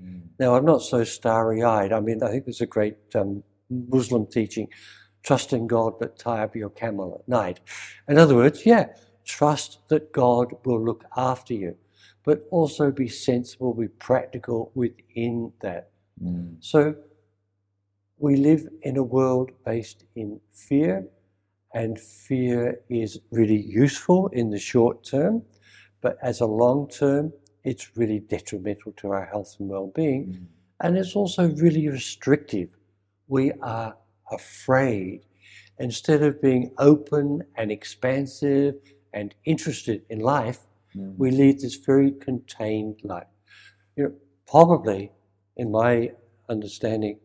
Mm. 0.01 0.23
Now, 0.39 0.55
I'm 0.55 0.65
not 0.65 0.83
so 0.83 1.03
starry 1.03 1.65
eyed. 1.65 1.93
I 1.93 2.01
mean, 2.01 2.23
I 2.23 2.29
think 2.31 2.45
there's 2.45 2.61
a 2.61 2.67
great 2.79 2.99
um, 3.15 3.43
Muslim 3.71 4.27
teaching 4.27 4.69
trust 5.25 5.53
in 5.53 5.67
God, 5.67 5.95
but 5.99 6.19
tie 6.19 6.43
up 6.45 6.55
your 6.55 6.71
camel 6.71 7.09
at 7.19 7.29
night. 7.29 7.61
In 8.09 8.19
other 8.19 8.37
words, 8.37 8.67
yeah, 8.67 8.85
trust 9.25 9.79
that 9.89 10.13
God 10.13 10.47
will 10.65 10.85
look 10.85 11.05
after 11.17 11.55
you 11.55 11.77
but 12.25 12.47
also 12.51 12.91
be 12.91 13.09
sensible, 13.09 13.75
be 13.75 13.89
practical 13.89 14.71
within 14.75 15.53
that. 15.61 15.91
Mm. 16.23 16.57
So 16.61 16.95
we 18.19 18.37
live 18.37 18.69
in 18.83 18.97
a 18.97 19.03
world 19.03 19.51
based 19.65 20.05
in 20.15 20.41
fear, 20.53 21.07
and 21.75 21.99
fear 21.99 22.81
is 22.89 23.19
really 23.31 23.61
useful 23.61 24.29
in 24.29 24.51
the 24.51 24.59
short 24.59 25.05
term, 25.05 25.43
but 26.03 26.19
as 26.23 26.41
a 26.41 26.47
long 26.47 26.89
term, 26.89 27.33
it's 27.65 27.97
really 27.97 28.21
detrimental 28.21 28.93
to 28.99 29.11
our 29.13 29.25
health 29.25 29.57
and 29.59 29.69
well 29.69 29.91
being. 29.95 30.27
Mm. 30.27 30.47
And 30.81 30.99
it's 30.99 31.17
also 31.17 31.49
really 31.49 31.89
restrictive. 31.89 32.77
We 33.29 33.53
are 33.63 33.97
afraid. 34.31 35.25
Instead 35.79 36.23
of 36.23 36.43
being 36.43 36.73
open 36.79 37.43
and 37.57 37.73
expansive 37.73 38.75
and 39.15 39.35
interested 39.45 40.03
in 40.11 40.21
life, 40.21 40.67
Mm. 40.97 41.17
We 41.17 41.31
lead 41.31 41.61
this 41.61 41.77
very 41.77 42.13
contained 42.13 43.01
life. 43.03 43.27
You 43.97 44.05
know, 44.05 44.13
probably, 44.47 45.13
in 45.57 45.71
my 45.71 46.13
understanding, 46.49 47.19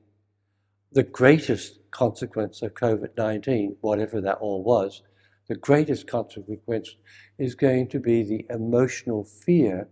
the 0.91 1.03
greatest 1.03 1.79
consequence 1.91 2.61
of 2.61 2.73
COVID 2.73 3.09
19, 3.17 3.77
whatever 3.81 4.21
that 4.21 4.37
all 4.37 4.63
was, 4.63 5.01
the 5.47 5.55
greatest 5.55 6.07
consequence 6.07 6.95
is 7.37 7.55
going 7.55 7.87
to 7.89 7.99
be 7.99 8.23
the 8.23 8.45
emotional 8.49 9.23
fear, 9.23 9.87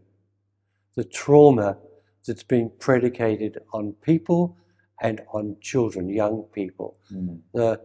the 0.95 1.03
trauma 1.03 1.77
that's 2.25 2.43
been 2.43 2.71
predicated 2.79 3.59
on 3.73 3.93
people 4.01 4.57
and 5.01 5.21
on 5.33 5.57
children, 5.61 6.09
young 6.09 6.43
people. 6.53 6.97
Mm. 7.13 7.39
The, 7.53 7.81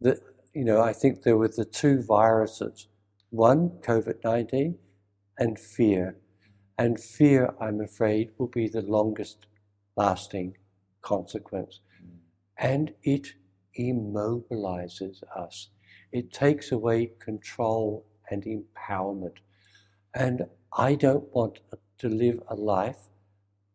the, 0.00 0.20
you 0.54 0.64
know, 0.64 0.80
I 0.80 0.92
think 0.92 1.22
there 1.22 1.36
were 1.36 1.48
the 1.48 1.64
two 1.64 2.02
viruses 2.02 2.88
one, 3.30 3.70
COVID 3.82 4.24
19, 4.24 4.76
and 5.38 5.58
fear. 5.58 6.16
And 6.76 6.98
fear, 6.98 7.54
I'm 7.60 7.80
afraid, 7.80 8.30
will 8.38 8.48
be 8.48 8.68
the 8.68 8.82
longest 8.82 9.46
lasting 9.96 10.56
consequence. 11.02 11.80
And 12.58 12.92
it 13.02 13.34
immobilizes 13.78 15.22
us. 15.36 15.68
It 16.12 16.32
takes 16.32 16.72
away 16.72 17.12
control 17.18 18.06
and 18.30 18.44
empowerment. 18.44 19.36
And 20.14 20.46
I 20.76 20.94
don't 20.94 21.32
want 21.34 21.60
to 21.98 22.08
live 22.08 22.40
a 22.48 22.54
life 22.54 23.08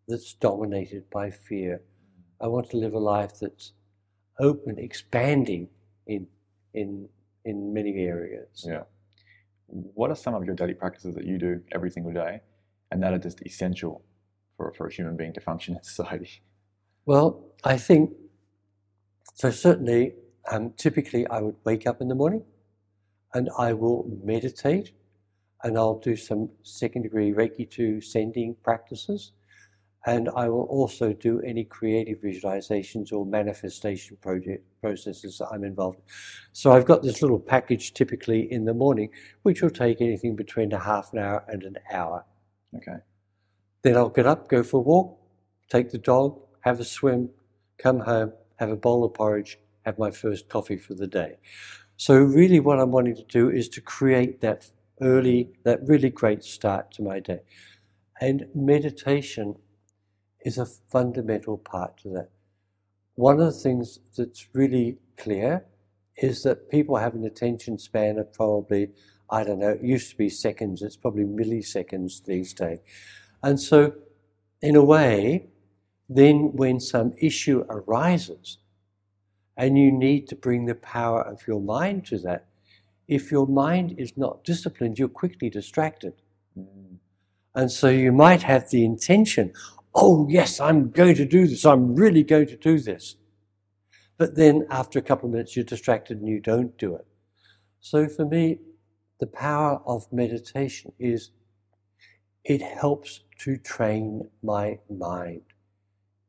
that's 0.07 0.33
dominated 0.33 1.09
by 1.09 1.29
fear. 1.31 1.81
I 2.41 2.47
want 2.47 2.69
to 2.71 2.77
live 2.77 2.93
a 2.93 2.99
life 2.99 3.39
that's 3.39 3.73
open, 4.39 4.77
expanding 4.77 5.69
in, 6.07 6.27
in, 6.73 7.07
in 7.45 7.73
many 7.73 8.05
areas. 8.05 8.65
Yeah 8.67 8.83
what 9.67 10.09
are 10.09 10.15
some 10.15 10.35
of 10.35 10.45
your 10.45 10.55
daily 10.55 10.73
practices 10.73 11.15
that 11.15 11.25
you 11.25 11.37
do 11.37 11.61
every 11.71 11.89
single 11.89 12.13
day 12.13 12.41
and 12.91 13.01
that 13.01 13.13
are 13.13 13.17
just 13.19 13.41
essential 13.45 14.03
for, 14.57 14.73
for 14.73 14.87
a 14.87 14.93
human 14.93 15.17
being 15.17 15.33
to 15.33 15.41
function 15.41 15.75
in 15.75 15.83
society? 15.83 16.41
Well, 17.05 17.43
I 17.63 17.77
think 17.77 18.11
so. 19.33 19.51
Certainly, 19.51 20.13
um, 20.51 20.73
typically, 20.77 21.27
I 21.27 21.41
would 21.41 21.55
wake 21.63 21.87
up 21.87 22.01
in 22.01 22.07
the 22.07 22.15
morning 22.15 22.43
and 23.33 23.49
I 23.57 23.73
will 23.73 24.09
meditate 24.23 24.93
and 25.63 25.77
I'll 25.77 25.99
do 25.99 26.15
some 26.15 26.49
second 26.63 27.03
degree 27.03 27.31
Reiki 27.31 27.69
2 27.69 28.01
sending 28.01 28.55
practices. 28.63 29.31
And 30.07 30.29
I 30.35 30.47
will 30.49 30.65
also 30.65 31.13
do 31.13 31.41
any 31.41 31.63
creative 31.63 32.19
visualizations 32.19 33.11
or 33.11 33.25
manifestation 33.25 34.17
project 34.21 34.63
processes 34.79 35.39
that 35.39 35.47
I'm 35.51 35.63
involved 35.63 35.97
in. 35.97 36.03
So 36.53 36.71
I've 36.71 36.85
got 36.85 37.01
this 37.01 37.23
little 37.23 37.39
package 37.39 37.95
typically 37.95 38.51
in 38.51 38.65
the 38.65 38.73
morning, 38.75 39.09
which 39.41 39.63
will 39.63 39.71
take 39.71 40.01
anything 40.01 40.35
between 40.35 40.71
a 40.73 40.79
half 40.79 41.11
an 41.13 41.19
hour 41.19 41.43
and 41.47 41.63
an 41.63 41.77
hour. 41.91 42.23
Okay. 42.75 42.97
Then 43.81 43.97
I'll 43.97 44.09
get 44.09 44.27
up, 44.27 44.47
go 44.47 44.61
for 44.61 44.77
a 44.77 44.81
walk, 44.81 45.17
take 45.69 45.89
the 45.89 45.97
dog, 45.97 46.39
have 46.61 46.79
a 46.79 46.85
swim, 46.85 47.31
come 47.79 47.99
home, 47.99 48.33
have 48.57 48.69
a 48.69 48.75
bowl 48.75 49.03
of 49.03 49.15
porridge, 49.15 49.57
have 49.85 49.99
my 49.99 50.11
first 50.11 50.49
coffee 50.49 50.77
for 50.77 50.95
the 50.95 51.07
day. 51.07 51.37
So 51.97 52.15
really 52.17 52.59
what 52.59 52.79
I'm 52.79 52.91
wanting 52.91 53.15
to 53.15 53.23
do 53.25 53.49
is 53.49 53.69
to 53.69 53.81
create 53.81 54.41
that 54.41 54.69
early, 55.01 55.51
that 55.63 55.79
really 55.87 56.09
great 56.09 56.43
start 56.43 56.91
to 56.93 57.03
my 57.03 57.19
day. 57.19 57.41
And 58.21 58.47
meditation 58.55 59.55
is 60.45 60.57
a 60.57 60.65
fundamental 60.65 61.57
part 61.57 61.97
to 61.99 62.09
that. 62.09 62.29
one 63.15 63.39
of 63.39 63.45
the 63.45 63.59
things 63.59 63.99
that's 64.17 64.47
really 64.53 64.97
clear 65.17 65.65
is 66.17 66.43
that 66.43 66.69
people 66.69 66.97
have 66.97 67.15
an 67.15 67.25
attention 67.25 67.77
span 67.77 68.17
of 68.19 68.33
probably, 68.33 68.91
I 69.29 69.43
don't 69.43 69.59
know, 69.59 69.69
it 69.71 69.83
used 69.83 70.11
to 70.11 70.17
be 70.17 70.29
seconds, 70.29 70.81
it's 70.81 70.97
probably 70.97 71.23
milliseconds 71.25 72.25
these 72.25 72.53
days. 72.53 72.79
And 73.43 73.59
so, 73.59 73.93
in 74.61 74.75
a 74.75 74.83
way, 74.83 75.47
then 76.09 76.51
when 76.53 76.79
some 76.79 77.13
issue 77.19 77.65
arises 77.69 78.59
and 79.57 79.77
you 79.77 79.91
need 79.91 80.27
to 80.27 80.35
bring 80.35 80.65
the 80.65 80.75
power 80.75 81.21
of 81.21 81.47
your 81.47 81.61
mind 81.61 82.05
to 82.07 82.17
that, 82.19 82.47
if 83.07 83.31
your 83.31 83.47
mind 83.47 83.95
is 83.97 84.17
not 84.17 84.43
disciplined, 84.43 84.99
you're 84.99 85.07
quickly 85.07 85.49
distracted. 85.49 86.13
Mm. 86.57 86.97
And 87.53 87.71
so 87.71 87.87
you 87.87 88.11
might 88.11 88.43
have 88.43 88.69
the 88.69 88.83
intention, 88.83 89.53
oh, 89.93 90.27
yes, 90.29 90.59
I'm 90.59 90.91
going 90.91 91.15
to 91.15 91.25
do 91.25 91.47
this, 91.47 91.65
I'm 91.65 91.95
really 91.95 92.23
going 92.23 92.47
to 92.47 92.57
do 92.57 92.79
this. 92.79 93.15
But 94.17 94.35
then 94.35 94.65
after 94.69 94.99
a 94.99 95.01
couple 95.01 95.27
of 95.27 95.33
minutes, 95.33 95.55
you're 95.55 95.65
distracted 95.65 96.19
and 96.19 96.27
you 96.27 96.39
don't 96.39 96.77
do 96.77 96.95
it. 96.95 97.05
So 97.79 98.07
for 98.07 98.25
me, 98.25 98.59
the 99.19 99.27
power 99.27 99.81
of 99.85 100.11
meditation 100.11 100.91
is 100.99 101.31
it 102.43 102.61
helps 102.61 103.21
to 103.39 103.57
train 103.57 104.29
my 104.43 104.79
mind. 104.89 105.41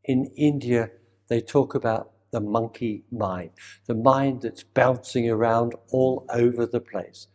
In 0.04 0.26
India, 0.36 0.90
they 1.28 1.40
talk 1.40 1.74
about 1.74 2.12
the 2.30 2.40
monkey 2.40 3.04
mind, 3.10 3.50
the 3.86 3.94
mind 3.94 4.42
that's 4.42 4.62
bouncing 4.62 5.30
around 5.30 5.74
all 5.90 6.26
over 6.30 6.66
the 6.66 6.80
place. 6.80 7.28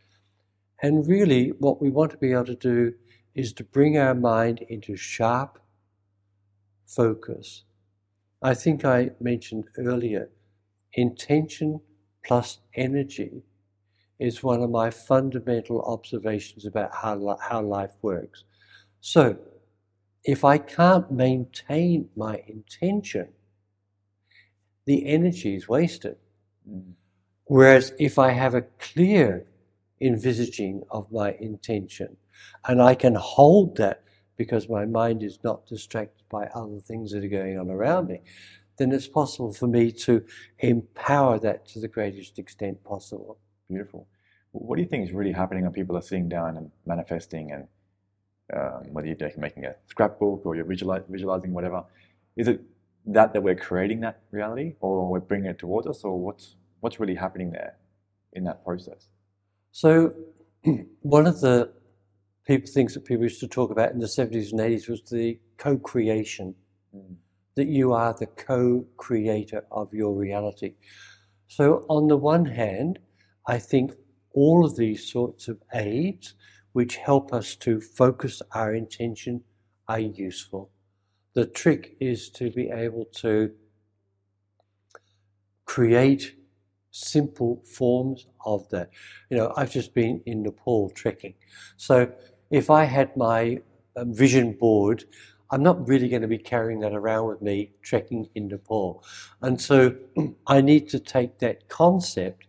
And 0.82 1.08
really, 1.08 1.50
what 1.60 1.82
we 1.82 1.90
want 1.90 2.12
to 2.12 2.18
be 2.18 2.32
able 2.32 2.46
to 2.46 2.56
do 2.56 2.94
is 3.36 3.54
to 3.54 3.64
bring 3.64 3.98
our 3.98 4.16
mind 4.16 4.62
into 4.68 4.96
sharp 4.96 5.60
focus. 6.86 7.64
I 8.42 8.54
think 8.54 8.84
I 8.84 9.12
mentioned 9.20 9.66
earlier 9.78 10.30
intention 10.94 11.80
plus 12.26 12.60
energy 12.76 13.44
is 14.20 14.44
one 14.44 14.62
of 14.62 14.70
my 14.70 14.90
fundamental 14.90 15.82
observations 15.82 16.66
about 16.66 16.94
how, 16.94 17.38
how 17.42 17.62
life 17.62 17.94
works. 18.02 18.44
So, 19.00 19.38
if 20.24 20.46
I 20.46 20.60
can't 20.60 21.10
maintain 21.12 22.10
my 22.16 22.44
intention, 22.48 23.30
the 24.86 25.06
energy 25.06 25.56
is 25.56 25.68
wasted. 25.68 26.18
Whereas 27.46 27.94
if 28.00 28.18
I 28.18 28.32
have 28.32 28.56
a 28.56 28.62
clear 28.80 29.46
envisaging 30.00 30.84
of 30.90 31.12
my 31.12 31.34
intention 31.34 32.18
and 32.68 32.82
I 32.82 32.96
can 32.96 33.16
hold 33.16 33.78
that 33.78 34.04
because 34.38 34.70
my 34.70 34.86
mind 34.86 35.22
is 35.22 35.40
not 35.44 35.68
distracted 35.68 36.24
by 36.30 36.46
other 36.56 36.80
things 36.80 37.12
that 37.12 37.24
are 37.24 37.28
going 37.28 37.60
on 37.60 37.70
around 37.70 38.08
me, 38.08 38.22
then 38.78 38.92
it's 38.92 39.08
possible 39.08 39.54
for 39.54 39.68
me 39.68 39.92
to 39.92 40.26
empower 40.60 41.38
that 41.40 41.68
to 41.68 41.80
the 41.80 41.88
greatest 41.88 42.40
extent 42.40 42.84
possible. 42.84 43.38
Beautiful. 43.70 44.08
What 44.54 44.78
do 44.78 44.82
you 44.82 44.88
think 44.88 45.08
is 45.08 45.14
really 45.14 45.32
happening 45.32 45.64
when 45.64 45.72
people 45.72 45.96
are 45.98 46.02
sitting 46.02 46.28
down 46.28 46.58
and 46.58 46.72
manifesting 46.86 47.52
and 47.52 47.68
um, 48.54 48.92
whether 48.92 49.08
you're 49.08 49.32
making 49.38 49.66
a 49.66 49.76
scrapbook 49.88 50.46
or 50.46 50.56
you're 50.56 50.66
visualizing 50.66 51.54
whatever? 51.54 51.84
Is 52.36 52.48
it 52.48 52.62
that 53.06 53.34
that 53.34 53.42
we're 53.42 53.56
creating 53.56 54.00
that 54.02 54.22
reality 54.32 54.76
or 54.80 55.10
we're 55.10 55.20
bringing 55.20 55.50
it 55.50 55.60
towards 55.60 55.88
us 55.88 56.04
or 56.04 56.20
what's 56.20 56.56
what's 56.82 57.00
really 57.00 57.16
happening 57.16 57.52
there 57.52 57.76
in 58.34 58.44
that 58.44 58.64
process? 58.64 59.08
So 59.72 60.14
one 61.02 61.28
of 61.28 61.42
the 61.42 61.72
people, 62.46 62.72
things 62.72 62.94
that 62.94 63.06
people 63.06 63.24
used 63.24 63.40
to 63.40 63.48
talk 63.48 63.72
about 63.72 63.92
in 63.92 64.00
the 64.00 64.08
70s 64.08 64.52
and 64.52 64.60
80s 64.60 64.90
was 64.90 65.02
the 65.10 65.40
co-creation 65.58 66.56
mm. 66.96 67.16
that 67.56 67.68
you 67.68 67.94
are 67.94 68.14
the 68.14 68.26
co-creator 68.28 69.64
of 69.72 69.94
your 69.94 70.14
reality. 70.14 70.74
So 71.48 71.86
on 71.90 72.08
the 72.08 72.18
one 72.18 72.46
hand 72.46 73.00
i 73.48 73.58
think 73.58 73.94
all 74.34 74.66
of 74.66 74.76
these 74.78 75.12
sorts 75.12 75.48
of 75.48 75.62
aids 75.74 76.36
which 76.74 76.96
help 76.96 77.34
us 77.34 77.56
to 77.56 77.82
focus 77.82 78.42
our 78.54 78.74
intention 78.74 79.44
are 79.88 80.00
useful 80.00 80.70
the 81.34 81.46
trick 81.46 81.96
is 82.00 82.30
to 82.32 82.52
be 82.52 82.70
able 82.70 83.06
to 83.06 83.52
create 85.66 86.36
simple 86.92 87.64
forms 87.66 88.28
of 88.46 88.68
that. 88.70 88.90
You 89.30 89.38
know, 89.38 89.54
I've 89.56 89.72
just 89.72 89.94
been 89.94 90.22
in 90.26 90.44
Nepal 90.44 90.90
trekking. 90.90 91.36
So 91.78 92.12
if 92.50 92.70
I 92.70 92.84
had 92.84 93.16
my 93.16 93.62
um, 93.96 94.14
vision 94.14 94.54
board, 94.54 95.06
I'm 95.50 95.64
not 95.64 95.88
really 95.88 96.10
going 96.10 96.22
to 96.22 96.28
be 96.28 96.38
carrying 96.38 96.80
that 96.82 96.94
around 96.94 97.28
with 97.28 97.42
me 97.42 97.72
trekking 97.82 98.28
in 98.36 98.48
Nepal. 98.48 99.04
And 99.42 99.60
so 99.60 99.96
I 100.48 100.62
need 100.62 100.90
to 100.90 101.00
take 101.00 101.40
that 101.40 101.70
concept 101.70 102.48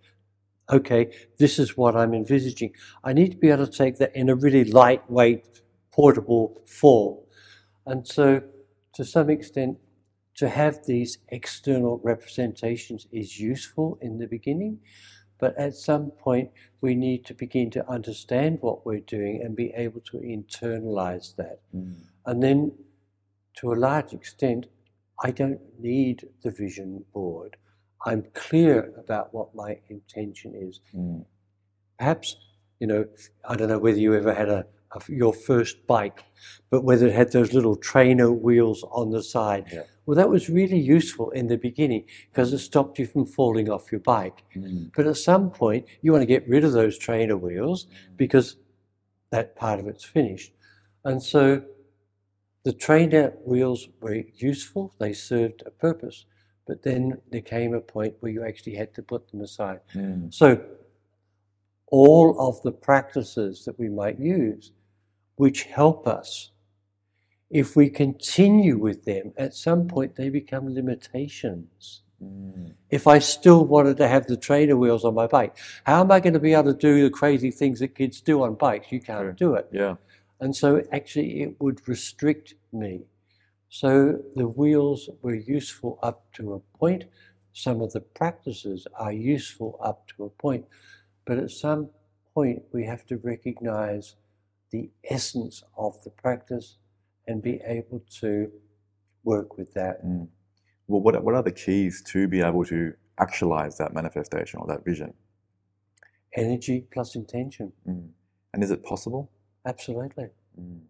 okay, 0.70 1.11
this 1.39 1.59
is 1.59 1.76
what 1.76 1.95
I'm 1.95 2.14
envisaging. 2.14 2.72
I 3.05 3.12
need 3.12 3.33
to 3.33 3.37
be 3.37 3.51
able 3.51 3.66
to 3.66 3.72
take 3.72 3.99
that 3.99 4.14
in 4.16 4.28
a 4.28 4.35
really 4.35 4.64
lightweight, 4.64 5.45
portable 5.93 6.62
form. 6.66 7.18
And 7.87 8.07
so 8.07 8.43
to 8.95 9.05
some 9.05 9.30
extent, 9.30 9.78
to 10.36 10.49
have 10.49 10.84
these 10.86 11.18
external 11.28 12.01
representations 12.03 13.07
is 13.12 13.38
useful 13.38 13.99
in 14.01 14.18
the 14.18 14.26
beginning, 14.26 14.78
but 15.38 15.57
at 15.59 15.74
some 15.74 16.11
point 16.11 16.51
we 16.80 16.95
need 16.95 17.24
to 17.26 17.34
begin 17.34 17.70
to 17.70 17.88
understand 17.90 18.59
what 18.61 18.86
we're 18.86 19.01
doing 19.01 19.43
and 19.43 19.57
be 19.57 19.72
able 19.76 20.01
to 20.01 20.18
internalize 20.18 21.34
that. 21.36 21.61
Mm. 21.74 21.97
And 22.26 22.43
then, 22.43 22.72
to 23.59 23.72
a 23.72 23.74
large 23.74 24.12
extent, 24.12 24.66
I 25.22 25.30
don't 25.30 25.61
need 25.78 26.28
the 26.43 26.51
vision 26.51 27.05
board. 27.12 27.57
I'm 28.07 28.24
clear 28.34 28.93
about 28.97 29.32
what 29.34 29.55
my 29.55 29.78
intention 29.88 30.55
is. 30.55 30.80
Mm. 30.95 31.24
Perhaps, 31.99 32.36
you 32.80 32.86
know, 32.86 33.05
I 33.49 33.55
don't 33.57 33.68
know 33.68 33.78
whether 33.78 33.99
you 33.99 34.14
ever 34.14 34.32
had 34.32 34.49
a, 34.49 34.66
your 35.09 35.32
first 35.32 35.86
bike, 35.86 36.24
but 36.70 36.84
whether 36.84 37.07
it 37.07 37.14
had 37.14 37.32
those 37.32 37.53
little 37.53 37.76
trainer 37.76 38.30
wheels 38.30 38.84
on 38.90 39.11
the 39.11 39.22
side. 39.22 39.66
Yeah. 39.72 39.82
Well, 40.07 40.16
that 40.16 40.28
was 40.28 40.49
really 40.49 40.78
useful 40.78 41.30
in 41.30 41.47
the 41.47 41.57
beginning 41.57 42.07
because 42.30 42.53
it 42.53 42.59
stopped 42.59 42.99
you 42.99 43.07
from 43.07 43.24
falling 43.24 43.70
off 43.70 43.93
your 43.93 44.01
bike. 44.01 44.43
Mm. 44.57 44.90
But 44.97 45.07
at 45.07 45.16
some 45.16 45.51
point, 45.51 45.86
you 46.03 46.11
want 46.12 46.22
to 46.22 46.26
get 46.26 46.49
rid 46.49 46.64
of 46.64 46.72
those 46.72 46.99
trainer 46.99 47.36
wheels 47.36 47.86
mm. 47.86 48.16
because 48.16 48.57
that 49.30 49.55
part 49.55 49.78
of 49.78 49.86
it's 49.86 50.05
finished. 50.05 50.53
And 51.05 51.22
so 51.22 51.62
the 52.64 52.72
trainer 52.72 53.32
wheels 53.45 53.88
were 54.01 54.22
useful, 54.34 54.95
they 54.99 55.12
served 55.12 55.62
a 55.66 55.70
purpose. 55.70 56.26
But 56.66 56.82
then 56.82 57.18
there 57.30 57.40
came 57.40 57.74
a 57.74 57.80
point 57.80 58.14
where 58.20 58.30
you 58.32 58.45
actually 58.45 58.74
had 58.74 58.95
to 58.95 59.03
put 59.03 59.30
them 59.30 59.40
aside. 59.40 59.80
Mm. 59.95 60.32
So 60.32 60.62
all 61.88 62.36
of 62.40 62.61
the 62.62 62.72
practices 62.72 63.64
that 63.64 63.78
we 63.78 63.88
might 63.88 64.18
use 64.18 64.72
which 65.37 65.64
help 65.64 66.07
us. 66.07 66.51
If 67.51 67.76
we 67.76 67.91
continue 67.91 68.78
with 68.78 69.05
them, 69.05 69.33
at 69.37 69.55
some 69.55 69.87
point 69.87 70.16
they 70.16 70.30
become 70.30 70.74
limitations. 70.74 72.03
Mm. 72.22 72.72
If 72.91 73.07
I 73.07 73.18
still 73.18 73.64
wanted 73.64 73.97
to 73.99 74.09
have 74.09 74.26
the 74.26 74.37
trainer 74.37 74.76
wheels 74.76 75.05
on 75.05 75.14
my 75.14 75.26
bike, 75.26 75.57
how 75.85 76.01
am 76.01 76.11
I 76.11 76.20
going 76.20 76.35
to 76.35 76.41
be 76.41 76.55
able 76.55 76.72
to 76.72 76.78
do 76.78 77.03
the 77.03 77.11
crazy 77.11 77.51
things 77.51 77.80
that 77.80 77.95
kids 77.95 78.20
do 78.20 78.43
on 78.43 78.55
bikes? 78.55 78.93
You 78.93 79.01
can't 79.01 79.24
sure. 79.24 79.33
do 79.33 79.55
it. 79.55 79.68
Yeah. 79.72 79.97
And 80.41 80.55
so 80.57 80.83
actually 80.93 81.43
it 81.43 81.57
would 81.61 81.87
restrict 81.87 82.55
me. 82.72 83.03
So 83.68 84.20
the 84.37 84.49
wheels 84.49 85.09
were 85.22 85.35
useful 85.35 85.99
up 86.03 86.30
to 86.35 86.55
a 86.55 86.78
point. 86.78 87.05
Some 87.53 87.80
of 87.80 87.93
the 87.93 88.01
practices 88.01 88.87
are 88.99 89.12
useful 89.12 89.78
up 89.83 90.09
to 90.09 90.24
a 90.24 90.30
point. 90.30 90.66
But 91.24 91.39
at 91.39 91.51
some 91.51 91.91
point, 92.35 92.62
we 92.72 92.85
have 92.85 93.07
to 93.07 93.18
recognize 93.18 94.16
the 94.73 94.91
essence 95.09 95.62
of 95.77 96.03
the 96.03 96.11
practice 96.11 96.79
and 97.27 97.43
be 97.43 97.61
able 97.64 98.03
to 98.20 98.51
work 99.23 99.57
with 99.57 99.73
that. 99.75 100.05
Mm. 100.05 100.29
Well, 100.89 101.01
what, 101.01 101.23
what 101.23 101.35
are 101.35 101.43
the 101.43 101.53
keys 101.53 102.03
to 102.09 102.27
be 102.27 102.41
able 102.41 102.64
to 102.64 102.95
actualize 103.20 103.79
that 103.79 103.95
manifestation 103.95 104.59
or 104.61 104.66
that 104.66 104.85
vision? 104.85 105.14
Energy 106.35 106.87
plus 106.93 107.14
intention. 107.14 107.73
Mm. 107.89 108.09
And 108.53 108.64
is 108.64 108.70
it 108.70 108.83
possible? 108.83 109.31
Absolutely. 109.64 110.29
Mm. 110.61 110.81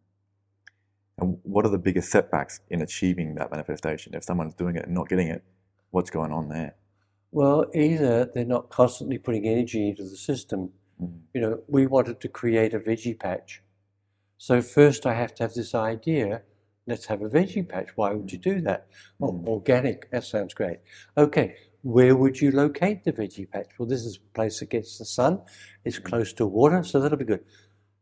And 1.18 1.38
what 1.42 1.66
are 1.66 1.68
the 1.68 1.78
biggest 1.78 2.10
setbacks 2.10 2.60
in 2.70 2.80
achieving 2.80 3.34
that 3.34 3.50
manifestation? 3.50 4.14
If 4.14 4.24
someone's 4.24 4.54
doing 4.54 4.76
it 4.76 4.86
and 4.86 4.94
not 4.94 5.08
getting 5.08 5.28
it, 5.28 5.44
what's 5.90 6.10
going 6.10 6.32
on 6.32 6.48
there? 6.48 6.74
Well, 7.30 7.66
either 7.74 8.24
they're 8.24 8.44
not 8.44 8.70
constantly 8.70 9.18
putting 9.18 9.46
energy 9.46 9.88
into 9.88 10.04
the 10.04 10.16
system. 10.16 10.70
Mm. 11.00 11.20
You 11.34 11.40
know, 11.40 11.60
we 11.66 11.86
wanted 11.86 12.20
to 12.20 12.28
create 12.28 12.74
a 12.74 12.78
veggie 12.78 13.18
patch. 13.18 13.62
So 14.42 14.60
first 14.60 15.06
I 15.06 15.14
have 15.14 15.36
to 15.36 15.44
have 15.44 15.54
this 15.54 15.72
idea, 15.72 16.42
let's 16.88 17.06
have 17.06 17.22
a 17.22 17.28
veggie 17.28 17.68
patch. 17.68 17.90
Why 17.94 18.10
would 18.10 18.32
you 18.32 18.38
do 18.38 18.60
that? 18.62 18.88
Well, 19.20 19.34
mm. 19.34 19.46
organic, 19.46 20.10
that 20.10 20.24
sounds 20.24 20.52
great. 20.52 20.78
Okay, 21.16 21.54
where 21.82 22.16
would 22.16 22.40
you 22.40 22.50
locate 22.50 23.04
the 23.04 23.12
veggie 23.12 23.48
patch? 23.48 23.68
Well, 23.78 23.86
this 23.86 24.04
is 24.04 24.16
a 24.16 24.34
place 24.34 24.58
that 24.58 24.70
gets 24.70 24.98
the 24.98 25.04
sun, 25.04 25.40
it's 25.84 26.00
mm. 26.00 26.02
close 26.02 26.32
to 26.32 26.46
water, 26.46 26.82
so 26.82 26.98
that'll 26.98 27.18
be 27.18 27.24
good. 27.24 27.44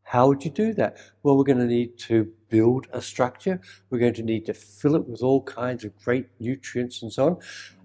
How 0.02 0.28
would 0.28 0.42
you 0.42 0.50
do 0.50 0.72
that? 0.72 0.96
Well, 1.22 1.36
we're 1.36 1.44
going 1.44 1.58
to 1.58 1.66
need 1.66 1.98
to 2.08 2.32
build 2.48 2.86
a 2.94 3.02
structure. 3.02 3.60
We're 3.90 3.98
going 3.98 4.14
to 4.14 4.22
need 4.22 4.46
to 4.46 4.54
fill 4.54 4.96
it 4.96 5.06
with 5.06 5.22
all 5.22 5.42
kinds 5.42 5.84
of 5.84 5.94
great 6.02 6.28
nutrients 6.40 7.02
and 7.02 7.12
so 7.12 7.26
on. 7.26 7.36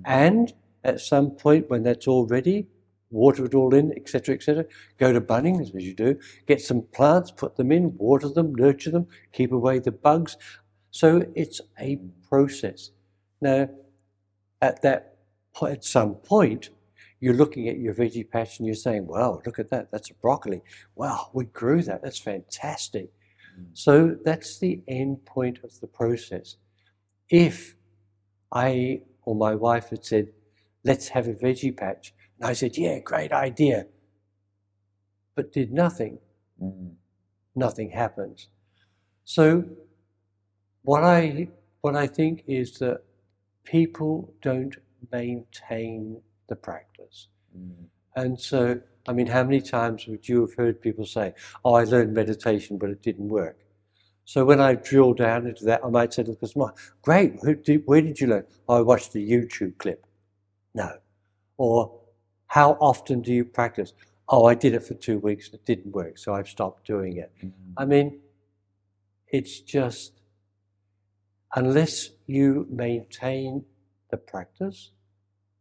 And 0.05 0.53
at 0.85 1.01
some 1.01 1.31
point, 1.31 1.69
when 1.69 1.83
that's 1.83 2.07
all 2.07 2.25
ready, 2.25 2.67
water 3.15 3.45
it 3.45 3.55
all 3.55 3.73
in, 3.73 3.93
etc., 3.95 4.35
etc. 4.35 4.65
Go 4.99 5.13
to 5.13 5.21
Bunnings, 5.21 5.73
as 5.75 5.83
you 5.83 5.93
do, 5.93 6.19
get 6.45 6.61
some 6.61 6.81
plants, 6.93 7.31
put 7.31 7.55
them 7.55 7.71
in, 7.71 7.97
water 7.97 8.29
them, 8.29 8.53
nurture 8.53 8.91
them, 8.91 9.07
keep 9.31 9.51
away 9.51 9.79
the 9.79 9.91
bugs. 9.91 10.37
So 10.91 11.25
it's 11.33 11.61
a 11.79 11.99
process. 12.29 12.91
Now, 13.41 13.69
at 14.61 14.81
that 14.81 15.15
at 15.61 15.85
some 15.85 16.15
point, 16.15 16.69
you're 17.21 17.33
looking 17.33 17.69
at 17.69 17.79
your 17.79 17.93
veggie 17.93 18.29
patch 18.29 18.59
and 18.59 18.65
you're 18.67 18.75
saying, 18.75 19.07
"Wow, 19.07 19.41
look 19.45 19.59
at 19.59 19.69
that! 19.69 19.91
That's 19.91 20.09
a 20.09 20.13
broccoli. 20.15 20.61
Wow, 20.95 21.29
we 21.33 21.45
grew 21.45 21.81
that. 21.83 22.01
That's 22.03 22.19
fantastic." 22.19 23.11
Mm. 23.57 23.67
So 23.73 24.17
that's 24.25 24.59
the 24.59 24.81
end 24.87 25.25
point 25.25 25.63
of 25.63 25.79
the 25.79 25.87
process. 25.87 26.57
If 27.29 27.75
I 28.51 29.03
or 29.23 29.35
my 29.35 29.55
wife 29.55 29.89
had 29.89 30.03
said, 30.05 30.33
"Let's 30.83 31.09
have 31.09 31.27
a 31.27 31.33
veggie 31.33 31.75
patch," 31.75 32.13
and 32.39 32.49
I 32.49 32.53
said, 32.53 32.77
Yeah, 32.77 32.99
great 32.99 33.31
idea. 33.31 33.87
But 35.35 35.51
did 35.51 35.71
nothing. 35.71 36.19
Mm-hmm. 36.61 36.93
Nothing 37.55 37.89
happens. 37.91 38.49
So 39.23 39.65
what 40.83 41.03
I 41.03 41.49
what 41.81 41.95
I 41.95 42.07
think 42.07 42.43
is 42.47 42.79
that 42.79 43.01
people 43.63 44.33
don't 44.41 44.75
maintain 45.11 46.21
the 46.47 46.55
practice. 46.55 47.27
Mm. 47.57 47.85
And 48.15 48.39
so, 48.39 48.79
I 49.07 49.13
mean, 49.13 49.27
how 49.27 49.43
many 49.43 49.61
times 49.61 50.07
would 50.07 50.27
you 50.27 50.41
have 50.41 50.55
heard 50.55 50.81
people 50.81 51.05
say, 51.05 51.33
Oh, 51.63 51.73
I 51.73 51.83
learned 51.83 52.13
meditation, 52.13 52.77
but 52.77 52.89
it 52.89 53.01
didn't 53.01 53.29
work? 53.29 53.59
So 54.25 54.43
when 54.43 54.59
I 54.59 54.73
drill 54.73 55.13
down 55.13 55.45
into 55.45 55.65
that, 55.65 55.85
I 55.85 55.89
might 55.89 56.13
say 56.13 56.23
to 56.23 56.31
the 56.31 56.37
person, 56.37 56.63
Great, 57.01 57.35
where 57.41 58.01
did 58.01 58.19
you 58.19 58.27
learn? 58.27 58.45
Oh, 58.67 58.77
I 58.77 58.81
watched 58.81 59.13
a 59.15 59.19
YouTube 59.19 59.77
clip. 59.77 60.05
No. 60.73 60.97
Or 61.57 61.99
how 62.47 62.77
often 62.79 63.21
do 63.21 63.33
you 63.33 63.45
practice? 63.45 63.93
Oh, 64.27 64.45
I 64.45 64.55
did 64.55 64.73
it 64.73 64.83
for 64.83 64.93
two 64.93 65.19
weeks 65.19 65.47
and 65.47 65.55
it 65.55 65.65
didn't 65.65 65.91
work, 65.91 66.17
so 66.17 66.33
I've 66.33 66.47
stopped 66.47 66.87
doing 66.87 67.17
it. 67.17 67.31
Mm-hmm. 67.37 67.73
I 67.77 67.85
mean, 67.85 68.19
it's 69.27 69.59
just, 69.59 70.21
unless 71.55 72.09
you 72.25 72.67
maintain 72.69 73.65
the 74.09 74.17
practice, 74.17 74.91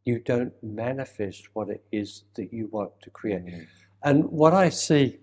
you 0.04 0.18
don't 0.18 0.52
manifest 0.62 1.48
what 1.54 1.68
it 1.68 1.84
is 1.90 2.24
that 2.36 2.52
you 2.52 2.68
want 2.70 2.92
to 3.02 3.10
create. 3.10 3.44
Mm-hmm. 3.44 3.62
And 4.02 4.24
what 4.26 4.52
I 4.52 4.68
see, 4.68 5.18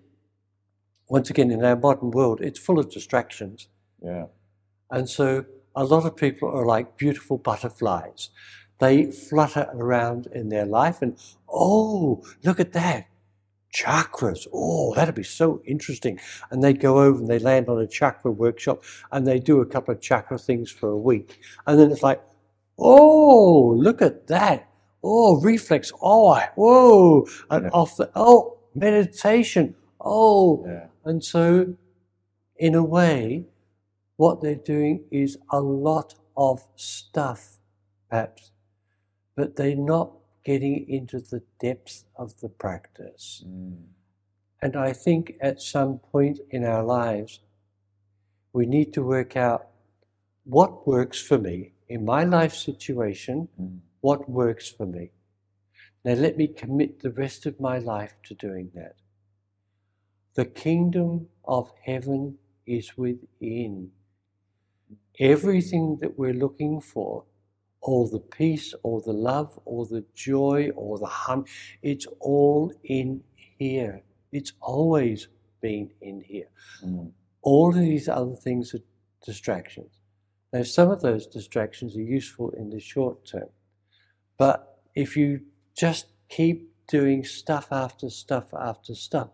once 1.08 1.30
again, 1.30 1.50
in 1.50 1.64
our 1.64 1.76
modern 1.76 2.10
world, 2.10 2.40
it's 2.40 2.58
full 2.58 2.78
of 2.78 2.90
distractions. 2.90 3.68
Yeah. 4.02 4.26
And 4.90 5.08
so 5.08 5.44
a 5.74 5.84
lot 5.84 6.04
of 6.04 6.16
people 6.16 6.50
are 6.50 6.66
like 6.66 6.96
beautiful 6.96 7.38
butterflies. 7.38 8.30
They 8.78 9.10
flutter 9.10 9.68
around 9.74 10.26
in 10.32 10.48
their 10.48 10.66
life 10.66 11.02
and, 11.02 11.16
oh, 11.48 12.24
look 12.44 12.58
at 12.58 12.72
that. 12.72 13.06
Chakras. 13.74 14.46
Oh, 14.52 14.94
that'd 14.94 15.14
be 15.14 15.22
so 15.22 15.62
interesting. 15.64 16.20
And 16.50 16.62
they 16.62 16.74
go 16.74 17.00
over 17.00 17.18
and 17.20 17.28
they 17.28 17.38
land 17.38 17.68
on 17.68 17.80
a 17.80 17.86
chakra 17.86 18.30
workshop 18.30 18.82
and 19.10 19.26
they 19.26 19.38
do 19.38 19.60
a 19.60 19.66
couple 19.66 19.94
of 19.94 20.00
chakra 20.00 20.38
things 20.38 20.70
for 20.70 20.90
a 20.90 20.96
week. 20.96 21.40
And 21.66 21.78
then 21.78 21.90
it's 21.90 22.02
like, 22.02 22.22
oh, 22.78 23.74
look 23.78 24.02
at 24.02 24.26
that. 24.26 24.68
Oh, 25.02 25.40
reflex. 25.40 25.90
Oh, 26.02 26.38
whoa. 26.54 27.26
And 27.50 27.64
yeah. 27.64 27.70
off 27.70 27.96
the, 27.96 28.10
oh, 28.14 28.58
meditation. 28.74 29.74
Oh. 30.00 30.64
Yeah. 30.66 30.86
And 31.04 31.24
so, 31.24 31.76
in 32.56 32.74
a 32.74 32.84
way, 32.84 33.46
what 34.16 34.42
they're 34.42 34.54
doing 34.54 35.04
is 35.10 35.38
a 35.50 35.60
lot 35.60 36.14
of 36.36 36.66
stuff, 36.76 37.58
perhaps 38.08 38.51
but 39.36 39.56
they're 39.56 39.74
not 39.76 40.12
getting 40.44 40.88
into 40.88 41.20
the 41.20 41.42
depth 41.60 42.04
of 42.16 42.38
the 42.40 42.48
practice. 42.48 43.44
Mm. 43.46 43.82
And 44.60 44.76
I 44.76 44.92
think 44.92 45.34
at 45.40 45.60
some 45.60 45.98
point 45.98 46.38
in 46.50 46.64
our 46.64 46.82
lives, 46.82 47.40
we 48.52 48.66
need 48.66 48.92
to 48.94 49.02
work 49.02 49.36
out 49.36 49.68
what 50.44 50.86
works 50.86 51.20
for 51.20 51.38
me 51.38 51.72
in 51.88 52.04
my 52.04 52.24
life 52.24 52.54
situation, 52.54 53.48
mm. 53.60 53.78
what 54.00 54.28
works 54.28 54.68
for 54.68 54.86
me. 54.86 55.10
Now 56.04 56.14
let 56.14 56.36
me 56.36 56.48
commit 56.48 57.00
the 57.00 57.12
rest 57.12 57.46
of 57.46 57.60
my 57.60 57.78
life 57.78 58.14
to 58.24 58.34
doing 58.34 58.70
that. 58.74 58.96
The 60.34 60.44
kingdom 60.46 61.28
of 61.44 61.70
heaven 61.84 62.38
is 62.66 62.96
within. 62.96 63.90
Everything 65.18 65.98
that 66.00 66.18
we're 66.18 66.32
looking 66.32 66.80
for 66.80 67.24
all 67.82 68.08
the 68.08 68.20
peace, 68.20 68.74
all 68.82 69.00
the 69.00 69.12
love, 69.12 69.58
all 69.64 69.84
the 69.84 70.04
joy, 70.14 70.70
all 70.76 70.96
the 70.96 71.06
hum. 71.06 71.44
It's 71.82 72.06
all 72.20 72.72
in 72.84 73.22
here. 73.58 74.02
It's 74.30 74.52
always 74.60 75.28
been 75.60 75.90
in 76.00 76.20
here. 76.20 76.48
Mm. 76.84 77.10
All 77.42 77.70
of 77.70 77.80
these 77.80 78.08
other 78.08 78.36
things 78.36 78.72
are 78.74 78.80
distractions. 79.24 80.00
Now, 80.52 80.62
some 80.62 80.90
of 80.90 81.00
those 81.00 81.26
distractions 81.26 81.96
are 81.96 82.02
useful 82.02 82.50
in 82.50 82.70
the 82.70 82.80
short 82.80 83.26
term. 83.26 83.48
But 84.38 84.78
if 84.94 85.16
you 85.16 85.40
just 85.76 86.06
keep 86.28 86.72
doing 86.88 87.24
stuff 87.24 87.68
after 87.72 88.10
stuff 88.10 88.52
after 88.54 88.94
stuff, 88.94 89.28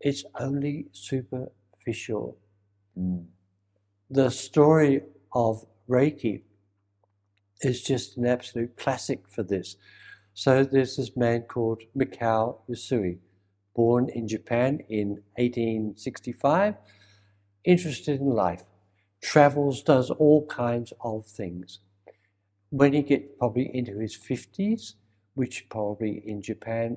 it's 0.00 0.24
only 0.38 0.88
superficial. 0.92 2.36
Mm. 2.98 3.26
The 4.10 4.30
story 4.30 5.02
of 5.32 5.64
Reiki 5.88 6.42
is 7.64 7.82
just 7.82 8.16
an 8.16 8.26
absolute 8.26 8.76
classic 8.76 9.28
for 9.28 9.42
this. 9.42 9.76
So 10.34 10.64
there's 10.64 10.96
this 10.96 11.16
man 11.16 11.42
called 11.42 11.82
Mikao 11.96 12.58
Usui, 12.68 13.18
born 13.74 14.08
in 14.08 14.26
Japan 14.26 14.80
in 14.88 15.22
1865, 15.36 16.74
interested 17.64 18.20
in 18.20 18.30
life, 18.30 18.64
travels, 19.20 19.82
does 19.82 20.10
all 20.10 20.46
kinds 20.46 20.92
of 21.02 21.26
things. 21.26 21.80
When 22.70 22.94
he 22.94 23.02
gets 23.02 23.26
probably 23.38 23.70
into 23.74 23.98
his 23.98 24.16
50s, 24.16 24.94
which 25.34 25.68
probably 25.68 26.22
in 26.26 26.42
Japan, 26.42 26.96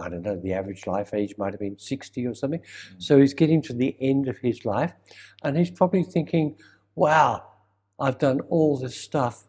I 0.00 0.08
don't 0.08 0.22
know, 0.22 0.38
the 0.38 0.52
average 0.52 0.86
life 0.86 1.14
age 1.14 1.34
might 1.38 1.52
have 1.52 1.60
been 1.60 1.78
60 1.78 2.26
or 2.26 2.34
something. 2.34 2.60
Mm. 2.60 3.02
So 3.02 3.18
he's 3.18 3.34
getting 3.34 3.62
to 3.62 3.72
the 3.72 3.96
end 4.00 4.28
of 4.28 4.38
his 4.38 4.64
life 4.64 4.92
and 5.42 5.56
he's 5.56 5.70
probably 5.70 6.02
thinking, 6.02 6.56
wow, 6.94 7.44
I've 7.98 8.18
done 8.18 8.40
all 8.48 8.78
this 8.78 8.98
stuff 9.00 9.44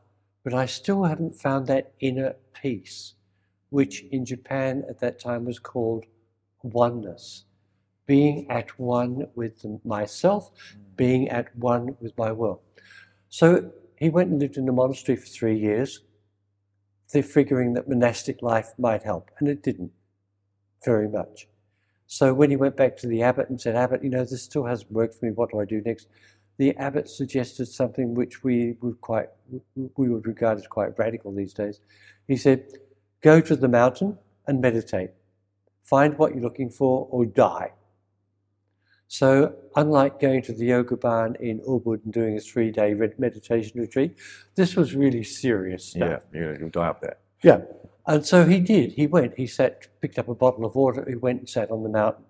but 0.47 0.53
I 0.53 0.65
still 0.65 1.03
haven't 1.03 1.35
found 1.35 1.67
that 1.67 1.91
inner 1.99 2.37
peace, 2.53 3.15
which 3.69 4.05
in 4.13 4.23
Japan 4.23 4.85
at 4.87 5.01
that 5.01 5.19
time 5.19 5.43
was 5.43 5.59
called 5.59 6.05
oneness. 6.63 7.43
Being 8.05 8.49
at 8.49 8.79
one 8.79 9.27
with 9.35 9.65
myself, 9.83 10.51
mm. 10.53 10.95
being 10.95 11.27
at 11.27 11.53
one 11.57 11.97
with 11.99 12.17
my 12.17 12.31
world. 12.31 12.61
So 13.27 13.73
he 13.97 14.07
went 14.07 14.29
and 14.29 14.39
lived 14.39 14.55
in 14.55 14.69
a 14.69 14.71
monastery 14.71 15.17
for 15.17 15.25
three 15.25 15.59
years, 15.59 15.99
figuring 17.11 17.73
that 17.73 17.89
monastic 17.89 18.41
life 18.41 18.69
might 18.77 19.03
help, 19.03 19.29
and 19.39 19.49
it 19.49 19.61
didn't 19.61 19.91
very 20.85 21.09
much. 21.09 21.49
So 22.05 22.33
when 22.33 22.51
he 22.51 22.55
went 22.55 22.77
back 22.77 22.95
to 22.99 23.07
the 23.07 23.21
abbot 23.21 23.49
and 23.49 23.59
said, 23.59 23.75
Abbot, 23.75 24.01
you 24.01 24.09
know, 24.09 24.23
this 24.23 24.43
still 24.43 24.63
hasn't 24.63 24.93
worked 24.93 25.15
for 25.15 25.25
me, 25.25 25.33
what 25.33 25.51
do 25.51 25.59
I 25.59 25.65
do 25.65 25.81
next? 25.81 26.07
The 26.57 26.75
abbot 26.77 27.07
suggested 27.07 27.67
something 27.67 28.15
which 28.15 28.43
we 28.43 28.75
would 28.81 28.99
quite 29.01 29.29
we 29.95 30.09
would 30.09 30.25
regard 30.27 30.57
as 30.57 30.67
quite 30.67 30.97
radical 30.97 31.31
these 31.33 31.53
days. 31.53 31.79
He 32.27 32.35
said, 32.35 32.65
"Go 33.21 33.41
to 33.41 33.55
the 33.55 33.67
mountain 33.67 34.17
and 34.47 34.59
meditate. 34.59 35.11
Find 35.81 36.17
what 36.17 36.33
you're 36.33 36.43
looking 36.43 36.69
for, 36.69 37.07
or 37.11 37.25
die." 37.25 37.73
So, 39.07 39.55
unlike 39.75 40.19
going 40.19 40.41
to 40.43 40.53
the 40.53 40.65
yoga 40.65 40.97
barn 40.97 41.37
in 41.39 41.61
Ubud 41.61 42.03
and 42.03 42.11
doing 42.11 42.35
a 42.35 42.41
three-day 42.41 42.93
meditation 43.17 43.79
retreat, 43.79 44.17
this 44.55 44.75
was 44.75 44.95
really 44.95 45.23
serious 45.23 45.85
stuff. 45.85 46.25
Yeah, 46.33 46.57
you'll 46.59 46.69
die 46.69 46.87
up 46.87 46.99
there. 46.99 47.17
Yeah, 47.41 47.61
and 48.05 48.25
so 48.25 48.45
he 48.45 48.59
did. 48.59 48.93
He 48.93 49.07
went. 49.07 49.37
He 49.37 49.47
sat, 49.47 49.87
picked 50.01 50.19
up 50.19 50.27
a 50.27 50.35
bottle 50.35 50.65
of 50.65 50.75
water. 50.75 51.05
He 51.07 51.15
went 51.15 51.39
and 51.39 51.49
sat 51.49 51.71
on 51.71 51.83
the 51.83 51.89
mountain 51.89 52.25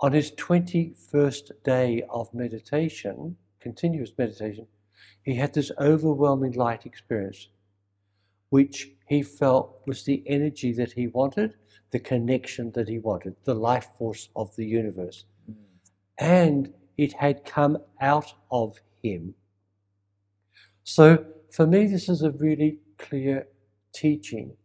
on 0.00 0.12
his 0.12 0.32
21st 0.32 1.50
day 1.62 2.02
of 2.08 2.32
meditation, 2.32 3.36
continuous 3.60 4.10
meditation, 4.16 4.66
he 5.22 5.34
had 5.34 5.52
this 5.52 5.70
overwhelming 5.78 6.52
light 6.52 6.86
experience, 6.86 7.48
which 8.48 8.90
he 9.06 9.22
felt 9.22 9.82
was 9.86 10.04
the 10.04 10.22
energy 10.26 10.72
that 10.72 10.92
he 10.92 11.06
wanted, 11.06 11.54
the 11.90 11.98
connection 11.98 12.70
that 12.72 12.88
he 12.88 12.98
wanted, 12.98 13.36
the 13.44 13.54
life 13.54 13.88
force 13.98 14.30
of 14.34 14.54
the 14.56 14.64
universe. 14.64 15.24
Mm. 15.50 15.54
And 16.18 16.74
it 16.96 17.12
had 17.12 17.44
come 17.44 17.78
out 18.00 18.32
of 18.50 18.78
him. 19.02 19.34
So 20.84 21.24
for 21.50 21.66
me, 21.66 21.86
this 21.86 22.08
is 22.08 22.22
a 22.22 22.30
really 22.30 22.78
clear 22.98 23.46
teaching. 23.92 24.56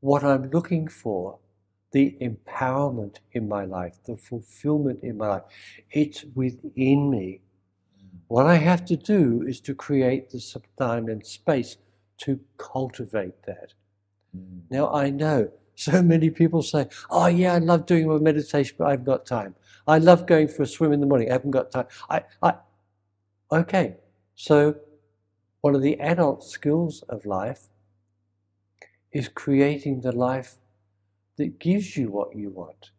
What 0.00 0.22
I'm 0.22 0.50
looking 0.50 0.88
for 0.88 1.38
the 1.92 2.16
empowerment 2.20 3.16
in 3.32 3.48
my 3.48 3.64
life, 3.64 3.98
the 4.04 4.16
fulfillment 4.16 5.00
in 5.02 5.16
my 5.16 5.28
life. 5.28 5.42
It's 5.90 6.24
within 6.34 7.10
me. 7.10 7.40
What 8.28 8.46
I 8.46 8.56
have 8.56 8.84
to 8.86 8.96
do 8.96 9.42
is 9.46 9.60
to 9.62 9.74
create 9.74 10.30
the 10.30 10.60
time 10.78 11.08
and 11.08 11.26
space 11.26 11.78
to 12.18 12.40
cultivate 12.58 13.42
that. 13.46 13.72
Mm. 14.36 14.62
Now, 14.70 14.92
I 14.92 15.10
know 15.10 15.50
so 15.74 16.02
many 16.02 16.30
people 16.30 16.62
say, 16.62 16.88
Oh, 17.10 17.26
yeah, 17.26 17.54
I 17.54 17.58
love 17.58 17.86
doing 17.86 18.08
my 18.08 18.18
meditation, 18.18 18.76
but 18.78 18.88
I 18.88 18.90
haven't 18.92 19.06
got 19.06 19.24
time. 19.24 19.54
I 19.86 19.98
love 19.98 20.26
going 20.26 20.48
for 20.48 20.64
a 20.64 20.66
swim 20.66 20.92
in 20.92 21.00
the 21.00 21.06
morning, 21.06 21.30
I 21.30 21.32
haven't 21.32 21.52
got 21.52 21.70
time. 21.70 21.86
I, 22.10 22.24
I, 22.42 22.54
okay, 23.50 23.96
so 24.34 24.76
one 25.62 25.74
of 25.74 25.80
the 25.80 25.98
adult 25.98 26.44
skills 26.44 27.02
of 27.08 27.24
life 27.24 27.68
is 29.12 29.28
creating 29.28 30.02
the 30.02 30.12
life 30.12 30.56
that 31.38 31.58
gives 31.58 31.96
you 31.96 32.10
what 32.10 32.36
you 32.36 32.50
want. 32.50 32.90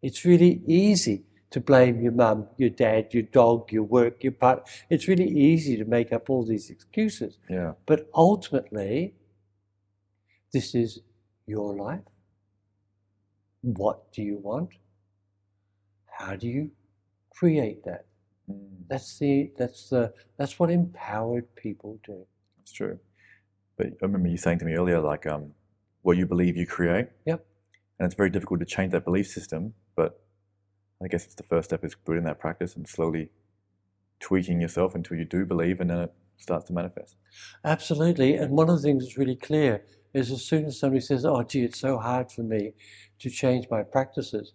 It's 0.00 0.24
really 0.24 0.62
easy 0.66 1.24
to 1.50 1.60
blame 1.60 2.00
your 2.00 2.12
mum, 2.12 2.46
your 2.56 2.70
dad, 2.70 3.12
your 3.12 3.22
dog, 3.24 3.72
your 3.72 3.82
work, 3.82 4.22
your 4.22 4.32
partner. 4.32 4.64
It's 4.90 5.08
really 5.08 5.28
easy 5.28 5.76
to 5.76 5.84
make 5.84 6.12
up 6.12 6.30
all 6.30 6.44
these 6.44 6.70
excuses. 6.70 7.38
Yeah. 7.48 7.72
But 7.86 8.08
ultimately, 8.14 9.14
this 10.52 10.74
is 10.74 11.00
your 11.46 11.74
life. 11.74 12.06
What 13.62 14.12
do 14.12 14.22
you 14.22 14.38
want? 14.38 14.70
How 16.06 16.36
do 16.36 16.48
you 16.48 16.70
create 17.30 17.84
that? 17.84 18.06
Mm. 18.50 18.58
That's 18.88 19.18
the 19.18 19.50
that's 19.56 19.88
the 19.88 20.12
that's 20.36 20.58
what 20.58 20.70
empowered 20.70 21.46
people 21.56 21.98
do. 22.04 22.26
That's 22.58 22.72
true. 22.72 22.98
But 23.76 23.86
I 23.86 24.02
remember 24.02 24.28
you 24.28 24.36
saying 24.36 24.58
to 24.60 24.64
me 24.64 24.74
earlier, 24.74 25.00
like, 25.00 25.26
um, 25.26 25.52
what 26.02 26.16
you 26.16 26.26
believe 26.26 26.56
you 26.56 26.66
create. 26.66 27.08
Yep. 27.26 27.44
And 27.98 28.06
it's 28.06 28.14
very 28.14 28.30
difficult 28.30 28.60
to 28.60 28.66
change 28.66 28.92
that 28.92 29.04
belief 29.04 29.28
system, 29.28 29.74
but 29.96 30.20
I 31.02 31.08
guess 31.08 31.24
it's 31.24 31.34
the 31.34 31.42
first 31.44 31.68
step 31.70 31.84
is 31.84 31.94
putting 31.94 32.24
that 32.24 32.40
practice 32.40 32.76
and 32.76 32.88
slowly 32.88 33.30
tweaking 34.20 34.60
yourself 34.60 34.94
until 34.94 35.16
you 35.16 35.24
do 35.24 35.44
believe, 35.44 35.80
and 35.80 35.90
then 35.90 35.98
it 35.98 36.12
starts 36.38 36.64
to 36.66 36.72
manifest. 36.72 37.16
Absolutely. 37.64 38.34
And 38.34 38.52
one 38.52 38.68
of 38.68 38.76
the 38.76 38.82
things 38.82 39.04
that's 39.04 39.18
really 39.18 39.36
clear 39.36 39.84
is 40.12 40.30
as 40.30 40.42
soon 40.44 40.64
as 40.66 40.78
somebody 40.78 41.00
says, 41.00 41.24
"Oh, 41.24 41.42
gee, 41.42 41.64
it's 41.64 41.78
so 41.78 41.98
hard 41.98 42.30
for 42.32 42.42
me 42.42 42.74
to 43.18 43.30
change 43.30 43.68
my 43.70 43.82
practices," 43.82 44.54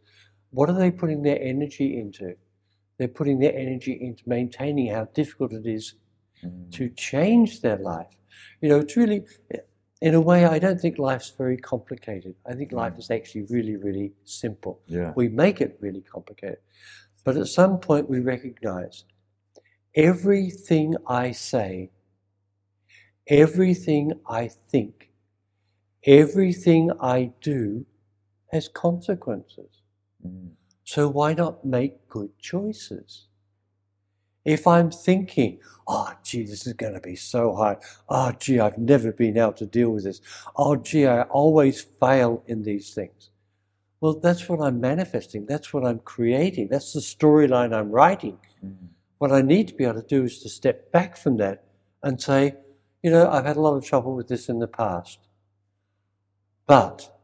what 0.51 0.69
are 0.69 0.77
they 0.77 0.91
putting 0.91 1.21
their 1.21 1.41
energy 1.41 1.97
into? 1.99 2.35
They're 2.97 3.07
putting 3.07 3.39
their 3.39 3.55
energy 3.55 3.93
into 3.93 4.27
maintaining 4.27 4.87
how 4.87 5.05
difficult 5.05 5.53
it 5.53 5.65
is 5.65 5.95
Mm. 6.43 6.71
to 6.71 6.89
change 6.89 7.61
their 7.61 7.77
life. 7.77 8.15
You 8.61 8.69
know, 8.69 8.79
it's 8.79 8.95
really, 8.95 9.25
in 10.01 10.13
a 10.13 10.21
way, 10.21 10.45
I 10.45 10.59
don't 10.59 10.79
think 10.79 10.97
life's 10.97 11.29
very 11.29 11.57
complicated. 11.57 12.35
I 12.45 12.53
think 12.53 12.71
life 12.71 12.97
is 12.97 13.11
actually 13.11 13.43
really, 13.43 13.75
really 13.75 14.13
simple. 14.23 14.81
Yeah. 14.87 15.11
We 15.15 15.27
make 15.27 15.59
it 15.59 15.77
really 15.81 16.01
complicated. 16.01 16.59
But 17.25 17.35
at 17.35 17.47
some 17.47 17.79
point, 17.79 18.09
we 18.09 18.19
recognize 18.19 19.03
everything 19.95 20.95
I 21.07 21.31
say, 21.31 21.91
everything 23.27 24.13
I 24.27 24.47
think, 24.47 25.11
everything 26.05 26.91
I 27.01 27.33
do 27.41 27.85
has 28.53 28.69
consequences. 28.69 29.81
Mm. 30.25 30.51
So 30.85 31.09
why 31.09 31.33
not 31.33 31.65
make 31.65 32.07
good 32.07 32.31
choices? 32.39 33.27
If 34.45 34.65
I'm 34.65 34.89
thinking, 34.89 35.59
oh, 35.87 36.13
gee, 36.23 36.43
this 36.43 36.65
is 36.65 36.73
going 36.73 36.93
to 36.93 36.99
be 37.01 37.15
so 37.15 37.53
hard. 37.53 37.77
Oh, 38.07 38.31
gee, 38.39 38.59
I've 38.59 38.77
never 38.77 39.11
been 39.11 39.37
able 39.37 39.53
to 39.53 39.65
deal 39.65 39.91
with 39.91 40.05
this. 40.05 40.21
Oh, 40.55 40.75
gee, 40.75 41.07
I 41.07 41.23
always 41.23 41.81
fail 41.81 42.43
in 42.47 42.63
these 42.63 42.93
things. 42.93 43.29
Well, 44.01 44.13
that's 44.13 44.47
what 44.47 44.61
I'm 44.61 44.79
manifesting. 44.79 45.45
That's 45.45 45.73
what 45.73 45.85
I'm 45.85 45.99
creating. 45.99 46.69
That's 46.69 46.93
the 46.93 47.01
storyline 47.01 47.73
I'm 47.73 47.91
writing. 47.91 48.37
Mm. 48.65 48.75
What 49.17 49.33
I 49.33 49.41
need 49.41 49.67
to 49.67 49.73
be 49.73 49.83
able 49.83 50.01
to 50.01 50.07
do 50.07 50.23
is 50.23 50.39
to 50.43 50.49
step 50.49 50.91
back 50.91 51.17
from 51.17 51.35
that 51.37 51.65
and 52.01 52.21
say, 52.21 52.55
you 53.03 53.11
know, 53.11 53.29
I've 53.29 53.45
had 53.45 53.57
a 53.57 53.61
lot 53.61 53.75
of 53.75 53.85
trouble 53.85 54.15
with 54.15 54.29
this 54.29 54.47
in 54.47 54.59
the 54.59 54.67
past. 54.67 55.19
But 56.65 57.19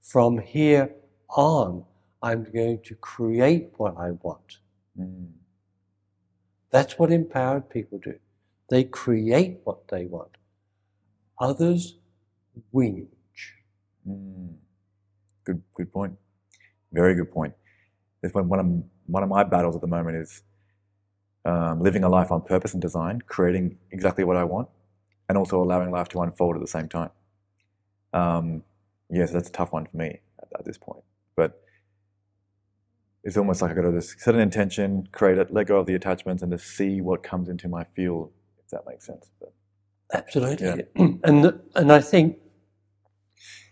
from 0.00 0.38
here 0.38 0.94
on, 1.28 1.84
I'm 2.22 2.44
going 2.44 2.80
to 2.84 2.94
create 2.94 3.68
what 3.76 3.96
I 3.98 4.12
want. 4.12 4.58
Mm. 4.98 5.28
That's 6.76 6.98
what 6.98 7.10
empowered 7.10 7.70
people 7.70 7.98
do. 8.04 8.16
They 8.68 8.84
create 8.84 9.60
what 9.64 9.88
they 9.88 10.04
want. 10.04 10.36
Others 11.40 11.96
whinge. 12.74 13.06
Mm. 14.06 14.56
Good, 15.44 15.62
good 15.74 15.90
point. 15.90 16.18
Very 16.92 17.14
good 17.14 17.32
point. 17.32 17.54
One, 18.32 18.48
one, 18.50 18.60
of, 18.60 18.66
one 19.06 19.22
of 19.22 19.30
my 19.30 19.42
battles 19.42 19.74
at 19.74 19.80
the 19.80 19.86
moment 19.86 20.18
is 20.18 20.42
um, 21.46 21.80
living 21.80 22.04
a 22.04 22.10
life 22.10 22.30
on 22.30 22.42
purpose 22.42 22.74
and 22.74 22.82
design, 22.82 23.22
creating 23.26 23.78
exactly 23.90 24.24
what 24.24 24.36
I 24.36 24.44
want, 24.44 24.68
and 25.30 25.38
also 25.38 25.62
allowing 25.62 25.90
life 25.90 26.10
to 26.10 26.20
unfold 26.20 26.56
at 26.56 26.60
the 26.60 26.68
same 26.68 26.90
time. 26.90 27.10
Um, 28.12 28.64
yes, 29.08 29.30
that's 29.30 29.48
a 29.48 29.52
tough 29.52 29.72
one 29.72 29.86
for 29.86 29.96
me 29.96 30.20
at, 30.42 30.48
at 30.58 30.66
this 30.66 30.76
point. 30.76 31.04
But 31.36 31.58
it's 33.26 33.36
almost 33.36 33.60
like 33.60 33.72
I've 33.72 33.76
got 33.76 33.82
to 33.82 33.92
just 33.92 34.20
set 34.20 34.34
an 34.36 34.40
intention, 34.40 35.08
create 35.10 35.38
it, 35.38 35.52
let 35.52 35.66
go 35.66 35.78
of 35.80 35.86
the 35.86 35.96
attachments, 35.96 36.44
and 36.44 36.52
just 36.52 36.68
see 36.76 37.00
what 37.00 37.24
comes 37.24 37.48
into 37.48 37.68
my 37.68 37.84
field, 37.96 38.30
if 38.64 38.70
that 38.70 38.84
makes 38.88 39.04
sense. 39.04 39.32
But 39.40 39.52
Absolutely. 40.14 40.84
And, 41.24 41.60
and 41.74 41.92
I 41.92 42.00
think 42.00 42.38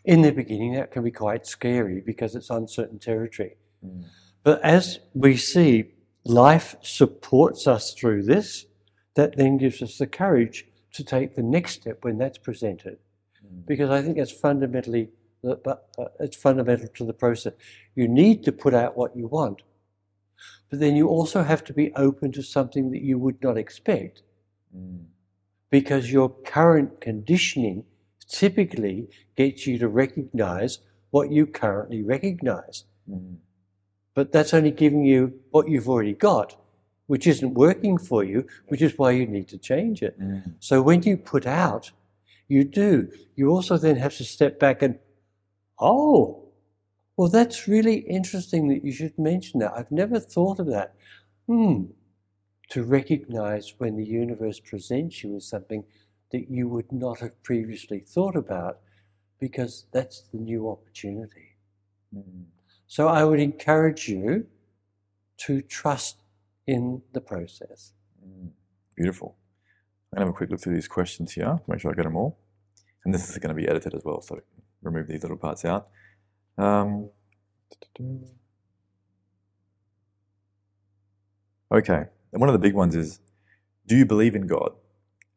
in 0.05 0.23
the 0.23 0.33
beginning 0.33 0.75
that 0.75 0.91
can 0.91 1.05
be 1.05 1.13
quite 1.13 1.47
scary 1.47 2.03
because 2.05 2.35
it's 2.35 2.51
uncertain 2.51 2.99
territory. 2.99 3.57
mm, 3.87 4.05
But 4.43 4.61
as 4.63 4.99
we 5.15 5.37
see, 5.37 5.93
life 6.25 6.75
supports 6.83 7.69
us 7.69 7.95
through 7.95 8.25
this, 8.25 8.67
that 9.15 9.37
then 9.37 9.57
gives 9.57 9.81
us 9.83 9.99
the 9.99 10.09
courage 10.09 10.67
to 10.95 11.05
take 11.05 11.37
the 11.37 11.43
next 11.45 11.75
step 11.75 11.99
when 12.03 12.19
that's 12.19 12.39
presented. 12.39 12.99
mm, 13.47 13.67
Because 13.67 13.91
I 13.91 14.03
think 14.03 14.19
it's 14.19 14.33
fundamentally, 14.33 15.11
but 15.65 15.89
it's 16.21 16.37
fundamental 16.37 16.89
to 16.89 17.05
the 17.05 17.13
process. 17.13 17.53
You 17.95 18.09
need 18.09 18.43
to 18.45 18.53
put 18.53 18.75
out 18.75 18.97
what 18.97 19.17
you 19.17 19.27
want, 19.27 19.63
but 20.71 20.81
then 20.81 20.97
you 20.97 21.09
also 21.09 21.43
have 21.43 21.63
to 21.65 21.73
be 21.73 21.93
open 21.95 22.33
to 22.33 22.43
something 22.43 22.91
that 22.91 23.03
you 23.03 23.19
would 23.19 23.43
not 23.43 23.57
expect 23.57 24.23
mm, 24.77 25.05
because 25.71 26.11
your 26.11 26.29
current 26.29 27.01
conditioning 27.01 27.85
typically 28.29 29.09
gets 29.37 29.67
you 29.67 29.79
to 29.79 29.89
recognize 29.89 30.79
what 31.11 31.31
you 31.31 31.47
currently 31.47 32.03
recognize. 32.03 32.85
mm, 33.09 33.37
But 34.15 34.33
that's 34.33 34.55
only 34.55 34.71
giving 34.71 35.05
you 35.05 35.21
what 35.51 35.69
you've 35.69 35.89
already 35.89 36.15
got, 36.15 36.57
which 37.07 37.27
isn't 37.27 37.55
working 37.55 37.99
for 37.99 38.25
you, 38.25 38.47
which 38.69 38.83
is 38.83 38.99
why 38.99 39.11
you 39.13 39.27
need 39.27 39.49
to 39.49 39.59
change 39.59 40.03
it. 40.03 40.19
mm, 40.21 40.55
So 40.59 40.83
when 40.83 41.03
you 41.03 41.17
put 41.17 41.47
out, 41.47 41.93
you 42.49 42.65
do. 42.65 43.09
You 43.37 43.51
also 43.51 43.77
then 43.79 43.97
have 43.97 44.17
to 44.17 44.25
step 44.25 44.59
back 44.59 44.83
and, 44.83 44.99
oh, 45.79 46.49
well, 47.17 47.29
that's 47.29 47.69
really 47.69 47.99
interesting 47.99 48.69
that 48.69 48.85
you 48.85 48.93
should 48.93 49.19
mention 49.19 49.61
that. 49.61 49.73
I've 49.77 49.93
never 49.93 50.19
thought 50.19 50.59
of 50.59 50.67
that. 50.67 50.95
Hmm. 51.47 51.85
To 52.71 52.83
recognize 52.83 53.75
when 53.79 53.97
the 53.97 54.05
universe 54.05 54.59
presents 54.59 55.23
you 55.23 55.35
with 55.35 55.43
something 55.43 55.85
that 56.33 56.51
you 56.51 56.67
would 56.67 56.91
not 56.91 57.21
have 57.21 57.41
previously 57.43 58.01
thought 58.01 58.35
about, 58.35 58.79
because 59.39 59.87
that's 59.93 60.23
the 60.33 60.39
new 60.39 60.69
opportunity. 60.71 61.57
mm. 62.17 62.45
So 62.87 63.09
I 63.09 63.25
would 63.25 63.41
encourage 63.41 64.09
you 64.09 64.47
to 65.39 65.61
trust 65.63 66.23
in 66.67 67.03
the 67.13 67.21
process. 67.21 67.93
Mm, 68.27 68.51
Beautiful. 68.97 69.37
I'm 70.13 70.19
going 70.19 70.21
to 70.21 70.27
have 70.27 70.35
a 70.35 70.37
quick 70.37 70.51
look 70.51 70.61
through 70.61 70.75
these 70.75 70.89
questions 70.89 71.33
here, 71.33 71.45
to 71.45 71.63
make 71.69 71.81
sure 71.81 71.91
I 71.91 71.95
get 71.95 72.05
them 72.05 72.17
all. 72.17 72.39
And 73.05 73.13
this 73.13 73.29
is 73.29 73.37
going 73.39 73.55
to 73.55 73.61
be 73.61 73.69
edited 73.69 73.95
as 73.95 74.03
well, 74.05 74.23
so 74.23 74.41
remove 74.85 75.09
these 75.09 75.23
little 75.23 75.37
parts 75.37 75.65
out. 75.65 75.89
Um, 76.59 77.11
okay, 81.73 82.05
and 82.33 82.41
one 82.41 82.49
of 82.49 82.53
the 82.53 82.59
big 82.59 82.75
ones 82.75 82.95
is 82.95 83.21
Do 83.87 83.97
you 83.97 84.07
believe 84.07 84.35
in 84.35 84.47
God? 84.47 84.73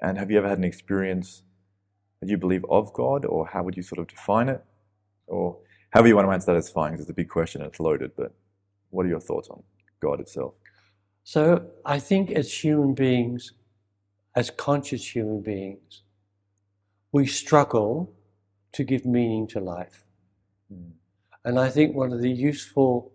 And 0.02 0.18
have 0.18 0.30
you 0.32 0.38
ever 0.38 0.48
had 0.48 0.58
an 0.58 0.64
experience 0.64 1.44
that 2.22 2.30
you 2.30 2.38
believe 2.38 2.66
of 2.70 2.94
God, 2.94 3.26
or 3.26 3.48
how 3.48 3.64
would 3.64 3.78
you 3.78 3.84
sort 3.84 4.00
of 4.00 4.08
define 4.08 4.50
it? 4.50 4.64
Or 5.28 5.58
however 5.92 6.08
you 6.08 6.16
want 6.16 6.28
to 6.28 6.32
answer 6.32 6.54
that 6.54 6.58
is 6.58 6.70
fine, 6.70 6.92
because 6.92 7.04
it's 7.06 7.12
a 7.12 7.16
big 7.16 7.30
question 7.30 7.62
and 7.62 7.70
it's 7.70 7.80
loaded, 7.80 8.12
but 8.16 8.34
what 8.90 9.06
are 9.06 9.10
your 9.10 9.20
thoughts 9.20 9.50
on 9.50 9.64
God 10.00 10.20
itself? 10.20 10.54
So 11.24 11.68
I 11.86 12.00
think 12.00 12.32
as 12.32 12.64
human 12.64 12.94
beings, 12.94 13.54
as 14.36 14.50
conscious 14.50 15.16
human 15.16 15.42
beings, 15.42 16.04
we 17.12 17.26
struggle 17.26 18.14
to 18.74 18.84
give 18.84 19.06
meaning 19.06 19.48
to 19.48 19.60
life. 19.60 20.04
Mm, 20.72 20.92
And 21.46 21.60
I 21.60 21.70
think 21.70 21.96
one 21.96 22.14
of 22.14 22.22
the 22.22 22.32
useful 22.32 23.12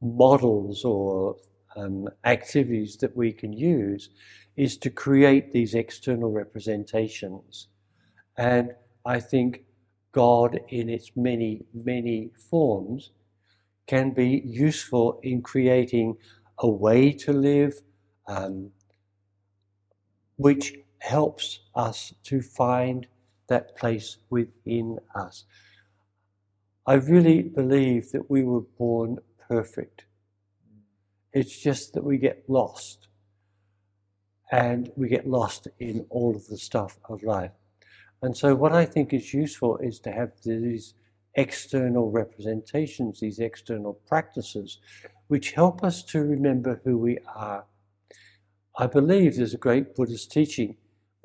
models 0.00 0.84
or 0.84 1.36
um, 1.76 2.08
activities 2.24 2.96
that 2.98 3.16
we 3.16 3.32
can 3.32 3.52
use 3.52 4.10
is 4.56 4.78
to 4.78 4.90
create 4.90 5.52
these 5.52 5.74
external 5.74 6.30
representations. 6.32 7.68
And 8.36 8.72
I 9.04 9.20
think 9.20 9.64
God 10.12 10.60
in 10.68 10.88
its 10.88 11.10
many, 11.14 11.66
many 11.74 12.30
forms 12.50 13.10
can 13.86 14.12
be 14.12 14.42
useful 14.44 15.20
in 15.22 15.42
creating 15.42 16.16
a 16.58 16.68
way 16.68 17.12
to 17.12 17.32
live, 17.32 17.74
um, 18.26 18.70
which 20.36 20.74
helps 20.98 21.60
us 21.74 22.14
to 22.24 22.40
find 22.40 23.06
that 23.48 23.76
place 23.76 24.18
within 24.30 24.98
us. 25.14 25.44
I 26.86 26.94
really 26.94 27.42
believe 27.42 28.12
that 28.12 28.30
we 28.30 28.44
were 28.44 28.60
born 28.60 29.18
perfect. 29.48 30.04
It's 31.32 31.60
just 31.60 31.94
that 31.94 32.04
we 32.04 32.18
get 32.18 32.44
lost. 32.48 33.08
And 34.52 34.92
we 34.96 35.08
get 35.08 35.28
lost 35.28 35.66
in 35.80 36.06
all 36.08 36.36
of 36.36 36.46
the 36.46 36.56
stuff 36.56 36.98
of 37.08 37.24
life. 37.24 37.50
And 38.22 38.36
so, 38.36 38.54
what 38.54 38.72
I 38.72 38.84
think 38.84 39.12
is 39.12 39.34
useful 39.34 39.76
is 39.78 39.98
to 40.00 40.12
have 40.12 40.30
these 40.44 40.94
external 41.34 42.10
representations, 42.10 43.20
these 43.20 43.40
external 43.40 43.94
practices, 44.06 44.78
which 45.26 45.52
help 45.52 45.82
us 45.82 46.02
to 46.04 46.20
remember 46.20 46.80
who 46.84 46.96
we 46.96 47.18
are. 47.34 47.64
I 48.78 48.86
believe 48.86 49.36
there's 49.36 49.54
a 49.54 49.58
great 49.58 49.94
Buddhist 49.96 50.30
teaching 50.30 50.76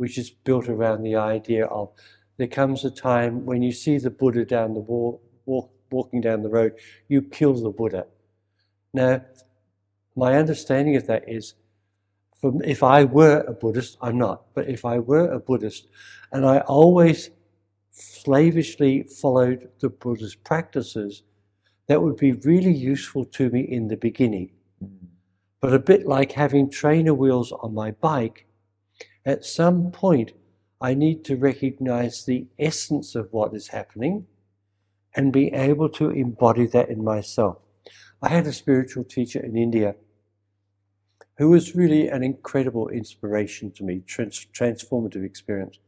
which 0.01 0.17
is 0.17 0.31
built 0.31 0.67
around 0.67 1.03
the 1.03 1.15
idea 1.15 1.67
of 1.67 1.91
there 2.37 2.47
comes 2.47 2.83
a 2.83 2.89
time 2.89 3.45
when 3.45 3.61
you 3.61 3.71
see 3.71 3.99
the 3.99 4.09
Buddha 4.09 4.43
down 4.43 4.73
the 4.73 4.79
walk, 4.79 5.21
walk, 5.45 5.69
walking 5.91 6.21
down 6.21 6.41
the 6.41 6.49
road, 6.49 6.73
you 7.07 7.21
kill 7.21 7.53
the 7.53 7.69
Buddha. 7.69 8.07
Now, 8.95 9.21
my 10.15 10.39
understanding 10.39 10.95
of 10.95 11.05
that 11.05 11.29
is 11.29 11.53
from 12.39 12.63
if 12.63 12.81
I 12.81 13.03
were 13.03 13.41
a 13.41 13.53
Buddhist, 13.53 13.99
I'm 14.01 14.17
not, 14.17 14.45
but 14.55 14.67
if 14.67 14.85
I 14.85 14.97
were 14.97 15.31
a 15.31 15.39
Buddhist 15.39 15.87
and 16.31 16.47
I 16.47 16.61
always 16.61 17.29
slavishly 17.91 19.03
followed 19.03 19.69
the 19.81 19.89
Buddha's 19.89 20.33
practices, 20.33 21.21
that 21.85 22.01
would 22.01 22.17
be 22.17 22.31
really 22.31 22.73
useful 22.73 23.23
to 23.37 23.51
me 23.51 23.61
in 23.61 23.87
the 23.87 23.97
beginning. 23.97 24.49
Mm. 24.83 25.09
But 25.59 25.75
a 25.75 25.79
bit 25.79 26.07
like 26.07 26.31
having 26.31 26.71
trainer 26.71 27.13
wheels 27.13 27.51
on 27.51 27.75
my 27.75 27.91
bike, 27.91 28.47
at 29.25 29.45
some 29.45 29.91
point 29.91 30.33
I 30.79 30.93
need 30.93 31.23
to 31.25 31.35
recognize 31.35 32.25
the 32.25 32.47
essence 32.57 33.15
of 33.15 33.31
what 33.31 33.53
is 33.53 33.67
happening 33.67 34.25
and 35.15 35.31
be 35.31 35.53
able 35.53 35.89
to 35.89 36.09
embody 36.09 36.65
that 36.67 36.89
in 36.89 37.03
myself. 37.03 37.57
I 38.21 38.29
had 38.29 38.47
a 38.47 38.53
spiritual 38.53 39.03
teacher 39.03 39.39
in 39.39 39.57
India 39.57 39.95
who 41.37 41.49
was 41.49 41.75
really 41.75 42.07
an 42.07 42.23
incredible 42.23 42.87
inspiration 42.89 43.71
to 43.71 43.83
me, 43.83 44.01
trans- 44.05 44.47
transformative 44.53 45.25
experience. 45.25 45.79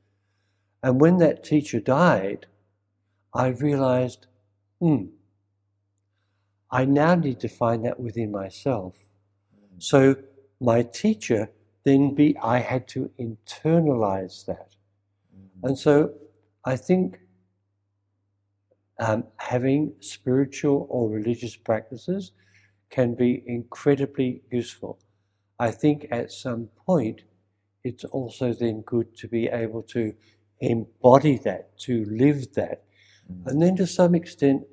And 0.82 1.00
when 1.00 1.18
that 1.18 1.44
teacher 1.44 1.80
died, 1.80 2.48
I 3.34 3.48
realized, 3.48 4.28
hmm, 4.80 5.06
I 6.72 6.86
now 6.86 7.16
need 7.16 7.40
to 7.42 7.48
find 7.48 7.86
that 7.86 8.00
within 8.00 8.32
myself. 8.32 8.96
So 9.78 10.16
my 10.60 10.82
teacher 10.82 11.50
then 11.86 12.16
be 12.16 12.38
I 12.38 12.60
had 12.60 12.88
to 12.90 13.10
internalize 13.20 14.46
that. 14.46 14.76
And 15.64 15.78
so 15.78 16.14
I 16.66 16.76
think 16.76 17.20
um, 19.00 19.26
having 19.38 19.94
spiritual 20.00 20.88
or 20.90 21.10
religious 21.10 21.56
practices 21.56 22.32
can 22.90 23.16
be 23.16 23.44
incredibly 23.48 24.42
useful. 24.52 25.00
I 25.60 25.72
think 25.72 26.08
at 26.12 26.32
some 26.32 26.70
point 26.86 27.22
it's 27.84 28.04
also 28.06 28.54
then 28.54 28.82
good 28.82 29.16
to 29.18 29.28
be 29.28 29.48
able 29.48 29.84
to 29.84 30.14
embody 30.60 31.38
that, 31.40 31.78
to 31.80 32.06
live 32.06 32.54
that. 32.54 32.84
Mm. 33.32 33.48
And 33.48 33.62
then 33.62 33.76
to 33.78 33.88
some 33.88 34.16
extent, 34.16 34.64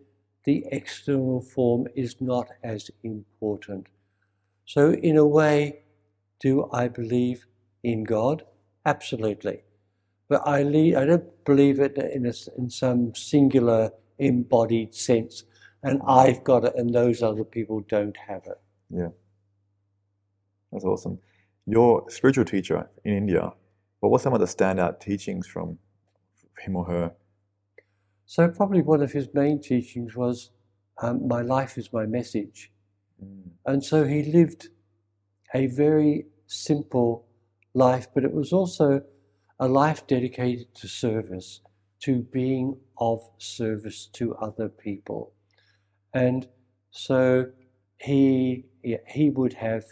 the 0.44 0.64
external 0.70 1.40
form 1.40 1.86
is 1.94 2.20
not 2.20 2.48
as 2.62 2.90
important. 3.02 3.86
So, 4.64 4.92
in 4.92 5.16
a 5.16 5.26
way, 5.26 5.80
do 6.40 6.68
I 6.72 6.88
believe 6.88 7.46
in 7.82 8.04
God? 8.04 8.44
Absolutely. 8.84 9.62
But 10.28 10.46
I, 10.46 10.62
le- 10.62 11.00
I 11.00 11.04
don't 11.04 11.44
believe 11.44 11.80
it 11.80 11.96
in, 11.98 12.26
a, 12.26 12.32
in 12.56 12.70
some 12.70 13.14
singular 13.14 13.90
embodied 14.18 14.94
sense, 14.94 15.44
and 15.82 16.00
I've 16.06 16.44
got 16.44 16.64
it, 16.64 16.74
and 16.76 16.92
those 16.94 17.22
other 17.22 17.44
people 17.44 17.80
don't 17.88 18.16
have 18.16 18.42
it. 18.46 18.60
Yeah. 18.90 19.08
That's 20.72 20.84
awesome. 20.84 21.18
Your 21.66 22.08
spiritual 22.08 22.44
teacher 22.44 22.88
in 23.04 23.14
India, 23.14 23.52
what 24.00 24.12
were 24.12 24.18
some 24.18 24.32
of 24.32 24.40
the 24.40 24.46
standout 24.46 25.00
teachings 25.00 25.46
from 25.46 25.78
him 26.58 26.76
or 26.76 26.84
her? 26.84 27.12
So, 28.26 28.48
probably 28.48 28.82
one 28.82 29.02
of 29.02 29.12
his 29.12 29.28
main 29.34 29.60
teachings 29.60 30.14
was 30.16 30.50
um, 31.02 31.26
My 31.26 31.42
life 31.42 31.76
is 31.76 31.92
my 31.92 32.06
message. 32.06 32.70
Mm. 33.22 33.50
And 33.66 33.84
so 33.84 34.04
he 34.04 34.22
lived 34.22 34.68
a 35.54 35.66
very 35.66 36.26
simple 36.46 37.26
life, 37.74 38.08
but 38.14 38.24
it 38.24 38.32
was 38.32 38.52
also 38.52 39.02
a 39.58 39.68
life 39.68 40.06
dedicated 40.06 40.74
to 40.74 40.88
service, 40.88 41.60
to 42.00 42.22
being 42.22 42.76
of 42.98 43.20
service 43.38 44.06
to 44.12 44.34
other 44.36 44.68
people. 44.68 45.32
And 46.14 46.48
so 46.90 47.50
he, 47.98 48.64
he 49.06 49.30
would 49.30 49.52
have 49.54 49.84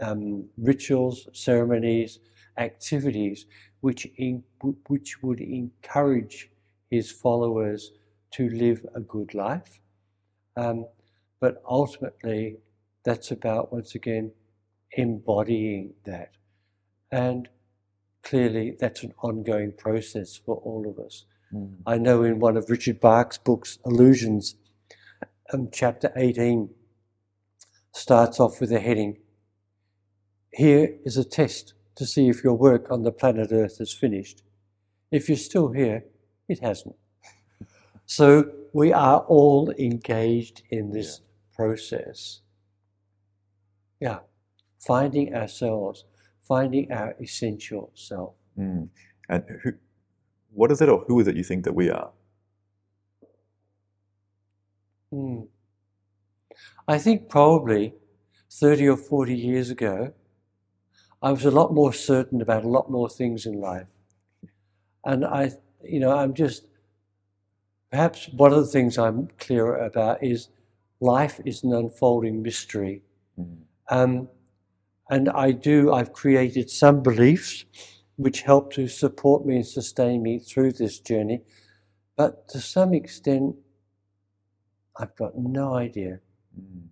um, 0.00 0.48
rituals, 0.56 1.28
ceremonies, 1.32 2.20
activities 2.58 3.46
which, 3.80 4.06
in, 4.16 4.42
which 4.88 5.22
would 5.22 5.40
encourage 5.40 6.50
his 6.90 7.10
followers 7.10 7.92
to 8.32 8.48
live 8.50 8.84
a 8.94 9.00
good 9.00 9.34
life. 9.34 9.80
Um, 10.56 10.86
but 11.40 11.62
ultimately, 11.68 12.56
that's 13.06 13.30
about, 13.30 13.72
once 13.72 13.94
again, 13.94 14.32
embodying 14.90 15.94
that. 16.04 16.32
And 17.12 17.48
clearly, 18.24 18.76
that's 18.78 19.04
an 19.04 19.14
ongoing 19.22 19.72
process 19.78 20.36
for 20.36 20.56
all 20.56 20.88
of 20.88 20.98
us. 20.98 21.24
Mm. 21.54 21.76
I 21.86 21.98
know 21.98 22.24
in 22.24 22.40
one 22.40 22.56
of 22.56 22.68
Richard 22.68 23.00
Bach's 23.00 23.38
books, 23.38 23.78
Illusions, 23.86 24.56
um, 25.52 25.68
chapter 25.72 26.12
18 26.16 26.68
starts 27.92 28.40
off 28.40 28.60
with 28.60 28.72
a 28.72 28.80
heading 28.80 29.18
Here 30.52 30.96
is 31.04 31.16
a 31.16 31.24
test 31.24 31.74
to 31.94 32.04
see 32.04 32.28
if 32.28 32.42
your 32.42 32.54
work 32.54 32.90
on 32.90 33.04
the 33.04 33.12
planet 33.12 33.52
Earth 33.52 33.80
is 33.80 33.92
finished. 33.92 34.42
If 35.12 35.28
you're 35.28 35.38
still 35.38 35.70
here, 35.70 36.04
it 36.48 36.58
hasn't. 36.58 36.96
So 38.08 38.52
we 38.72 38.92
are 38.92 39.20
all 39.26 39.72
engaged 39.78 40.62
in 40.70 40.92
this 40.92 41.20
yeah. 41.20 41.56
process. 41.56 42.40
Yeah 44.00 44.20
finding 44.78 45.34
ourselves, 45.34 46.04
finding 46.40 46.92
our 46.92 47.14
essential 47.20 47.90
self. 47.94 48.34
Mm. 48.58 48.88
And 49.28 49.44
who, 49.62 49.72
what 50.52 50.70
is 50.70 50.80
it 50.80 50.88
or 50.88 51.04
who 51.06 51.20
is 51.20 51.26
it 51.26 51.36
you 51.36 51.44
think 51.44 51.64
that 51.64 51.74
we 51.74 51.90
are? 51.90 52.10
Mm. 55.12 55.48
I 56.88 56.98
think 56.98 57.28
probably 57.28 57.94
30 58.50 58.88
or 58.88 58.96
40 58.96 59.34
years 59.34 59.70
ago, 59.70 60.12
I 61.22 61.32
was 61.32 61.44
a 61.44 61.50
lot 61.50 61.74
more 61.74 61.92
certain 61.92 62.40
about 62.40 62.64
a 62.64 62.68
lot 62.68 62.90
more 62.90 63.08
things 63.08 63.46
in 63.46 63.60
life. 63.60 63.86
And 65.04 65.24
I, 65.24 65.52
you 65.82 65.98
know, 65.98 66.16
I'm 66.16 66.34
just, 66.34 66.66
perhaps 67.90 68.28
one 68.28 68.52
of 68.52 68.58
the 68.58 68.70
things 68.70 68.98
I'm 68.98 69.28
clearer 69.38 69.76
about 69.76 70.22
is 70.22 70.48
life 71.00 71.40
is 71.44 71.64
an 71.64 71.72
unfolding 71.72 72.42
mystery. 72.42 73.02
Mm. 73.38 73.65
Um, 73.88 74.28
and 75.08 75.28
I 75.28 75.52
do, 75.52 75.92
I've 75.92 76.12
created 76.12 76.70
some 76.70 77.02
beliefs 77.02 77.64
which 78.16 78.42
help 78.42 78.72
to 78.72 78.88
support 78.88 79.46
me 79.46 79.56
and 79.56 79.66
sustain 79.66 80.22
me 80.22 80.38
through 80.38 80.72
this 80.72 80.98
journey. 80.98 81.42
But 82.16 82.48
to 82.48 82.60
some 82.60 82.94
extent, 82.94 83.56
I've 84.98 85.14
got 85.16 85.36
no 85.36 85.74
idea. 85.74 86.20
Mm. 86.58 86.86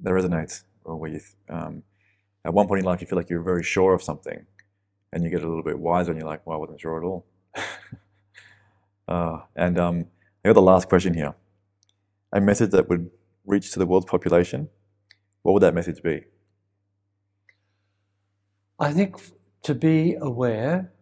That 0.00 0.10
resonates 0.10 0.64
with, 0.84 1.36
um, 1.48 1.84
at 2.44 2.52
one 2.52 2.66
point 2.66 2.80
in 2.80 2.84
life, 2.84 3.00
you 3.00 3.06
feel 3.06 3.16
like 3.16 3.30
you're 3.30 3.42
very 3.42 3.62
sure 3.62 3.94
of 3.94 4.02
something, 4.02 4.44
and 5.12 5.24
you 5.24 5.30
get 5.30 5.42
a 5.42 5.48
little 5.48 5.62
bit 5.62 5.78
wiser, 5.78 6.10
and 6.10 6.18
you're 6.18 6.28
like, 6.28 6.44
well, 6.44 6.56
I 6.56 6.60
wasn't 6.60 6.80
sure 6.80 6.98
at 6.98 7.04
all. 7.04 7.24
uh, 9.08 9.38
and 9.54 9.78
um, 9.78 10.06
I 10.44 10.48
got 10.48 10.54
the 10.54 10.62
last 10.62 10.88
question 10.88 11.14
here. 11.14 11.34
A 12.32 12.40
message 12.40 12.70
that 12.72 12.88
would 12.88 13.10
reach 13.46 13.70
to 13.72 13.78
the 13.78 13.86
world's 13.86 14.06
population 14.06 14.68
what 15.44 15.52
would 15.52 15.62
that 15.62 15.74
message 15.74 16.02
be? 16.02 16.24
I 18.80 18.92
think 18.92 19.16
to 19.62 19.74
be 19.74 20.16
aware 20.20 20.92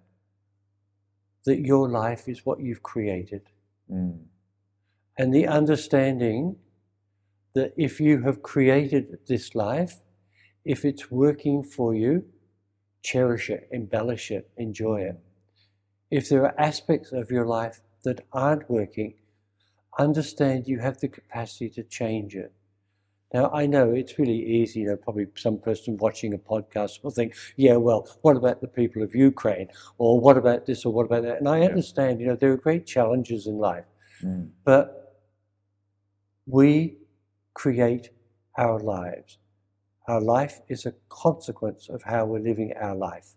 that 1.46 1.60
your 1.60 1.88
life 1.88 2.28
is 2.28 2.44
what 2.44 2.60
you've 2.60 2.82
created. 2.82 3.42
Mm. 3.90 4.18
And 5.16 5.32
the 5.32 5.46
understanding 5.46 6.56
that 7.54 7.72
if 7.76 8.00
you 8.00 8.22
have 8.22 8.42
created 8.42 9.18
this 9.28 9.54
life, 9.54 10.00
if 10.64 10.84
it's 10.84 11.10
working 11.10 11.62
for 11.62 11.94
you, 11.94 12.24
cherish 13.02 13.48
it, 13.48 13.68
embellish 13.70 14.30
it, 14.32 14.50
enjoy 14.56 15.02
it. 15.02 15.20
if 16.10 16.28
there 16.28 16.44
are 16.44 16.60
aspects 16.60 17.12
of 17.12 17.30
your 17.30 17.46
life 17.46 17.80
that 18.04 18.26
aren't 18.32 18.68
working, 18.68 19.14
understand 19.98 20.66
you 20.66 20.80
have 20.80 20.98
the 20.98 21.08
capacity 21.08 21.70
to 21.70 21.82
change 21.84 22.34
it. 22.34 22.52
Now, 23.32 23.50
I 23.52 23.66
know 23.66 23.92
it's 23.92 24.18
really 24.18 24.44
easy, 24.44 24.80
you 24.80 24.88
know, 24.88 24.96
probably 24.96 25.26
some 25.36 25.58
person 25.58 25.96
watching 25.96 26.34
a 26.34 26.38
podcast 26.38 27.02
will 27.02 27.10
think, 27.10 27.34
yeah, 27.56 27.76
well, 27.76 28.06
what 28.20 28.36
about 28.36 28.60
the 28.60 28.68
people 28.68 29.02
of 29.02 29.14
Ukraine? 29.14 29.68
Or 29.96 30.20
what 30.20 30.36
about 30.36 30.66
this 30.66 30.84
or 30.84 30.92
what 30.92 31.06
about 31.06 31.22
that? 31.22 31.38
And 31.38 31.48
I 31.48 31.62
understand, 31.62 32.20
you 32.20 32.26
know, 32.26 32.36
there 32.36 32.52
are 32.52 32.58
great 32.58 32.86
challenges 32.86 33.46
in 33.46 33.56
life. 33.56 33.86
Mm. 34.22 34.50
But 34.64 35.16
we 36.46 36.98
create 37.54 38.10
our 38.58 38.78
lives. 38.78 39.38
Our 40.08 40.20
life 40.20 40.60
is 40.68 40.84
a 40.84 40.94
consequence 41.08 41.88
of 41.88 42.02
how 42.02 42.26
we're 42.26 42.40
living 42.40 42.72
our 42.78 42.94
life. 42.94 43.34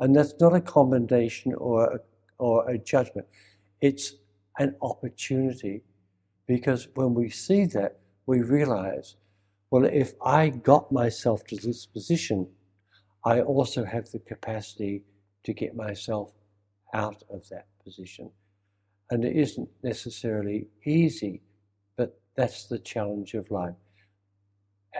And 0.00 0.14
that's 0.14 0.34
not 0.40 0.54
a 0.54 0.60
commendation 0.60 1.54
or 1.54 1.84
a, 1.84 1.98
or 2.38 2.68
a 2.68 2.76
judgment. 2.76 3.26
It's 3.80 4.16
an 4.58 4.74
opportunity 4.82 5.82
because 6.46 6.88
when 6.94 7.14
we 7.14 7.30
see 7.30 7.66
that, 7.66 7.98
we 8.26 8.42
realize, 8.42 9.16
well, 9.72 9.86
if 9.86 10.12
I 10.22 10.50
got 10.50 10.92
myself 10.92 11.46
to 11.46 11.56
this 11.56 11.86
position, 11.86 12.46
I 13.24 13.40
also 13.40 13.86
have 13.86 14.10
the 14.10 14.18
capacity 14.18 15.02
to 15.44 15.54
get 15.54 15.74
myself 15.74 16.34
out 16.92 17.22
of 17.30 17.48
that 17.48 17.68
position. 17.82 18.30
And 19.10 19.24
it 19.24 19.34
isn't 19.34 19.70
necessarily 19.82 20.66
easy, 20.84 21.40
but 21.96 22.20
that's 22.36 22.66
the 22.66 22.80
challenge 22.80 23.32
of 23.32 23.50
life. 23.50 23.74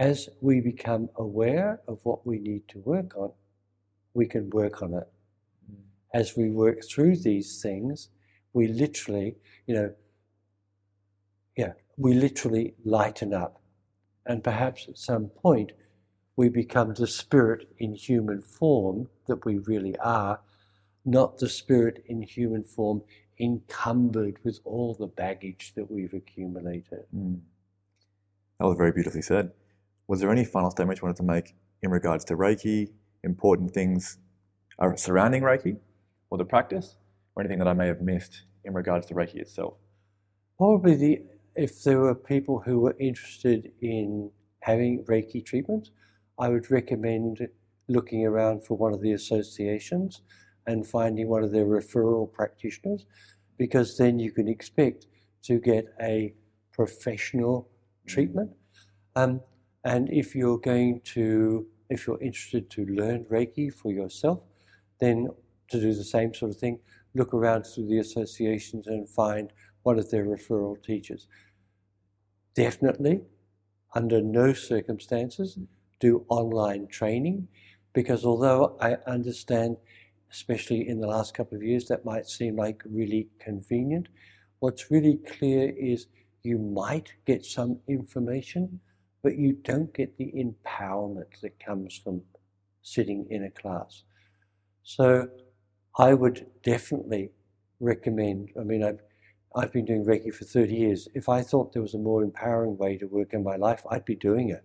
As 0.01 0.31
we 0.41 0.63
become 0.63 1.11
aware 1.17 1.83
of 1.87 2.01
what 2.05 2.27
we 2.27 2.39
need 2.39 2.67
to 2.69 2.79
work 2.79 3.15
on, 3.15 3.31
we 4.15 4.25
can 4.25 4.49
work 4.49 4.81
on 4.81 4.95
it. 4.95 5.09
Hmm. 5.67 5.83
As 6.15 6.35
we 6.35 6.49
work 6.49 6.79
through 6.83 7.17
these 7.17 7.61
things, 7.61 8.09
we 8.55 8.69
literally, 8.69 9.37
you 9.67 9.75
know, 9.75 9.93
yeah, 11.59 11.73
we 11.99 12.15
literally 12.15 12.75
lighten 12.87 13.35
up. 13.35 13.62
And 14.27 14.45
perhaps 14.45 14.87
at 14.89 14.99
some 14.99 15.27
point, 15.29 15.73
we 16.37 16.49
become 16.49 16.95
the 16.95 17.07
spirit 17.07 17.69
in 17.79 17.95
human 17.95 18.41
form 18.41 19.09
that 19.27 19.45
we 19.45 19.59
really 19.59 19.97
are, 19.99 20.41
not 21.05 21.39
the 21.39 21.49
spirit 21.49 22.03
in 22.07 22.23
human 22.23 22.65
form 22.65 23.03
encumbered 23.41 24.39
with 24.45 24.61
all 24.65 24.95
the 24.95 25.07
baggage 25.07 25.73
that 25.75 25.91
we've 25.91 26.15
accumulated. 26.15 27.05
Mm. 27.15 27.41
That 28.59 28.67
was 28.67 28.77
very 28.77 28.93
beautifully 28.93 29.23
said. 29.23 29.51
Was 30.07 30.21
there 30.21 30.31
any 30.31 30.45
final 30.45 30.71
statement 30.71 31.01
you 31.01 31.07
wanted 31.07 31.17
to 31.17 31.25
make 31.25 31.55
in 31.83 31.91
regards 31.91 32.25
to 32.27 32.37
Reiki, 32.37 32.93
important 33.25 33.73
things 33.73 34.19
uh, 34.79 34.95
surrounding 34.95 35.43
Reiki, 35.43 35.77
or 36.31 36.39
the 36.39 36.45
practice, 36.45 36.97
or 37.35 37.43
anything 37.43 37.59
that 37.59 37.69
I 37.69 37.73
may 37.73 37.89
have 37.89 38.01
missed 38.01 38.43
in 38.65 38.73
regards 38.73 39.07
to 39.07 39.15
Reiki 39.15 39.37
itself? 39.37 39.75
Probably 40.59 40.95
the 40.95 41.23
if 41.55 41.83
there 41.83 42.01
were 42.01 42.15
people 42.15 42.61
who 42.61 42.81
were 42.81 42.97
interested 42.99 43.73
in 43.81 44.31
having 44.61 45.05
Reiki 45.05 45.45
treatment, 45.45 45.91
I 46.39 46.49
would 46.49 46.71
recommend 46.71 47.47
looking 47.89 48.27
around 48.27 48.65
for 48.65 48.77
one 48.77 48.93
of 48.93 49.01
the 49.01 49.13
associations 49.13 50.23
and 50.67 50.87
finding 50.87 51.29
one 51.29 51.43
of 51.43 51.51
their 51.51 51.67
referral 51.67 52.33
practitioners 52.33 53.07
because 53.59 53.97
then 53.97 54.19
you 54.19 54.33
can 54.33 54.49
expect 54.49 55.07
to 55.43 55.59
get 55.59 55.87
a 56.01 56.35
professional 56.73 57.69
treatment. 58.07 58.51
Um, 59.17 59.41
and 59.85 60.11
if 60.11 60.35
you're 60.35 60.59
going 60.59 61.01
to, 61.15 61.67
if 61.91 62.07
you're 62.07 62.23
interested 62.23 62.71
to 62.71 62.87
learn 62.87 63.25
Reiki 63.25 63.73
for 63.73 63.93
yourself, 63.93 64.41
then 65.01 65.29
to 65.69 65.81
do 65.81 65.93
the 65.93 66.05
same 66.05 66.33
sort 66.33 66.53
of 66.53 66.57
thing, 66.57 66.79
look 67.15 67.35
around 67.35 67.65
through 67.65 67.89
the 67.89 67.99
associations 67.99 68.87
and 68.87 69.09
find 69.09 69.53
one 69.83 69.99
of 69.99 70.11
their 70.11 70.25
referral 70.25 70.83
teachers. 70.83 71.27
Definitely, 72.55 73.23
under 73.95 74.21
no 74.21 74.53
circumstances, 74.53 75.59
do 76.01 76.25
online 76.29 76.87
training 76.89 77.49
because 77.93 78.25
although 78.25 78.77
I 78.81 78.97
understand 79.07 79.77
especially 80.33 80.89
in 80.89 80.99
the 80.99 81.07
last 81.07 81.35
couple 81.35 81.57
of 81.57 81.63
years, 81.63 81.87
that 81.87 82.05
might 82.05 82.27
seem 82.27 82.57
like 82.57 82.83
really 82.87 83.29
convenient. 83.39 84.09
What's 84.61 84.91
really 84.91 85.19
clear 85.19 85.71
is 85.79 86.07
you 86.43 86.59
might 86.59 87.13
get 87.27 87.45
some 87.45 87.79
information, 87.87 88.81
but 89.23 89.37
you 89.37 89.53
don't 89.53 89.93
get 89.95 90.17
the 90.17 90.33
empowerment 90.33 91.41
that 91.43 91.61
comes 91.65 92.01
from 92.03 92.23
sitting 92.83 93.27
in 93.31 93.45
a 93.45 93.51
class. 93.51 94.05
So 94.83 95.29
I 95.99 96.15
would 96.15 96.47
definitely 96.63 97.31
recommend, 97.79 98.51
I 98.59 98.65
mean, 98.65 98.83
I've, 98.83 99.03
I've 99.55 99.73
been 99.73 99.85
doing 99.85 100.05
Reiki 100.05 100.35
for 100.35 100.45
30 100.45 100.75
years. 100.75 101.09
If 101.15 101.29
I 101.29 101.43
thought 101.43 101.73
there 101.73 101.83
was 101.83 101.95
a 101.95 101.99
more 101.99 102.23
empowering 102.23 102.77
way 102.79 102.97
to 102.99 103.07
work 103.07 103.35
in 103.35 103.43
my 103.43 103.57
life, 103.57 103.85
I'd 103.91 104.05
be 104.05 104.17
doing 104.17 104.51
it. 104.51 104.65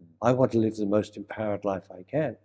Mm. 0.00 0.06
I 0.22 0.32
want 0.32 0.52
to 0.52 0.58
live 0.58 0.76
the 0.76 0.86
most 0.86 1.16
empowered 1.16 1.64
life 1.64 1.88
I 1.90 2.02
can. 2.02 2.36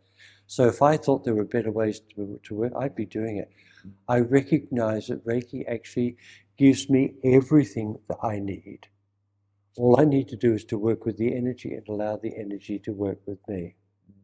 So 0.48 0.68
if 0.68 0.82
I 0.82 0.98
thought 0.98 1.24
there 1.24 1.36
were 1.36 1.46
better 1.46 1.72
ways 1.72 2.02
to, 2.16 2.40
to 2.44 2.56
work, 2.56 2.74
I'd 2.78 2.96
be 2.96 3.06
doing 3.06 3.38
it. 3.38 3.52
Mm. 3.86 3.92
I 4.08 4.20
recognize 4.20 5.08
that 5.08 5.26
Reiki 5.26 5.64
actually 5.70 6.18
gives 6.58 6.90
me 6.90 7.14
everything 7.24 7.98
that 8.08 8.18
I 8.24 8.40
need. 8.40 8.88
All 9.78 10.00
I 10.00 10.06
need 10.06 10.28
to 10.30 10.36
do 10.36 10.54
is 10.54 10.64
to 10.66 10.78
work 10.78 11.06
with 11.06 11.18
the 11.18 11.36
energy 11.36 11.74
and 11.74 11.88
allow 11.88 12.18
the 12.18 12.36
energy 12.38 12.80
to 12.80 12.92
work 12.92 13.20
with 13.26 13.40
me. 13.48 13.76
Mm. 14.10 14.16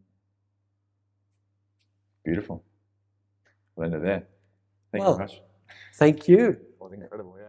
Beautiful. 2.23 2.63
We'll 3.75 3.85
end 3.85 3.95
it 3.95 4.03
there. 4.03 4.23
Thank 4.91 5.03
Well, 5.03 5.11
you 5.11 5.17
very 5.17 5.27
much. 5.27 5.41
Thank 5.95 6.27
you. 6.27 6.57
Was 6.79 6.93
incredible, 6.93 7.35
yeah. 7.39 7.48